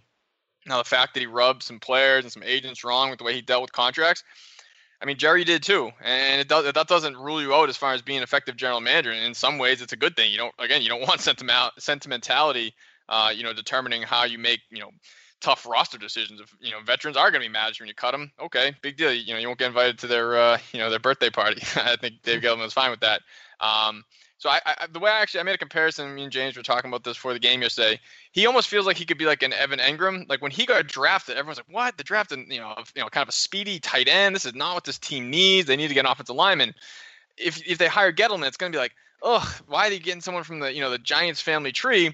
Now 0.66 0.80
the 0.80 0.90
fact 0.90 1.14
that 1.14 1.20
he 1.20 1.28
rubbed 1.28 1.62
some 1.62 1.80
players 1.80 2.24
and 2.24 2.34
some 2.34 2.42
agents 2.42 2.84
wrong 2.84 3.12
with 3.12 3.20
the 3.20 3.24
way 3.24 3.34
he 3.34 3.42
dealt 3.42 3.62
with 3.62 3.72
contracts, 3.72 4.24
I 5.00 5.06
mean 5.06 5.18
Jerry 5.18 5.44
did 5.44 5.62
too, 5.62 5.92
and 6.02 6.42
it 6.42 6.48
does 6.48 6.74
that 6.74 6.88
doesn't 6.88 7.18
rule 7.18 7.40
you 7.40 7.54
out 7.54 7.70
as 7.70 7.78
far 7.78 7.94
as 7.94 8.02
being 8.02 8.18
an 8.18 8.24
effective 8.24 8.56
general 8.56 8.82
manager. 8.82 9.12
And 9.12 9.24
in 9.24 9.36
some 9.36 9.60
ways, 9.60 9.84
it's 9.84 9.94
a 9.94 9.98
good 9.98 10.16
thing. 10.16 10.32
You 10.32 10.40
don't 10.40 10.56
again, 10.58 10.82
you 10.82 10.90
don't 10.90 11.02
want 11.08 11.22
sentiment 11.22 11.74
sentimentality 11.78 12.74
uh, 13.10 13.32
you 13.36 13.44
know, 13.44 13.54
determining 13.54 14.02
how 14.02 14.26
you 14.26 14.38
make, 14.38 14.62
you 14.70 14.80
know, 14.80 14.92
tough 15.42 15.68
roster 15.68 15.98
decisions. 15.98 16.42
If 16.42 16.56
you 16.60 16.72
know 16.72 16.80
veterans 16.82 17.18
are 17.18 17.30
going 17.30 17.42
to 17.42 17.48
be 17.48 17.52
mad 17.52 17.74
when 17.80 17.88
you 17.88 17.94
cut 17.94 18.12
them, 18.12 18.32
okay, 18.40 18.76
big 18.82 18.98
deal. 18.98 19.14
You 19.14 19.34
know, 19.34 19.40
you 19.40 19.48
won't 19.48 19.60
get 19.60 19.68
invited 19.68 20.00
to 20.00 20.08
their, 20.08 20.38
uh, 20.38 20.58
you 20.72 20.80
know, 20.80 20.90
their 20.90 21.00
birthday 21.00 21.30
party. 21.30 21.62
I 21.76 21.96
think 21.96 22.22
Dave 22.24 22.42
Gettleman 22.44 22.60
was 22.60 22.74
fine 22.74 22.92
with 22.92 23.02
that. 23.02 23.22
Um, 23.60 24.04
so 24.38 24.50
I, 24.50 24.60
I, 24.66 24.88
the 24.92 25.00
way 25.00 25.10
I 25.10 25.22
actually 25.22 25.40
I 25.40 25.44
made 25.44 25.56
a 25.56 25.60
comparison. 25.60 26.14
Me 26.14 26.24
and 26.24 26.32
James 26.32 26.58
were 26.58 26.64
talking 26.64 26.90
about 26.90 27.04
this 27.04 27.16
for 27.16 27.34
the 27.34 27.40
game 27.40 27.62
yesterday. 27.62 28.00
He 28.32 28.46
almost 28.46 28.68
feels 28.68 28.86
like 28.86 28.98
he 28.98 29.06
could 29.06 29.18
be 29.18 29.26
like 29.26 29.44
an 29.44 29.54
Evan 29.54 29.80
Engram. 29.80 30.28
Like 30.28 30.42
when 30.42 30.52
he 30.52 30.66
got 30.66 30.88
drafted, 30.88 31.38
everyone's 31.38 31.58
like, 31.58 31.74
"What? 31.74 31.98
The 31.98 32.04
draft? 32.04 32.32
And 32.32 32.52
you 32.52 32.60
know, 32.60 32.76
you 32.96 33.02
know, 33.02 33.08
kind 33.08 33.24
of 33.24 33.30
a 33.30 33.32
speedy 33.32 33.80
tight 33.80 34.08
end. 34.08 34.36
This 34.36 34.46
is 34.46 34.54
not 34.54 34.74
what 34.74 34.84
this 34.84 35.00
team 35.00 35.30
needs. 35.30 35.68
They 35.68 35.78
need 35.78 35.88
to 35.88 35.94
get 35.94 36.06
an 36.06 36.12
offensive 36.12 36.36
lineman." 36.36 36.76
If 37.38 37.66
if 37.66 37.78
they 37.78 37.88
hire 37.88 38.12
Gettleman, 38.12 38.48
it's 38.48 38.58
going 38.58 38.72
to 38.72 38.76
be 38.76 38.82
like, 38.82 38.94
"Ugh, 39.24 39.48
why 39.68 39.88
are 39.88 39.90
they 39.90 40.00
getting 40.00 40.22
someone 40.22 40.44
from 40.44 40.60
the 40.60 40.74
you 40.74 40.82
know 40.82 40.90
the 40.90 40.98
Giants 40.98 41.42
family 41.42 41.72
tree?" 41.72 42.14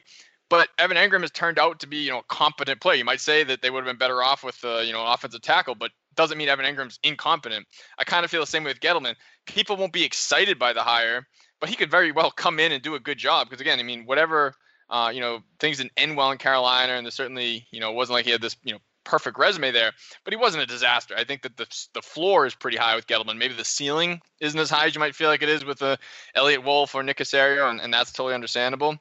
But 0.51 0.67
Evan 0.77 0.97
Engram 0.97 1.21
has 1.21 1.31
turned 1.31 1.57
out 1.57 1.79
to 1.79 1.87
be, 1.87 1.95
you 1.95 2.11
know, 2.11 2.19
a 2.19 2.23
competent 2.23 2.81
player. 2.81 2.97
You 2.97 3.05
might 3.05 3.21
say 3.21 3.45
that 3.45 3.61
they 3.61 3.69
would 3.69 3.85
have 3.85 3.85
been 3.85 3.97
better 3.97 4.21
off 4.21 4.43
with, 4.43 4.61
uh, 4.65 4.79
you 4.79 4.91
know, 4.91 5.01
offensive 5.01 5.41
tackle, 5.41 5.75
but 5.75 5.91
doesn't 6.15 6.37
mean 6.37 6.49
Evan 6.49 6.65
Engram's 6.65 6.99
incompetent. 7.03 7.65
I 7.97 8.03
kind 8.03 8.25
of 8.25 8.31
feel 8.31 8.41
the 8.41 8.47
same 8.47 8.65
way 8.65 8.71
with 8.71 8.81
Gettleman. 8.81 9.15
People 9.45 9.77
won't 9.77 9.93
be 9.93 10.03
excited 10.03 10.59
by 10.59 10.73
the 10.73 10.81
hire, 10.81 11.25
but 11.61 11.69
he 11.69 11.77
could 11.77 11.89
very 11.89 12.11
well 12.11 12.31
come 12.31 12.59
in 12.59 12.73
and 12.73 12.83
do 12.83 12.95
a 12.95 12.99
good 12.99 13.17
job. 13.17 13.47
Because 13.47 13.61
again, 13.61 13.79
I 13.79 13.83
mean, 13.83 14.05
whatever, 14.05 14.53
uh, 14.89 15.09
you 15.13 15.21
know, 15.21 15.39
things 15.61 15.77
didn't 15.77 15.93
end 15.95 16.17
well 16.17 16.31
in 16.31 16.37
Carolina, 16.37 16.95
and 16.95 17.05
there 17.05 17.11
certainly, 17.11 17.65
you 17.71 17.79
know, 17.79 17.89
it 17.89 17.95
wasn't 17.95 18.15
like 18.15 18.25
he 18.25 18.31
had 18.31 18.41
this, 18.41 18.57
you 18.65 18.73
know, 18.73 18.79
perfect 19.05 19.39
resume 19.39 19.71
there, 19.71 19.93
but 20.25 20.33
he 20.33 20.37
wasn't 20.37 20.61
a 20.61 20.67
disaster. 20.67 21.15
I 21.17 21.23
think 21.23 21.43
that 21.43 21.55
the 21.55 21.67
the 21.93 22.01
floor 22.01 22.45
is 22.45 22.55
pretty 22.55 22.75
high 22.75 22.97
with 22.97 23.07
Gettleman. 23.07 23.37
Maybe 23.37 23.53
the 23.53 23.63
ceiling 23.63 24.19
isn't 24.41 24.59
as 24.59 24.69
high 24.69 24.87
as 24.87 24.95
you 24.95 24.99
might 24.99 25.15
feel 25.15 25.29
like 25.29 25.43
it 25.43 25.49
is 25.49 25.63
with 25.63 25.81
uh, 25.81 25.95
Eliot 26.35 26.65
Wolf 26.65 26.93
or 26.93 27.03
Nick 27.03 27.19
Caserio, 27.19 27.69
and, 27.69 27.79
and 27.79 27.93
that's 27.93 28.11
totally 28.11 28.35
understandable. 28.35 28.97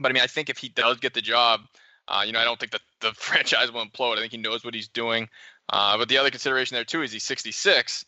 But 0.00 0.10
I 0.10 0.14
mean, 0.14 0.22
I 0.22 0.26
think 0.26 0.48
if 0.48 0.58
he 0.58 0.68
does 0.68 0.98
get 0.98 1.14
the 1.14 1.20
job, 1.20 1.60
uh, 2.08 2.22
you 2.26 2.32
know, 2.32 2.40
I 2.40 2.44
don't 2.44 2.58
think 2.58 2.72
that 2.72 2.82
the 3.00 3.12
franchise 3.16 3.70
will 3.70 3.84
implode. 3.84 4.16
I 4.16 4.20
think 4.20 4.32
he 4.32 4.38
knows 4.38 4.64
what 4.64 4.74
he's 4.74 4.88
doing. 4.88 5.28
Uh, 5.68 5.96
but 5.96 6.08
the 6.08 6.18
other 6.18 6.30
consideration 6.30 6.74
there 6.74 6.84
too 6.84 7.02
is 7.02 7.12
he's 7.12 7.24
66. 7.24 8.04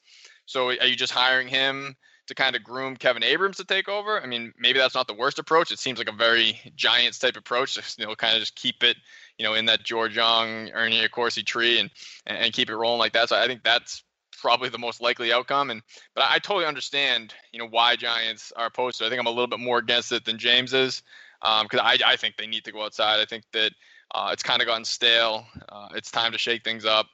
So 0.46 0.68
are 0.68 0.86
you 0.86 0.96
just 0.96 1.12
hiring 1.12 1.48
him 1.48 1.96
to 2.26 2.34
kind 2.34 2.56
of 2.56 2.64
groom 2.64 2.96
Kevin 2.96 3.22
Abrams 3.22 3.58
to 3.58 3.64
take 3.64 3.88
over. 3.88 4.22
I 4.22 4.26
mean, 4.26 4.52
maybe 4.58 4.78
that's 4.78 4.94
not 4.94 5.06
the 5.06 5.14
worst 5.14 5.38
approach. 5.38 5.70
It 5.70 5.78
seems 5.78 5.98
like 5.98 6.08
a 6.08 6.12
very 6.12 6.58
Giants 6.74 7.18
type 7.18 7.36
approach. 7.36 7.74
Just, 7.74 7.98
you 7.98 8.06
know, 8.06 8.14
kind 8.14 8.34
of 8.34 8.40
just 8.40 8.56
keep 8.56 8.82
it, 8.82 8.96
you 9.38 9.44
know, 9.44 9.54
in 9.54 9.66
that 9.66 9.82
George 9.82 10.16
Young, 10.16 10.70
Ernie 10.70 11.06
Accorsi 11.06 11.44
tree 11.44 11.78
and 11.78 11.90
and 12.26 12.52
keep 12.52 12.70
it 12.70 12.76
rolling 12.76 12.98
like 12.98 13.12
that. 13.12 13.28
So 13.28 13.36
I 13.36 13.46
think 13.46 13.62
that's 13.62 14.02
probably 14.40 14.68
the 14.68 14.78
most 14.78 15.00
likely 15.00 15.32
outcome. 15.32 15.70
And 15.70 15.82
but 16.14 16.24
I, 16.28 16.38
totally 16.38 16.66
understand, 16.66 17.34
you 17.52 17.58
know, 17.58 17.66
why 17.68 17.96
Giants 17.96 18.52
are 18.56 18.66
opposed 18.66 18.98
to. 18.98 19.04
It. 19.04 19.06
I 19.06 19.10
think 19.10 19.20
I'm 19.20 19.26
a 19.26 19.30
little 19.30 19.46
bit 19.46 19.60
more 19.60 19.78
against 19.78 20.12
it 20.12 20.24
than 20.24 20.38
James 20.38 20.72
is, 20.72 21.02
because 21.62 21.80
um, 21.80 21.86
I 21.86 21.98
I 22.04 22.16
think 22.16 22.36
they 22.36 22.46
need 22.46 22.64
to 22.64 22.72
go 22.72 22.84
outside. 22.84 23.20
I 23.20 23.26
think 23.26 23.44
that 23.52 23.72
uh, 24.14 24.30
it's 24.32 24.42
kind 24.42 24.62
of 24.62 24.66
gotten 24.66 24.84
stale. 24.84 25.46
Uh, 25.68 25.88
it's 25.94 26.10
time 26.10 26.32
to 26.32 26.38
shake 26.38 26.64
things 26.64 26.84
up 26.84 27.06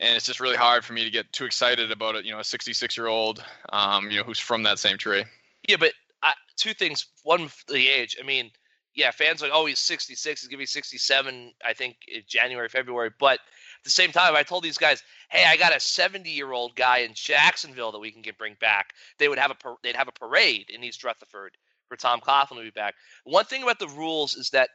and 0.00 0.16
it's 0.16 0.26
just 0.26 0.40
really 0.40 0.56
hard 0.56 0.84
for 0.84 0.94
me 0.94 1.04
to 1.04 1.10
get 1.10 1.32
too 1.32 1.44
excited 1.44 1.92
about 1.92 2.14
it. 2.14 2.24
You 2.24 2.32
know, 2.32 2.40
a 2.40 2.44
66 2.44 2.96
year 2.96 3.06
old, 3.06 3.44
um, 3.72 4.10
you 4.10 4.16
know, 4.16 4.24
who's 4.24 4.38
from 4.38 4.62
that 4.64 4.78
same 4.78 4.96
tree. 4.96 5.24
Yeah, 5.68 5.76
but 5.78 5.92
uh, 6.22 6.32
two 6.56 6.72
things. 6.72 7.06
One, 7.22 7.50
the 7.68 7.88
age. 7.88 8.16
I 8.18 8.26
mean, 8.26 8.50
yeah, 8.94 9.10
fans 9.10 9.42
like, 9.42 9.50
oh, 9.52 9.66
he's 9.66 9.78
66. 9.78 10.40
He's 10.40 10.48
gonna 10.48 10.58
be 10.58 10.66
67. 10.66 11.52
I 11.64 11.74
think 11.74 11.96
in 12.08 12.22
January, 12.26 12.68
February. 12.68 13.10
But 13.20 13.34
at 13.34 13.84
the 13.84 13.90
same 13.90 14.10
time, 14.10 14.34
I 14.34 14.42
told 14.42 14.64
these 14.64 14.78
guys, 14.78 15.02
hey, 15.30 15.44
I 15.46 15.56
got 15.58 15.76
a 15.76 15.80
70 15.80 16.30
year 16.30 16.50
old 16.50 16.74
guy 16.76 16.98
in 16.98 17.12
Jacksonville 17.14 17.92
that 17.92 17.98
we 17.98 18.10
can 18.10 18.22
get 18.22 18.38
bring 18.38 18.56
back. 18.58 18.94
They 19.18 19.28
would 19.28 19.38
have 19.38 19.50
a 19.50 19.56
they'd 19.82 19.96
have 19.96 20.08
a 20.08 20.12
parade 20.12 20.70
in 20.70 20.82
East 20.82 21.04
Rutherford 21.04 21.56
for 21.90 21.96
Tom 21.96 22.20
Coughlin 22.20 22.56
to 22.56 22.62
be 22.62 22.70
back. 22.70 22.94
One 23.24 23.44
thing 23.44 23.62
about 23.62 23.80
the 23.80 23.88
rules 23.88 24.34
is 24.34 24.48
that 24.50 24.70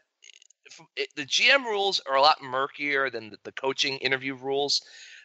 the 1.15 1.25
GM 1.25 1.63
rules 1.63 2.01
are 2.07 2.17
a 2.17 2.21
lot 2.21 2.41
murkier 2.43 3.09
than 3.09 3.29
the, 3.29 3.37
the 3.45 3.51
coaching 3.53 3.97
interview 3.97 4.35
rules. 4.35 4.81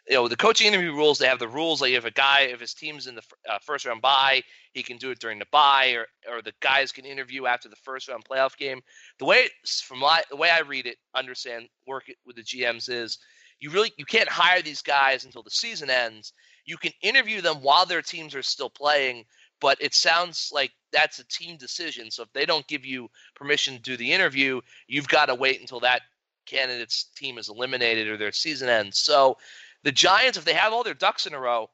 You 0.08 0.16
know 0.16 0.28
the 0.28 0.36
coaching 0.36 0.68
interview 0.68 0.92
rules 0.92 1.18
they 1.18 1.26
have 1.26 1.38
the 1.38 1.46
rules 1.48 1.82
like 1.82 1.92
if 1.92 2.06
a 2.06 2.10
guy 2.10 2.42
if 2.42 2.60
his 2.60 2.72
team's 2.72 3.06
in 3.06 3.14
the 3.14 3.22
uh, 3.48 3.58
first 3.62 3.84
round 3.84 4.00
bye 4.00 4.40
he 4.72 4.82
can 4.82 4.96
do 4.96 5.10
it 5.10 5.18
during 5.18 5.38
the 5.38 5.46
bye 5.52 5.90
or, 5.90 6.06
or 6.32 6.40
the 6.40 6.54
guys 6.60 6.90
can 6.90 7.04
interview 7.04 7.44
after 7.44 7.68
the 7.68 7.76
first 7.76 8.08
round 8.08 8.24
playoff 8.24 8.56
game. 8.56 8.80
The 9.18 9.26
way 9.26 9.48
from 9.84 9.98
my, 9.98 10.22
the 10.30 10.36
way 10.36 10.48
i 10.50 10.60
read 10.60 10.86
it 10.86 10.96
understand 11.14 11.68
work 11.86 12.08
it 12.08 12.16
with 12.24 12.36
the 12.36 12.42
gms 12.42 12.88
is 12.88 13.18
you 13.60 13.70
really 13.70 13.92
you 13.98 14.06
can't 14.06 14.28
hire 14.28 14.62
these 14.62 14.82
guys 14.82 15.24
until 15.24 15.42
the 15.42 15.50
season 15.50 15.90
ends. 15.90 16.32
You 16.64 16.76
can 16.78 16.92
interview 17.02 17.40
them 17.40 17.56
while 17.56 17.86
their 17.86 18.02
teams 18.02 18.34
are 18.34 18.42
still 18.42 18.70
playing 18.70 19.24
but 19.60 19.76
it 19.80 19.94
sounds 19.94 20.50
like 20.52 20.72
that's 20.92 21.18
a 21.18 21.28
team 21.28 21.56
decision 21.56 22.10
so 22.10 22.22
if 22.22 22.32
they 22.32 22.44
don't 22.44 22.66
give 22.66 22.84
you 22.84 23.08
permission 23.34 23.74
to 23.74 23.80
do 23.80 23.96
the 23.96 24.12
interview 24.12 24.60
you've 24.88 25.08
got 25.08 25.26
to 25.26 25.34
wait 25.34 25.60
until 25.60 25.80
that 25.80 26.02
candidate's 26.46 27.04
team 27.16 27.38
is 27.38 27.48
eliminated 27.48 28.08
or 28.08 28.16
their 28.16 28.32
season 28.32 28.68
ends 28.68 28.98
so 28.98 29.36
the 29.82 29.92
Giants, 29.92 30.36
if 30.36 30.44
they 30.44 30.54
have 30.54 30.72
all 30.72 30.84
their 30.84 30.94
ducks 30.94 31.26
in 31.26 31.34
a 31.34 31.40
row, 31.40 31.70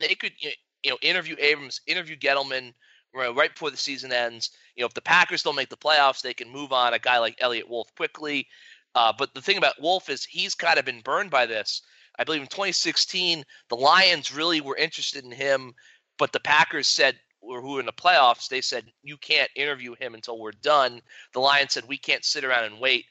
they 0.00 0.14
could 0.14 0.32
you 0.40 0.90
know 0.90 0.98
interview 1.02 1.36
Abrams, 1.38 1.80
interview 1.86 2.16
Gettleman 2.16 2.74
right 3.14 3.52
before 3.52 3.70
the 3.70 3.76
season 3.76 4.12
ends. 4.12 4.50
You 4.76 4.82
know, 4.82 4.86
if 4.86 4.94
the 4.94 5.02
Packers 5.02 5.42
don't 5.42 5.56
make 5.56 5.68
the 5.68 5.76
playoffs, 5.76 6.22
they 6.22 6.34
can 6.34 6.50
move 6.50 6.72
on 6.72 6.94
a 6.94 6.98
guy 6.98 7.18
like 7.18 7.36
Eliot 7.40 7.68
Wolf 7.68 7.94
quickly. 7.94 8.46
Uh, 8.94 9.12
but 9.16 9.34
the 9.34 9.40
thing 9.40 9.56
about 9.56 9.80
Wolf 9.80 10.10
is 10.10 10.24
he's 10.24 10.54
kind 10.54 10.78
of 10.78 10.84
been 10.84 11.00
burned 11.00 11.30
by 11.30 11.46
this. 11.46 11.82
I 12.18 12.24
believe 12.24 12.42
in 12.42 12.48
2016, 12.48 13.42
the 13.70 13.76
Lions 13.76 14.34
really 14.34 14.60
were 14.60 14.76
interested 14.76 15.24
in 15.24 15.32
him, 15.32 15.74
but 16.18 16.32
the 16.32 16.40
Packers 16.40 16.88
said, 16.88 17.16
or 17.40 17.60
who 17.60 17.72
were 17.72 17.80
in 17.80 17.86
the 17.86 17.92
playoffs, 17.92 18.48
they 18.48 18.60
said, 18.60 18.84
you 19.02 19.16
can't 19.16 19.50
interview 19.56 19.94
him 19.98 20.14
until 20.14 20.38
we're 20.38 20.52
done. 20.52 21.00
The 21.34 21.40
Lions 21.40 21.72
said, 21.72 21.84
we 21.88 21.98
can't 21.98 22.24
sit 22.24 22.44
around 22.44 22.64
and 22.64 22.80
wait 22.80 23.04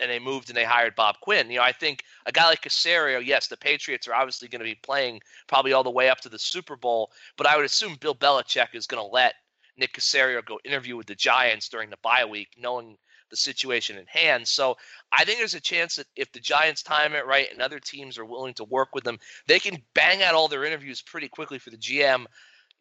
and 0.00 0.10
they 0.10 0.18
moved 0.18 0.50
and 0.50 0.56
they 0.56 0.64
hired 0.64 0.94
Bob 0.94 1.16
Quinn. 1.20 1.50
You 1.50 1.58
know, 1.58 1.64
I 1.64 1.72
think 1.72 2.02
a 2.26 2.32
guy 2.32 2.46
like 2.46 2.62
Caserio, 2.62 3.24
yes, 3.24 3.46
the 3.46 3.56
Patriots 3.56 4.08
are 4.08 4.14
obviously 4.14 4.48
going 4.48 4.60
to 4.60 4.64
be 4.64 4.78
playing 4.82 5.20
probably 5.46 5.72
all 5.72 5.84
the 5.84 5.90
way 5.90 6.10
up 6.10 6.20
to 6.20 6.28
the 6.28 6.38
Super 6.38 6.76
Bowl, 6.76 7.12
but 7.36 7.46
I 7.46 7.56
would 7.56 7.64
assume 7.64 7.96
Bill 8.00 8.14
Belichick 8.14 8.74
is 8.74 8.86
going 8.86 9.02
to 9.02 9.12
let 9.12 9.34
Nick 9.76 9.94
Caserio 9.94 10.44
go 10.44 10.58
interview 10.64 10.96
with 10.96 11.06
the 11.06 11.14
Giants 11.14 11.68
during 11.68 11.88
the 11.88 11.96
bye 12.02 12.24
week, 12.24 12.48
knowing 12.58 12.98
the 13.32 13.36
situation 13.36 13.98
in 13.98 14.06
hand. 14.06 14.46
So 14.46 14.76
I 15.10 15.24
think 15.24 15.38
there's 15.38 15.54
a 15.54 15.60
chance 15.60 15.96
that 15.96 16.06
if 16.14 16.30
the 16.30 16.38
Giants 16.38 16.84
time 16.84 17.14
it 17.14 17.26
right 17.26 17.50
and 17.50 17.60
other 17.60 17.80
teams 17.80 18.18
are 18.18 18.24
willing 18.24 18.54
to 18.54 18.64
work 18.64 18.94
with 18.94 19.02
them, 19.02 19.18
they 19.48 19.58
can 19.58 19.82
bang 19.94 20.22
out 20.22 20.34
all 20.34 20.46
their 20.46 20.64
interviews 20.64 21.02
pretty 21.02 21.28
quickly 21.28 21.58
for 21.58 21.70
the 21.70 21.76
GM 21.76 22.26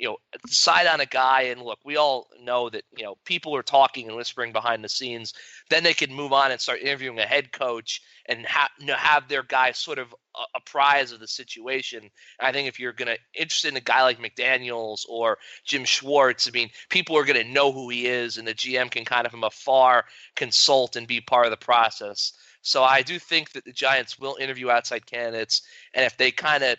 you 0.01 0.07
know, 0.07 0.17
decide 0.47 0.87
on 0.87 0.99
a 0.99 1.05
guy. 1.05 1.43
And 1.43 1.61
look, 1.61 1.77
we 1.85 1.95
all 1.95 2.27
know 2.41 2.71
that, 2.71 2.83
you 2.97 3.03
know, 3.03 3.17
people 3.23 3.55
are 3.55 3.61
talking 3.61 4.07
and 4.07 4.17
whispering 4.17 4.51
behind 4.51 4.83
the 4.83 4.89
scenes. 4.89 5.35
Then 5.69 5.83
they 5.83 5.93
can 5.93 6.11
move 6.11 6.33
on 6.33 6.51
and 6.51 6.59
start 6.59 6.81
interviewing 6.81 7.19
a 7.19 7.25
head 7.25 7.51
coach 7.51 8.01
and 8.25 8.43
ha- 8.43 8.71
you 8.79 8.87
know, 8.87 8.95
have 8.95 9.27
their 9.27 9.43
guy 9.43 9.71
sort 9.73 9.99
of 9.99 10.11
uh, 10.33 10.43
apprised 10.55 11.13
of 11.13 11.19
the 11.19 11.27
situation. 11.27 11.99
And 11.99 12.11
I 12.39 12.51
think 12.51 12.67
if 12.67 12.79
you're 12.79 12.93
going 12.93 13.09
to 13.09 13.17
interested 13.39 13.67
in 13.67 13.77
a 13.77 13.81
guy 13.81 14.01
like 14.01 14.17
McDaniels 14.17 15.01
or 15.07 15.37
Jim 15.65 15.85
Schwartz, 15.85 16.47
I 16.47 16.51
mean, 16.51 16.71
people 16.89 17.15
are 17.15 17.25
going 17.25 17.45
to 17.45 17.53
know 17.53 17.71
who 17.71 17.87
he 17.89 18.07
is, 18.07 18.37
and 18.37 18.47
the 18.47 18.55
GM 18.55 18.89
can 18.89 19.05
kind 19.05 19.27
of 19.27 19.31
from 19.31 19.43
afar 19.43 20.05
consult 20.35 20.95
and 20.95 21.07
be 21.07 21.21
part 21.21 21.45
of 21.45 21.51
the 21.51 21.57
process. 21.57 22.33
So 22.63 22.83
I 22.83 23.03
do 23.03 23.19
think 23.19 23.51
that 23.51 23.65
the 23.65 23.71
Giants 23.71 24.17
will 24.17 24.37
interview 24.39 24.71
outside 24.71 25.05
candidates, 25.05 25.61
and 25.93 26.03
if 26.03 26.17
they 26.17 26.31
kind 26.31 26.63
of 26.63 26.77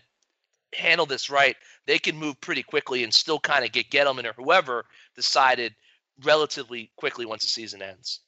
handle 0.74 1.06
this 1.06 1.30
right, 1.30 1.56
they 1.86 1.98
can 1.98 2.16
move 2.16 2.40
pretty 2.40 2.62
quickly 2.62 3.04
and 3.04 3.12
still 3.12 3.40
kind 3.40 3.64
of 3.64 3.72
get 3.72 3.90
Gettleman 3.90 4.26
or 4.26 4.32
whoever 4.34 4.84
decided 5.14 5.74
relatively 6.24 6.90
quickly 6.96 7.26
once 7.26 7.42
the 7.42 7.48
season 7.48 7.82
ends. 7.82 8.21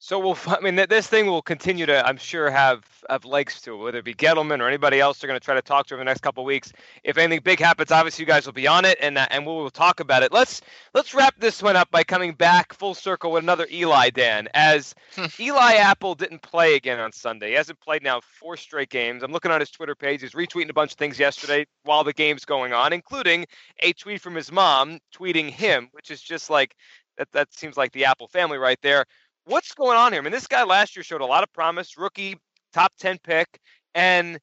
So 0.00 0.18
we'll, 0.18 0.38
I 0.46 0.60
mean, 0.60 0.76
this 0.88 1.06
thing 1.06 1.26
will 1.26 1.42
continue 1.42 1.86
to, 1.86 2.06
I'm 2.06 2.16
sure, 2.16 2.50
have 2.50 2.84
have 3.08 3.24
legs 3.24 3.60
to 3.62 3.74
it. 3.74 3.76
Whether 3.78 3.98
it 3.98 4.04
be 4.04 4.14
Gettleman 4.14 4.60
or 4.60 4.68
anybody 4.68 5.00
else, 5.00 5.18
they're 5.18 5.28
going 5.28 5.38
to 5.38 5.44
try 5.44 5.54
to 5.54 5.62
talk 5.62 5.86
to 5.86 5.94
over 5.94 6.00
the 6.00 6.04
next 6.04 6.20
couple 6.20 6.44
weeks. 6.44 6.72
If 7.04 7.16
anything 7.16 7.42
big 7.42 7.58
happens, 7.58 7.90
obviously 7.90 8.22
you 8.22 8.26
guys 8.26 8.44
will 8.44 8.52
be 8.52 8.66
on 8.66 8.84
it, 8.84 8.98
and 9.00 9.18
uh, 9.18 9.26
and 9.30 9.46
we 9.46 9.52
will 9.52 9.70
talk 9.70 10.00
about 10.00 10.22
it. 10.22 10.32
Let's 10.32 10.60
let's 10.94 11.14
wrap 11.14 11.34
this 11.38 11.62
one 11.62 11.76
up 11.76 11.90
by 11.90 12.04
coming 12.04 12.32
back 12.32 12.74
full 12.74 12.94
circle 12.94 13.32
with 13.32 13.42
another 13.42 13.66
Eli 13.72 14.10
Dan. 14.10 14.48
As 14.54 14.94
Eli 15.40 15.74
Apple 15.74 16.14
didn't 16.14 16.42
play 16.42 16.74
again 16.74 17.00
on 17.00 17.12
Sunday, 17.12 17.48
he 17.50 17.54
hasn't 17.54 17.80
played 17.80 18.02
now 18.02 18.20
four 18.20 18.56
straight 18.56 18.90
games. 18.90 19.22
I'm 19.22 19.32
looking 19.32 19.50
on 19.50 19.60
his 19.60 19.70
Twitter 19.70 19.94
page. 19.94 20.20
He's 20.20 20.32
retweeting 20.32 20.70
a 20.70 20.74
bunch 20.74 20.92
of 20.92 20.98
things 20.98 21.18
yesterday 21.18 21.66
while 21.84 22.04
the 22.04 22.12
game's 22.12 22.44
going 22.44 22.72
on, 22.72 22.92
including 22.92 23.46
a 23.80 23.92
tweet 23.94 24.20
from 24.20 24.34
his 24.34 24.52
mom 24.52 24.98
tweeting 25.14 25.50
him, 25.50 25.88
which 25.92 26.10
is 26.10 26.20
just 26.20 26.50
like 26.50 26.74
that. 27.16 27.28
That 27.32 27.52
seems 27.52 27.76
like 27.76 27.92
the 27.92 28.04
Apple 28.04 28.28
family 28.28 28.58
right 28.58 28.78
there 28.82 29.06
what's 29.48 29.74
going 29.74 29.96
on 29.96 30.12
here? 30.12 30.20
I 30.20 30.24
mean, 30.24 30.32
this 30.32 30.46
guy 30.46 30.64
last 30.64 30.96
year 30.96 31.02
showed 31.02 31.20
a 31.20 31.26
lot 31.26 31.42
of 31.42 31.52
promise, 31.52 31.96
rookie, 31.96 32.36
top 32.72 32.92
10 32.98 33.18
pick. 33.18 33.60
And, 33.94 34.38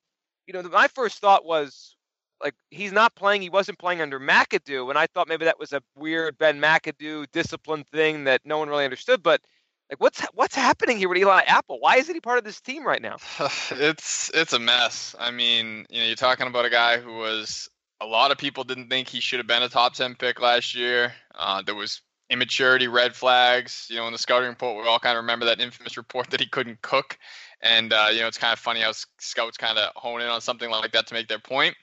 you 0.47 0.53
know, 0.53 0.63
my 0.63 0.87
first 0.87 1.19
thought 1.19 1.45
was, 1.45 1.95
like, 2.43 2.55
he's 2.69 2.91
not 2.91 3.15
playing. 3.15 3.41
He 3.41 3.49
wasn't 3.49 3.79
playing 3.79 4.01
under 4.01 4.19
McAdoo. 4.19 4.89
And 4.89 4.97
I 4.97 5.07
thought 5.07 5.27
maybe 5.27 5.45
that 5.45 5.59
was 5.59 5.73
a 5.73 5.81
weird 5.95 6.37
Ben 6.37 6.59
McAdoo 6.59 7.27
discipline 7.31 7.83
thing 7.85 8.25
that 8.25 8.41
no 8.43 8.57
one 8.57 8.67
really 8.67 8.83
understood. 8.83 9.23
But, 9.23 9.41
like, 9.89 10.01
what's 10.01 10.21
what's 10.33 10.55
happening 10.55 10.97
here 10.97 11.07
with 11.07 11.17
Eli 11.17 11.41
Apple? 11.41 11.79
Why 11.79 11.97
isn't 11.97 12.13
he 12.13 12.19
part 12.19 12.39
of 12.39 12.43
this 12.43 12.59
team 12.59 12.85
right 12.85 13.01
now? 13.01 13.17
It's 13.71 14.31
it's 14.33 14.53
a 14.53 14.59
mess. 14.59 15.15
I 15.19 15.31
mean, 15.31 15.85
you 15.89 15.99
know, 15.99 16.07
you're 16.07 16.15
talking 16.15 16.47
about 16.47 16.65
a 16.65 16.69
guy 16.69 16.97
who 16.97 17.17
was 17.17 17.69
a 18.01 18.05
lot 18.05 18.31
of 18.31 18.37
people 18.37 18.63
didn't 18.63 18.89
think 18.89 19.07
he 19.07 19.21
should 19.21 19.39
have 19.39 19.47
been 19.47 19.63
a 19.63 19.69
top 19.69 19.93
10 19.93 20.15
pick 20.15 20.41
last 20.41 20.75
year. 20.75 21.13
Uh, 21.33 21.61
there 21.61 21.75
was 21.75 22.01
immaturity, 22.29 22.87
red 22.87 23.15
flags. 23.15 23.87
You 23.89 23.97
know, 23.97 24.07
in 24.07 24.13
the 24.13 24.17
scouting 24.17 24.49
report, 24.49 24.83
we 24.83 24.89
all 24.89 24.99
kind 24.99 25.17
of 25.17 25.23
remember 25.23 25.45
that 25.45 25.59
infamous 25.59 25.97
report 25.97 26.29
that 26.31 26.39
he 26.39 26.47
couldn't 26.47 26.81
cook. 26.81 27.17
And 27.61 27.93
uh, 27.93 28.07
you 28.11 28.19
know, 28.19 28.27
it's 28.27 28.37
kind 28.37 28.53
of 28.53 28.59
funny 28.59 28.81
how 28.81 28.91
scouts 29.19 29.57
kind 29.57 29.77
of 29.77 29.91
hone 29.95 30.21
in 30.21 30.27
on 30.27 30.41
something 30.41 30.69
like 30.69 30.91
that 30.91 31.07
to 31.07 31.13
make 31.13 31.27
their 31.27 31.39
point. 31.39 31.75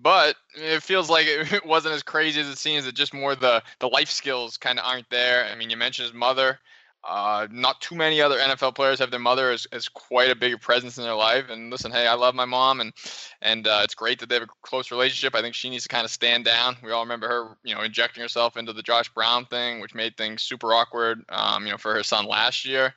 But 0.00 0.36
it 0.54 0.82
feels 0.82 1.10
like 1.10 1.26
it 1.26 1.64
wasn't 1.66 1.94
as 1.94 2.02
crazy 2.02 2.40
as 2.40 2.48
it 2.48 2.58
seems. 2.58 2.86
It 2.86 2.94
just 2.94 3.14
more 3.14 3.34
the 3.34 3.62
the 3.78 3.88
life 3.88 4.10
skills 4.10 4.56
kind 4.56 4.78
of 4.78 4.84
aren't 4.84 5.10
there. 5.10 5.46
I 5.50 5.54
mean, 5.54 5.70
you 5.70 5.76
mentioned 5.76 6.06
his 6.06 6.14
mother. 6.14 6.58
Uh, 7.04 7.48
not 7.50 7.80
too 7.80 7.96
many 7.96 8.20
other 8.20 8.38
NFL 8.38 8.76
players 8.76 9.00
have 9.00 9.10
their 9.10 9.18
mother 9.18 9.50
as, 9.50 9.66
as 9.72 9.88
quite 9.88 10.30
a 10.30 10.36
big 10.36 10.60
presence 10.60 10.98
in 10.98 11.04
their 11.04 11.14
life. 11.14 11.46
And 11.50 11.68
listen, 11.68 11.90
hey, 11.90 12.06
I 12.06 12.14
love 12.14 12.34
my 12.34 12.44
mom, 12.44 12.80
and 12.80 12.92
and 13.40 13.66
uh, 13.66 13.80
it's 13.82 13.94
great 13.94 14.20
that 14.20 14.28
they 14.28 14.36
have 14.36 14.44
a 14.44 14.48
close 14.62 14.92
relationship. 14.92 15.34
I 15.34 15.40
think 15.40 15.54
she 15.54 15.68
needs 15.68 15.82
to 15.82 15.88
kind 15.88 16.04
of 16.04 16.12
stand 16.12 16.44
down. 16.44 16.76
We 16.82 16.92
all 16.92 17.02
remember 17.02 17.28
her, 17.28 17.56
you 17.64 17.74
know, 17.74 17.82
injecting 17.82 18.22
herself 18.22 18.56
into 18.56 18.72
the 18.72 18.82
Josh 18.82 19.08
Brown 19.08 19.46
thing, 19.46 19.80
which 19.80 19.96
made 19.96 20.16
things 20.16 20.42
super 20.42 20.72
awkward, 20.72 21.22
um, 21.28 21.64
you 21.66 21.72
know, 21.72 21.78
for 21.78 21.92
her 21.92 22.04
son 22.04 22.26
last 22.26 22.64
year. 22.64 22.94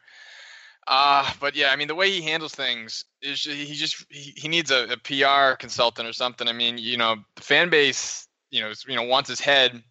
Uh, 0.88 1.32
but 1.40 1.56
yeah, 1.56 1.72
I 1.72 1.76
mean, 1.76 1.88
the 1.88 1.96
way 1.96 2.12
he 2.12 2.22
handles 2.22 2.54
things 2.54 3.06
is 3.24 3.44
he 3.44 3.74
just 3.74 4.06
he, 4.12 4.34
he 4.36 4.48
needs 4.48 4.70
a, 4.70 4.88
a 4.92 4.98
PR 4.98 5.56
consultant 5.58 6.08
or 6.08 6.14
something. 6.14 6.48
I 6.48 6.54
mean, 6.54 6.78
you 6.78 6.98
know, 6.98 7.16
the 7.36 7.42
fan 7.42 7.70
base, 7.70 8.28
you 8.52 8.62
know, 8.62 8.72
you 8.88 8.96
know, 8.96 9.04
wants 9.04 9.30
his 9.30 9.40
head 9.40 9.82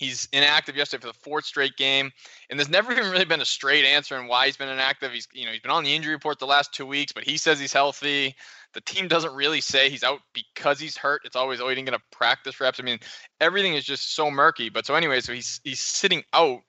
He's 0.00 0.30
inactive 0.32 0.76
yesterday 0.76 1.02
for 1.02 1.08
the 1.08 1.18
fourth 1.18 1.44
straight 1.44 1.76
game, 1.76 2.10
and 2.48 2.58
there's 2.58 2.70
never 2.70 2.90
even 2.90 3.10
really 3.10 3.26
been 3.26 3.42
a 3.42 3.44
straight 3.44 3.84
answer 3.84 4.16
on 4.16 4.28
why 4.28 4.46
he's 4.46 4.56
been 4.56 4.70
inactive. 4.70 5.12
He's 5.12 5.28
you 5.34 5.44
know 5.44 5.52
he's 5.52 5.60
been 5.60 5.70
on 5.70 5.84
the 5.84 5.94
injury 5.94 6.14
report 6.14 6.38
the 6.38 6.46
last 6.46 6.72
two 6.72 6.86
weeks, 6.86 7.12
but 7.12 7.22
he 7.22 7.36
says 7.36 7.60
he's 7.60 7.74
healthy. 7.74 8.34
The 8.72 8.80
team 8.80 9.08
doesn't 9.08 9.34
really 9.34 9.60
say 9.60 9.90
he's 9.90 10.02
out 10.02 10.20
because 10.32 10.80
he's 10.80 10.96
hurt. 10.96 11.20
It's 11.26 11.36
always 11.36 11.60
oh 11.60 11.68
he 11.68 11.74
didn't 11.74 11.90
get 11.90 12.00
a 12.00 12.16
practice 12.16 12.62
reps. 12.62 12.80
I 12.80 12.82
mean 12.82 12.98
everything 13.42 13.74
is 13.74 13.84
just 13.84 14.14
so 14.14 14.30
murky. 14.30 14.70
But 14.70 14.86
so 14.86 14.94
anyway, 14.94 15.20
so 15.20 15.34
he's 15.34 15.60
he's 15.64 15.80
sitting 15.80 16.22
out. 16.32 16.60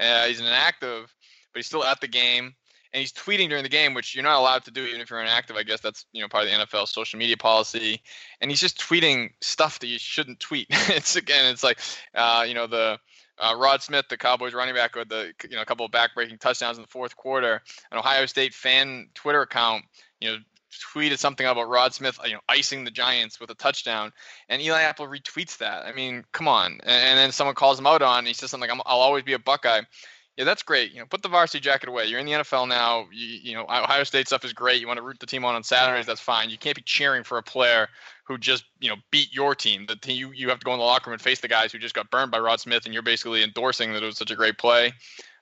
Uh, 0.00 0.24
he's 0.24 0.40
inactive, 0.40 1.14
but 1.52 1.58
he's 1.58 1.66
still 1.66 1.84
at 1.84 2.00
the 2.00 2.08
game. 2.08 2.54
And 2.92 3.00
he's 3.00 3.12
tweeting 3.12 3.48
during 3.48 3.62
the 3.62 3.68
game, 3.68 3.94
which 3.94 4.14
you're 4.14 4.24
not 4.24 4.38
allowed 4.38 4.64
to 4.64 4.70
do 4.70 4.84
even 4.84 5.00
if 5.00 5.10
you're 5.10 5.20
inactive. 5.20 5.56
I 5.56 5.62
guess 5.62 5.80
that's 5.80 6.06
you 6.12 6.22
know 6.22 6.28
part 6.28 6.44
of 6.44 6.50
the 6.50 6.56
NFL 6.56 6.88
social 6.88 7.18
media 7.18 7.36
policy. 7.36 8.02
And 8.40 8.50
he's 8.50 8.60
just 8.60 8.80
tweeting 8.80 9.30
stuff 9.40 9.78
that 9.80 9.88
you 9.88 9.98
shouldn't 9.98 10.40
tweet. 10.40 10.68
it's 10.70 11.16
again, 11.16 11.46
it's 11.46 11.62
like 11.62 11.78
uh, 12.14 12.44
you 12.46 12.54
know 12.54 12.66
the 12.66 12.98
uh, 13.38 13.54
Rod 13.56 13.82
Smith, 13.82 14.06
the 14.08 14.16
Cowboys 14.16 14.54
running 14.54 14.74
back, 14.74 14.94
with 14.94 15.08
the 15.08 15.32
you 15.48 15.56
know 15.56 15.62
a 15.62 15.66
couple 15.66 15.84
of 15.84 15.92
backbreaking 15.92 16.40
touchdowns 16.40 16.78
in 16.78 16.82
the 16.82 16.88
fourth 16.88 17.16
quarter. 17.16 17.62
An 17.92 17.98
Ohio 17.98 18.26
State 18.26 18.54
fan 18.54 19.08
Twitter 19.14 19.42
account, 19.42 19.84
you 20.20 20.30
know, 20.30 20.38
tweeted 20.94 21.18
something 21.18 21.46
about 21.46 21.68
Rod 21.68 21.94
Smith, 21.94 22.18
you 22.24 22.34
know, 22.34 22.40
icing 22.48 22.84
the 22.84 22.90
Giants 22.90 23.40
with 23.40 23.50
a 23.50 23.54
touchdown, 23.54 24.12
and 24.48 24.62
Eli 24.62 24.82
Apple 24.82 25.06
retweets 25.06 25.58
that. 25.58 25.84
I 25.84 25.92
mean, 25.92 26.24
come 26.32 26.48
on. 26.48 26.72
And, 26.82 26.82
and 26.84 27.18
then 27.18 27.32
someone 27.32 27.54
calls 27.54 27.78
him 27.78 27.86
out 27.86 28.02
on. 28.02 28.26
He 28.26 28.32
says 28.32 28.50
something 28.50 28.68
like, 28.68 28.80
"I'll 28.86 29.00
always 29.00 29.24
be 29.24 29.34
a 29.34 29.38
Buckeye." 29.38 29.82
Yeah, 30.38 30.44
that's 30.44 30.62
great. 30.62 30.92
You 30.92 31.00
know, 31.00 31.06
put 31.06 31.22
the 31.22 31.28
varsity 31.28 31.58
jacket 31.58 31.88
away. 31.88 32.06
You're 32.06 32.20
in 32.20 32.26
the 32.26 32.30
NFL 32.30 32.68
now. 32.68 33.08
You, 33.12 33.26
you 33.26 33.54
know, 33.54 33.64
Ohio 33.64 34.04
State 34.04 34.28
stuff 34.28 34.44
is 34.44 34.52
great. 34.52 34.80
You 34.80 34.86
want 34.86 34.98
to 34.98 35.02
root 35.02 35.18
the 35.18 35.26
team 35.26 35.44
on 35.44 35.56
on 35.56 35.64
Saturdays, 35.64 36.06
that's 36.06 36.20
fine. 36.20 36.48
You 36.48 36.56
can't 36.56 36.76
be 36.76 36.82
cheering 36.82 37.24
for 37.24 37.38
a 37.38 37.42
player 37.42 37.88
who 38.22 38.38
just, 38.38 38.64
you 38.78 38.88
know, 38.88 38.94
beat 39.10 39.34
your 39.34 39.56
team. 39.56 39.86
The 39.86 39.96
team, 39.96 40.16
you 40.16 40.30
you 40.32 40.48
have 40.50 40.60
to 40.60 40.64
go 40.64 40.72
in 40.74 40.78
the 40.78 40.84
locker 40.84 41.10
room 41.10 41.14
and 41.14 41.22
face 41.22 41.40
the 41.40 41.48
guys 41.48 41.72
who 41.72 41.78
just 41.80 41.96
got 41.96 42.08
burned 42.12 42.30
by 42.30 42.38
Rod 42.38 42.60
Smith, 42.60 42.84
and 42.84 42.94
you're 42.94 43.02
basically 43.02 43.42
endorsing 43.42 43.92
that 43.92 44.04
it 44.04 44.06
was 44.06 44.16
such 44.16 44.30
a 44.30 44.36
great 44.36 44.58
play. 44.58 44.92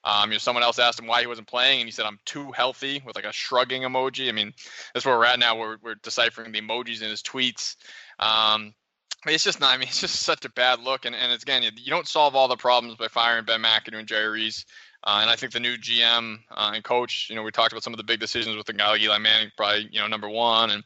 Um, 0.02 0.30
you 0.30 0.36
know, 0.36 0.38
someone 0.38 0.62
else 0.62 0.78
asked 0.78 0.98
him 0.98 1.06
why 1.06 1.20
he 1.20 1.26
wasn't 1.26 1.48
playing, 1.48 1.80
and 1.80 1.86
he 1.86 1.92
said, 1.92 2.06
"I'm 2.06 2.18
too 2.24 2.50
healthy," 2.52 3.02
with 3.04 3.16
like 3.16 3.26
a 3.26 3.32
shrugging 3.32 3.82
emoji. 3.82 4.30
I 4.30 4.32
mean, 4.32 4.54
that's 4.94 5.04
where 5.04 5.18
we're 5.18 5.26
at 5.26 5.38
now. 5.38 5.58
We're 5.58 5.76
we're 5.82 5.96
deciphering 5.96 6.52
the 6.52 6.62
emojis 6.62 7.02
in 7.02 7.10
his 7.10 7.22
tweets. 7.22 7.76
Um, 8.18 8.72
it's 9.26 9.44
just 9.44 9.60
not. 9.60 9.74
I 9.74 9.76
mean, 9.76 9.88
it's 9.88 10.00
just 10.00 10.20
such 10.20 10.44
a 10.44 10.50
bad 10.50 10.80
look, 10.80 11.04
and 11.04 11.14
and 11.14 11.32
it's, 11.32 11.42
again, 11.42 11.62
you 11.62 11.90
don't 11.90 12.08
solve 12.08 12.34
all 12.34 12.48
the 12.48 12.56
problems 12.56 12.96
by 12.96 13.08
firing 13.08 13.44
Ben 13.44 13.62
McAdoo 13.62 13.98
and 13.98 14.08
Jerry 14.08 14.28
Reese. 14.28 14.64
Uh, 15.06 15.20
and 15.22 15.30
I 15.30 15.36
think 15.36 15.52
the 15.52 15.60
new 15.60 15.76
GM 15.76 16.40
uh, 16.50 16.72
and 16.74 16.82
coach, 16.82 17.28
you 17.30 17.36
know, 17.36 17.44
we 17.44 17.52
talked 17.52 17.72
about 17.72 17.84
some 17.84 17.92
of 17.92 17.96
the 17.96 18.02
big 18.02 18.18
decisions 18.18 18.56
with 18.56 18.66
the 18.66 18.72
guy 18.72 18.90
like 18.90 19.00
Eli 19.00 19.18
Manning, 19.18 19.52
probably, 19.56 19.88
you 19.92 20.00
know, 20.00 20.08
number 20.08 20.28
one, 20.28 20.70
and 20.70 20.82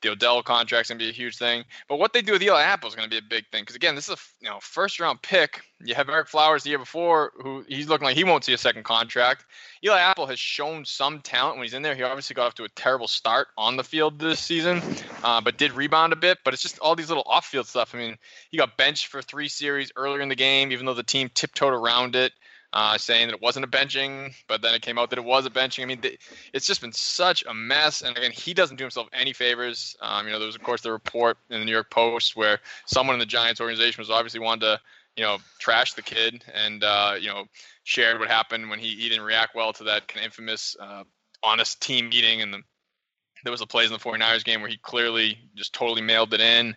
the 0.00 0.10
Odell 0.10 0.44
contract's 0.44 0.90
gonna 0.90 0.98
be 0.98 1.08
a 1.08 1.12
huge 1.12 1.36
thing. 1.36 1.64
But 1.88 1.98
what 1.98 2.12
they 2.12 2.22
do 2.22 2.32
with 2.32 2.42
Eli 2.42 2.62
Apple 2.62 2.88
is 2.88 2.94
gonna 2.94 3.08
be 3.08 3.18
a 3.18 3.22
big 3.22 3.48
thing 3.50 3.62
because 3.62 3.74
again, 3.74 3.96
this 3.96 4.08
is 4.08 4.14
a 4.14 4.18
you 4.40 4.48
know 4.48 4.60
first 4.60 5.00
round 5.00 5.22
pick. 5.22 5.60
You 5.82 5.96
have 5.96 6.06
Ereck 6.06 6.28
Flowers 6.28 6.62
the 6.62 6.70
year 6.70 6.78
before, 6.78 7.32
who 7.42 7.64
he's 7.66 7.88
looking 7.88 8.04
like 8.04 8.16
he 8.16 8.22
won't 8.22 8.44
see 8.44 8.52
a 8.52 8.58
second 8.58 8.84
contract. 8.84 9.44
Eli 9.84 9.98
Apple 9.98 10.26
has 10.26 10.38
shown 10.38 10.84
some 10.84 11.20
talent 11.20 11.56
when 11.56 11.64
he's 11.64 11.74
in 11.74 11.82
there. 11.82 11.96
He 11.96 12.02
obviously 12.04 12.34
got 12.34 12.46
off 12.46 12.54
to 12.54 12.64
a 12.64 12.68
terrible 12.70 13.08
start 13.08 13.48
on 13.58 13.76
the 13.76 13.82
field 13.82 14.20
this 14.20 14.38
season, 14.38 14.80
uh, 15.24 15.40
but 15.40 15.58
did 15.58 15.72
rebound 15.72 16.12
a 16.12 16.16
bit. 16.16 16.38
But 16.44 16.54
it's 16.54 16.62
just 16.62 16.78
all 16.78 16.94
these 16.94 17.08
little 17.08 17.24
off-field 17.26 17.66
stuff. 17.66 17.92
I 17.92 17.98
mean, 17.98 18.16
he 18.50 18.56
got 18.56 18.76
benched 18.76 19.08
for 19.08 19.20
three 19.20 19.48
series 19.48 19.90
earlier 19.96 20.20
in 20.20 20.28
the 20.28 20.36
game, 20.36 20.70
even 20.70 20.86
though 20.86 20.94
the 20.94 21.02
team 21.02 21.28
tiptoed 21.34 21.74
around 21.74 22.14
it 22.14 22.32
uh, 22.74 22.98
saying 22.98 23.28
that 23.28 23.34
it 23.34 23.40
wasn't 23.40 23.64
a 23.64 23.68
benching, 23.68 24.34
but 24.48 24.60
then 24.60 24.74
it 24.74 24.82
came 24.82 24.98
out 24.98 25.08
that 25.08 25.18
it 25.18 25.24
was 25.24 25.46
a 25.46 25.50
benching. 25.50 25.82
I 25.82 25.86
mean, 25.86 26.02
it's 26.52 26.66
just 26.66 26.80
been 26.80 26.92
such 26.92 27.44
a 27.48 27.54
mess. 27.54 28.02
And 28.02 28.16
again, 28.18 28.32
he 28.32 28.52
doesn't 28.52 28.76
do 28.76 28.84
himself 28.84 29.08
any 29.12 29.32
favors. 29.32 29.96
Um, 30.02 30.26
you 30.26 30.32
know, 30.32 30.40
there 30.40 30.46
was 30.46 30.56
of 30.56 30.62
course 30.62 30.82
the 30.82 30.90
report 30.90 31.38
in 31.50 31.60
the 31.60 31.64
New 31.64 31.72
York 31.72 31.90
Post 31.90 32.34
where 32.34 32.58
someone 32.86 33.14
in 33.14 33.20
the 33.20 33.26
Giants 33.26 33.60
organization 33.60 34.02
was 34.02 34.10
obviously 34.10 34.40
wanted 34.40 34.62
to, 34.62 34.80
you 35.16 35.22
know, 35.22 35.38
trash 35.60 35.92
the 35.92 36.02
kid 36.02 36.44
and 36.52 36.82
uh, 36.82 37.14
you 37.18 37.28
know 37.28 37.44
shared 37.84 38.18
what 38.18 38.28
happened 38.28 38.68
when 38.68 38.80
he, 38.80 38.96
he 38.96 39.08
didn't 39.08 39.24
react 39.24 39.54
well 39.54 39.72
to 39.72 39.84
that 39.84 40.08
kind 40.08 40.20
of 40.20 40.24
infamous 40.24 40.76
uh, 40.80 41.04
honest 41.44 41.80
team 41.80 42.08
meeting 42.08 42.42
and 42.42 42.52
the 42.52 42.60
there 43.44 43.52
was 43.52 43.60
a 43.60 43.66
plays 43.66 43.88
in 43.88 43.92
the 43.92 43.98
49ers 43.98 44.42
game 44.42 44.62
where 44.62 44.70
he 44.70 44.78
clearly 44.78 45.38
just 45.54 45.74
totally 45.74 46.00
mailed 46.00 46.32
it 46.32 46.40
in. 46.40 46.74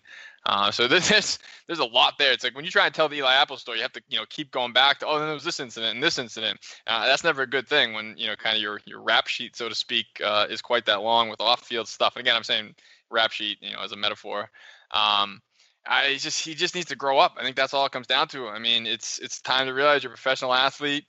Uh, 0.48 0.72
so 0.72 0.88
there's 0.88 1.38
there's 1.68 1.80
a 1.80 1.86
lot 1.86 2.16
there. 2.18 2.32
It's 2.32 2.44
like 2.44 2.56
when 2.56 2.66
you 2.66 2.72
try 2.72 2.86
and 2.86 2.96
tell 2.96 3.10
the 3.10 3.18
Eli 3.18 3.34
Apple 3.34 3.58
story, 3.58 3.78
you 3.78 3.84
have 3.84 3.92
to 3.94 4.02
you 4.10 4.18
know 4.18 4.26
keep 4.30 4.52
going 4.52 4.74
back 4.74 5.00
to 5.00 5.08
oh 5.08 5.20
there 5.20 5.34
was 5.34 5.44
this 5.44 5.60
incident 5.60 5.94
and 5.94 6.04
this 6.04 6.18
incident. 6.18 6.60
Uh, 6.88 7.06
that's 7.06 7.24
never 7.24 7.44
a 7.44 7.48
good 7.48 7.68
thing 7.68 7.94
when 7.94 8.16
you 8.18 8.28
know 8.28 8.36
kind 8.36 8.56
of 8.56 8.62
your 8.62 8.80
your 8.86 9.02
rap 9.02 9.28
sheet 9.28 9.56
so 9.56 9.70
to 9.70 9.76
speak 9.76 10.08
uh, 10.24 10.48
is 10.50 10.62
quite 10.62 10.86
that 10.86 11.02
long 11.04 11.30
with 11.30 11.42
off-field 11.42 11.88
stuff. 11.88 12.16
And 12.16 12.22
again, 12.22 12.36
I'm 12.36 12.44
saying 12.44 12.74
rap 13.12 13.32
sheet 13.32 13.58
you 13.62 13.74
know 13.74 13.82
as 13.82 13.92
a 13.92 13.98
metaphor. 13.98 14.50
Um, 14.92 15.42
I 15.86 16.16
just 16.16 16.44
he 16.44 16.54
just 16.56 16.76
needs 16.76 16.88
to 16.88 16.96
grow 16.96 17.20
up. 17.20 17.36
I 17.38 17.44
think 17.44 17.56
that's 17.56 17.74
all 17.74 17.86
it 17.86 17.92
comes 17.92 18.08
down 18.08 18.30
to. 18.30 18.48
I 18.48 18.60
mean, 18.60 18.88
it's 18.88 19.20
it's 19.20 19.42
time 19.42 19.68
to 19.68 19.74
realize 19.74 20.04
you're 20.04 20.14
a 20.14 20.16
professional 20.16 20.54
athlete. 20.54 21.06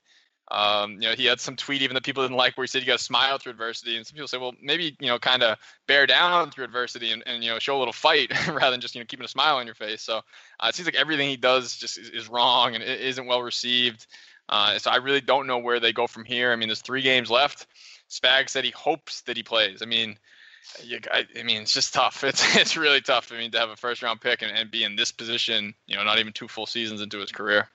Um, 0.50 0.94
you 0.94 1.08
know, 1.08 1.14
he 1.14 1.26
had 1.26 1.40
some 1.40 1.56
tweet 1.56 1.82
even 1.82 1.94
that 1.94 2.04
people 2.04 2.22
didn't 2.22 2.36
like 2.36 2.56
where 2.56 2.64
he 2.64 2.68
said 2.68 2.80
you 2.80 2.86
got 2.86 2.98
to 2.98 3.04
smile 3.04 3.38
through 3.38 3.52
adversity, 3.52 3.96
and 3.96 4.06
some 4.06 4.14
people 4.14 4.28
say, 4.28 4.38
well, 4.38 4.54
maybe 4.62 4.96
you 4.98 5.08
know, 5.08 5.18
kind 5.18 5.42
of 5.42 5.58
bear 5.86 6.06
down 6.06 6.50
through 6.50 6.64
adversity 6.64 7.12
and, 7.12 7.22
and 7.26 7.44
you 7.44 7.50
know, 7.50 7.58
show 7.58 7.76
a 7.76 7.78
little 7.78 7.92
fight 7.92 8.30
rather 8.48 8.70
than 8.70 8.80
just 8.80 8.94
you 8.94 9.00
know 9.00 9.06
keeping 9.06 9.24
a 9.24 9.28
smile 9.28 9.56
on 9.56 9.66
your 9.66 9.74
face. 9.74 10.02
So 10.02 10.18
uh, 10.60 10.66
it 10.68 10.74
seems 10.74 10.86
like 10.86 10.94
everything 10.94 11.28
he 11.28 11.36
does 11.36 11.76
just 11.76 11.98
is, 11.98 12.08
is 12.10 12.28
wrong 12.28 12.74
and 12.74 12.82
it 12.82 13.00
isn't 13.00 13.26
well 13.26 13.42
received. 13.42 14.06
Uh, 14.48 14.78
so 14.78 14.90
I 14.90 14.96
really 14.96 15.20
don't 15.20 15.46
know 15.46 15.58
where 15.58 15.80
they 15.80 15.92
go 15.92 16.06
from 16.06 16.24
here. 16.24 16.52
I 16.52 16.56
mean, 16.56 16.68
there's 16.68 16.80
three 16.80 17.02
games 17.02 17.30
left. 17.30 17.66
Spag 18.08 18.48
said 18.48 18.64
he 18.64 18.70
hopes 18.70 19.20
that 19.22 19.36
he 19.36 19.42
plays. 19.42 19.82
I 19.82 19.84
mean, 19.84 20.18
you, 20.82 21.00
I, 21.12 21.26
I, 21.38 21.42
mean, 21.42 21.62
it's 21.62 21.72
just 21.72 21.92
tough. 21.92 22.24
It's 22.24 22.56
it's 22.56 22.76
really 22.76 23.00
tough. 23.00 23.32
I 23.32 23.38
mean, 23.38 23.50
to 23.50 23.58
have 23.58 23.70
a 23.70 23.76
first 23.76 24.02
round 24.02 24.20
pick 24.20 24.42
and, 24.42 24.50
and 24.50 24.70
be 24.70 24.84
in 24.84 24.96
this 24.96 25.12
position, 25.12 25.74
you 25.86 25.96
know, 25.96 26.04
not 26.04 26.18
even 26.18 26.32
two 26.32 26.48
full 26.48 26.66
seasons 26.66 27.02
into 27.02 27.18
his 27.18 27.32
career. 27.32 27.68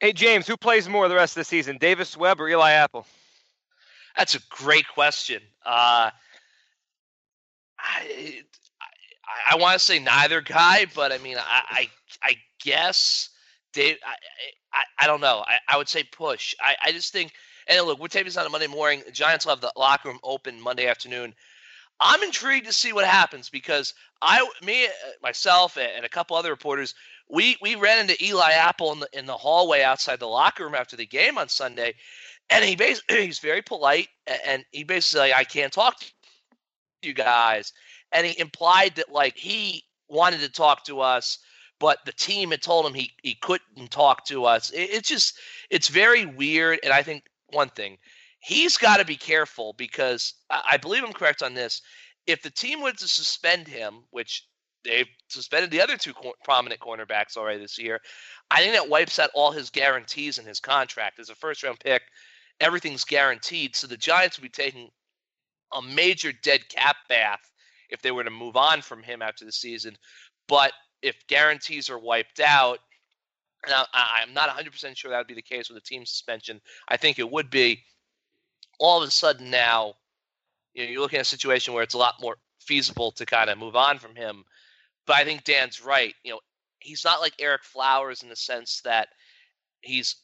Hey, 0.00 0.12
James, 0.12 0.46
who 0.46 0.56
plays 0.56 0.88
more 0.88 1.08
the 1.08 1.14
rest 1.14 1.36
of 1.36 1.40
the 1.40 1.44
season, 1.44 1.78
Davis 1.78 2.16
Webb 2.16 2.40
or 2.40 2.48
Eli 2.48 2.72
Apple? 2.72 3.06
That's 4.16 4.34
a 4.34 4.40
great 4.50 4.86
question. 4.88 5.40
Uh, 5.64 6.10
I, 7.78 8.42
I, 8.80 9.52
I 9.52 9.56
want 9.56 9.74
to 9.74 9.78
say 9.78 9.98
neither 9.98 10.40
guy, 10.40 10.86
but 10.94 11.12
I 11.12 11.18
mean, 11.18 11.36
I, 11.38 11.62
I, 11.68 11.90
I 12.22 12.36
guess 12.62 13.30
Dave. 13.72 13.96
I, 14.06 14.14
I, 14.72 15.04
I 15.04 15.06
don't 15.06 15.20
know. 15.20 15.44
I, 15.46 15.58
I 15.68 15.76
would 15.76 15.88
say 15.88 16.04
push. 16.04 16.54
I, 16.60 16.74
I 16.86 16.92
just 16.92 17.12
think. 17.12 17.32
And 17.66 17.86
look, 17.86 17.98
we're 17.98 18.08
taping 18.08 18.26
this 18.26 18.36
on 18.36 18.46
a 18.46 18.50
Monday 18.50 18.66
morning. 18.66 19.02
The 19.06 19.12
Giants 19.12 19.46
will 19.46 19.52
have 19.52 19.60
the 19.60 19.72
locker 19.76 20.08
room 20.08 20.18
open 20.22 20.60
Monday 20.60 20.86
afternoon. 20.86 21.34
I'm 22.00 22.22
intrigued 22.22 22.66
to 22.66 22.72
see 22.72 22.92
what 22.92 23.04
happens 23.06 23.48
because 23.48 23.94
I, 24.20 24.46
me, 24.62 24.88
myself, 25.22 25.78
and 25.78 26.04
a 26.04 26.08
couple 26.08 26.36
other 26.36 26.50
reporters, 26.50 26.94
we 27.30 27.56
we 27.60 27.74
ran 27.74 28.00
into 28.00 28.22
Eli 28.24 28.52
Apple 28.52 28.92
in 28.92 29.00
the 29.00 29.08
in 29.12 29.26
the 29.26 29.36
hallway 29.36 29.82
outside 29.82 30.20
the 30.20 30.26
locker 30.26 30.64
room 30.64 30.74
after 30.74 30.96
the 30.96 31.06
game 31.06 31.38
on 31.38 31.48
Sunday, 31.48 31.94
and 32.50 32.64
he 32.64 32.76
he's 33.08 33.38
very 33.38 33.62
polite, 33.62 34.08
and 34.46 34.64
he 34.72 34.84
basically 34.84 35.30
like, 35.30 35.38
I 35.38 35.44
can't 35.44 35.72
talk 35.72 35.98
to 36.00 36.06
you 37.02 37.14
guys, 37.14 37.72
and 38.12 38.26
he 38.26 38.38
implied 38.38 38.96
that 38.96 39.12
like 39.12 39.36
he 39.36 39.84
wanted 40.08 40.40
to 40.40 40.48
talk 40.50 40.84
to 40.84 41.00
us, 41.00 41.38
but 41.80 41.98
the 42.04 42.12
team 42.12 42.50
had 42.50 42.62
told 42.62 42.86
him 42.86 42.94
he 42.94 43.10
he 43.22 43.34
couldn't 43.34 43.90
talk 43.90 44.24
to 44.26 44.44
us. 44.44 44.70
It, 44.70 44.90
it's 44.90 45.08
just 45.08 45.38
it's 45.70 45.88
very 45.88 46.26
weird, 46.26 46.80
and 46.82 46.92
I 46.92 47.02
think 47.02 47.24
one 47.48 47.70
thing 47.70 47.98
he's 48.44 48.76
got 48.76 48.98
to 48.98 49.04
be 49.06 49.16
careful 49.16 49.72
because 49.72 50.34
I 50.50 50.76
believe 50.76 51.02
I'm 51.02 51.14
correct 51.14 51.42
on 51.42 51.54
this. 51.54 51.80
If 52.26 52.42
the 52.42 52.50
team 52.50 52.82
were 52.82 52.92
to 52.92 53.08
suspend 53.08 53.66
him, 53.66 54.04
which 54.10 54.46
they've 54.84 55.08
suspended 55.28 55.70
the 55.70 55.80
other 55.80 55.96
two 55.96 56.12
co- 56.12 56.34
prominent 56.44 56.80
cornerbacks 56.80 57.36
already 57.36 57.60
this 57.60 57.78
year, 57.78 58.00
I 58.50 58.60
think 58.60 58.74
that 58.74 58.88
wipes 58.88 59.18
out 59.18 59.30
all 59.34 59.50
his 59.50 59.70
guarantees 59.70 60.38
in 60.38 60.44
his 60.44 60.60
contract. 60.60 61.18
As 61.18 61.30
a 61.30 61.34
first 61.34 61.62
round 61.62 61.80
pick, 61.80 62.02
everything's 62.60 63.04
guaranteed. 63.04 63.74
So 63.76 63.86
the 63.86 63.96
Giants 63.96 64.38
would 64.38 64.44
be 64.44 64.62
taking 64.62 64.90
a 65.72 65.82
major 65.82 66.32
dead 66.32 66.68
cap 66.68 66.96
bath 67.08 67.50
if 67.90 68.02
they 68.02 68.10
were 68.10 68.24
to 68.24 68.30
move 68.30 68.56
on 68.56 68.82
from 68.82 69.02
him 69.02 69.22
after 69.22 69.44
the 69.44 69.52
season. 69.52 69.96
But 70.48 70.72
if 71.02 71.16
guarantees 71.26 71.90
are 71.90 71.98
wiped 71.98 72.40
out, 72.40 72.78
now 73.68 73.86
I'm 73.92 74.34
not 74.34 74.50
100% 74.50 74.96
sure 74.96 75.10
that 75.10 75.18
would 75.18 75.26
be 75.26 75.34
the 75.34 75.42
case 75.42 75.68
with 75.68 75.78
a 75.78 75.86
team 75.86 76.04
suspension. 76.04 76.60
I 76.88 76.96
think 76.96 77.18
it 77.18 77.30
would 77.30 77.50
be 77.50 77.82
all 78.78 79.02
of 79.02 79.08
a 79.08 79.10
sudden 79.10 79.50
now, 79.50 79.94
you 80.74 80.84
know, 80.84 80.90
you're 80.90 81.00
looking 81.00 81.18
at 81.18 81.26
a 81.26 81.28
situation 81.28 81.72
where 81.72 81.82
it's 81.82 81.94
a 81.94 81.98
lot 81.98 82.14
more 82.20 82.36
feasible 82.60 83.12
to 83.12 83.26
kind 83.26 83.50
of 83.50 83.58
move 83.58 83.76
on 83.76 83.98
from 83.98 84.14
him. 84.14 84.44
But 85.06 85.16
I 85.16 85.24
think 85.24 85.44
Dan's 85.44 85.84
right. 85.84 86.14
You 86.24 86.32
know, 86.32 86.40
he's 86.78 87.04
not 87.04 87.20
like 87.20 87.36
Ereck 87.36 87.62
Flowers 87.62 88.22
in 88.22 88.28
the 88.28 88.36
sense 88.36 88.80
that 88.84 89.08
he's 89.82 90.16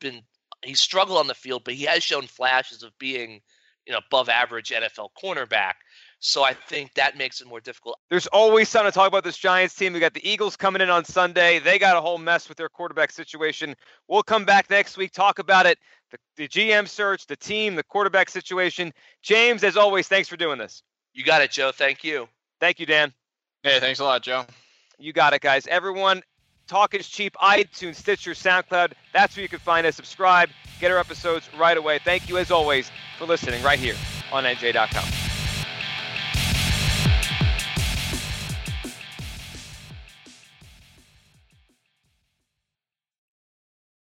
been 0.00 0.22
he's 0.62 0.80
struggled 0.80 1.18
on 1.18 1.26
the 1.26 1.34
field, 1.34 1.62
but 1.64 1.74
he 1.74 1.84
has 1.84 2.02
shown 2.02 2.26
flashes 2.26 2.82
of 2.82 2.96
being, 2.98 3.40
you 3.86 3.92
know, 3.92 4.00
above 4.06 4.28
average 4.28 4.70
NFL 4.70 5.08
cornerback. 5.22 5.74
So 6.18 6.42
I 6.42 6.54
think 6.54 6.94
that 6.94 7.16
makes 7.16 7.40
it 7.40 7.46
more 7.46 7.60
difficult. 7.60 7.98
There's 8.10 8.26
always 8.28 8.70
time 8.70 8.84
to 8.84 8.90
talk 8.90 9.08
about 9.08 9.22
this 9.22 9.36
Giants 9.36 9.74
team. 9.74 9.92
We 9.92 10.00
got 10.00 10.14
the 10.14 10.28
Eagles 10.28 10.56
coming 10.56 10.80
in 10.80 10.88
on 10.88 11.04
Sunday. 11.04 11.58
They 11.58 11.78
got 11.78 11.96
a 11.96 12.00
whole 12.00 12.18
mess 12.18 12.48
with 12.48 12.56
their 12.56 12.70
quarterback 12.70 13.12
situation. 13.12 13.74
We'll 14.08 14.22
come 14.22 14.44
back 14.44 14.70
next 14.70 14.96
week, 14.96 15.12
talk 15.12 15.38
about 15.38 15.66
it, 15.66 15.78
the, 16.10 16.18
the 16.36 16.48
GM 16.48 16.88
search, 16.88 17.26
the 17.26 17.36
team, 17.36 17.74
the 17.74 17.84
quarterback 17.84 18.30
situation. 18.30 18.92
James, 19.22 19.62
as 19.62 19.76
always, 19.76 20.08
thanks 20.08 20.28
for 20.28 20.36
doing 20.36 20.58
this. 20.58 20.82
You 21.12 21.22
got 21.24 21.42
it, 21.42 21.50
Joe. 21.50 21.70
Thank 21.72 22.02
you. 22.02 22.28
Thank 22.60 22.80
you, 22.80 22.86
Dan. 22.86 23.12
Hey, 23.66 23.80
thanks 23.80 23.98
a 23.98 24.04
lot, 24.04 24.22
Joe. 24.22 24.44
You 24.96 25.12
got 25.12 25.32
it, 25.32 25.40
guys. 25.40 25.66
Everyone, 25.66 26.22
Talk 26.68 26.94
is 26.94 27.08
cheap. 27.08 27.34
iTunes, 27.42 27.96
Stitcher, 27.96 28.30
SoundCloud. 28.30 28.92
That's 29.12 29.34
where 29.36 29.42
you 29.42 29.48
can 29.48 29.58
find 29.58 29.84
us. 29.84 29.96
Subscribe. 29.96 30.50
Get 30.78 30.92
our 30.92 30.98
episodes 30.98 31.50
right 31.58 31.76
away. 31.76 31.98
Thank 31.98 32.28
you, 32.28 32.38
as 32.38 32.52
always, 32.52 32.92
for 33.18 33.24
listening 33.24 33.60
right 33.64 33.80
here 33.80 33.96
on 34.30 34.44
NJ.com. 34.44 35.25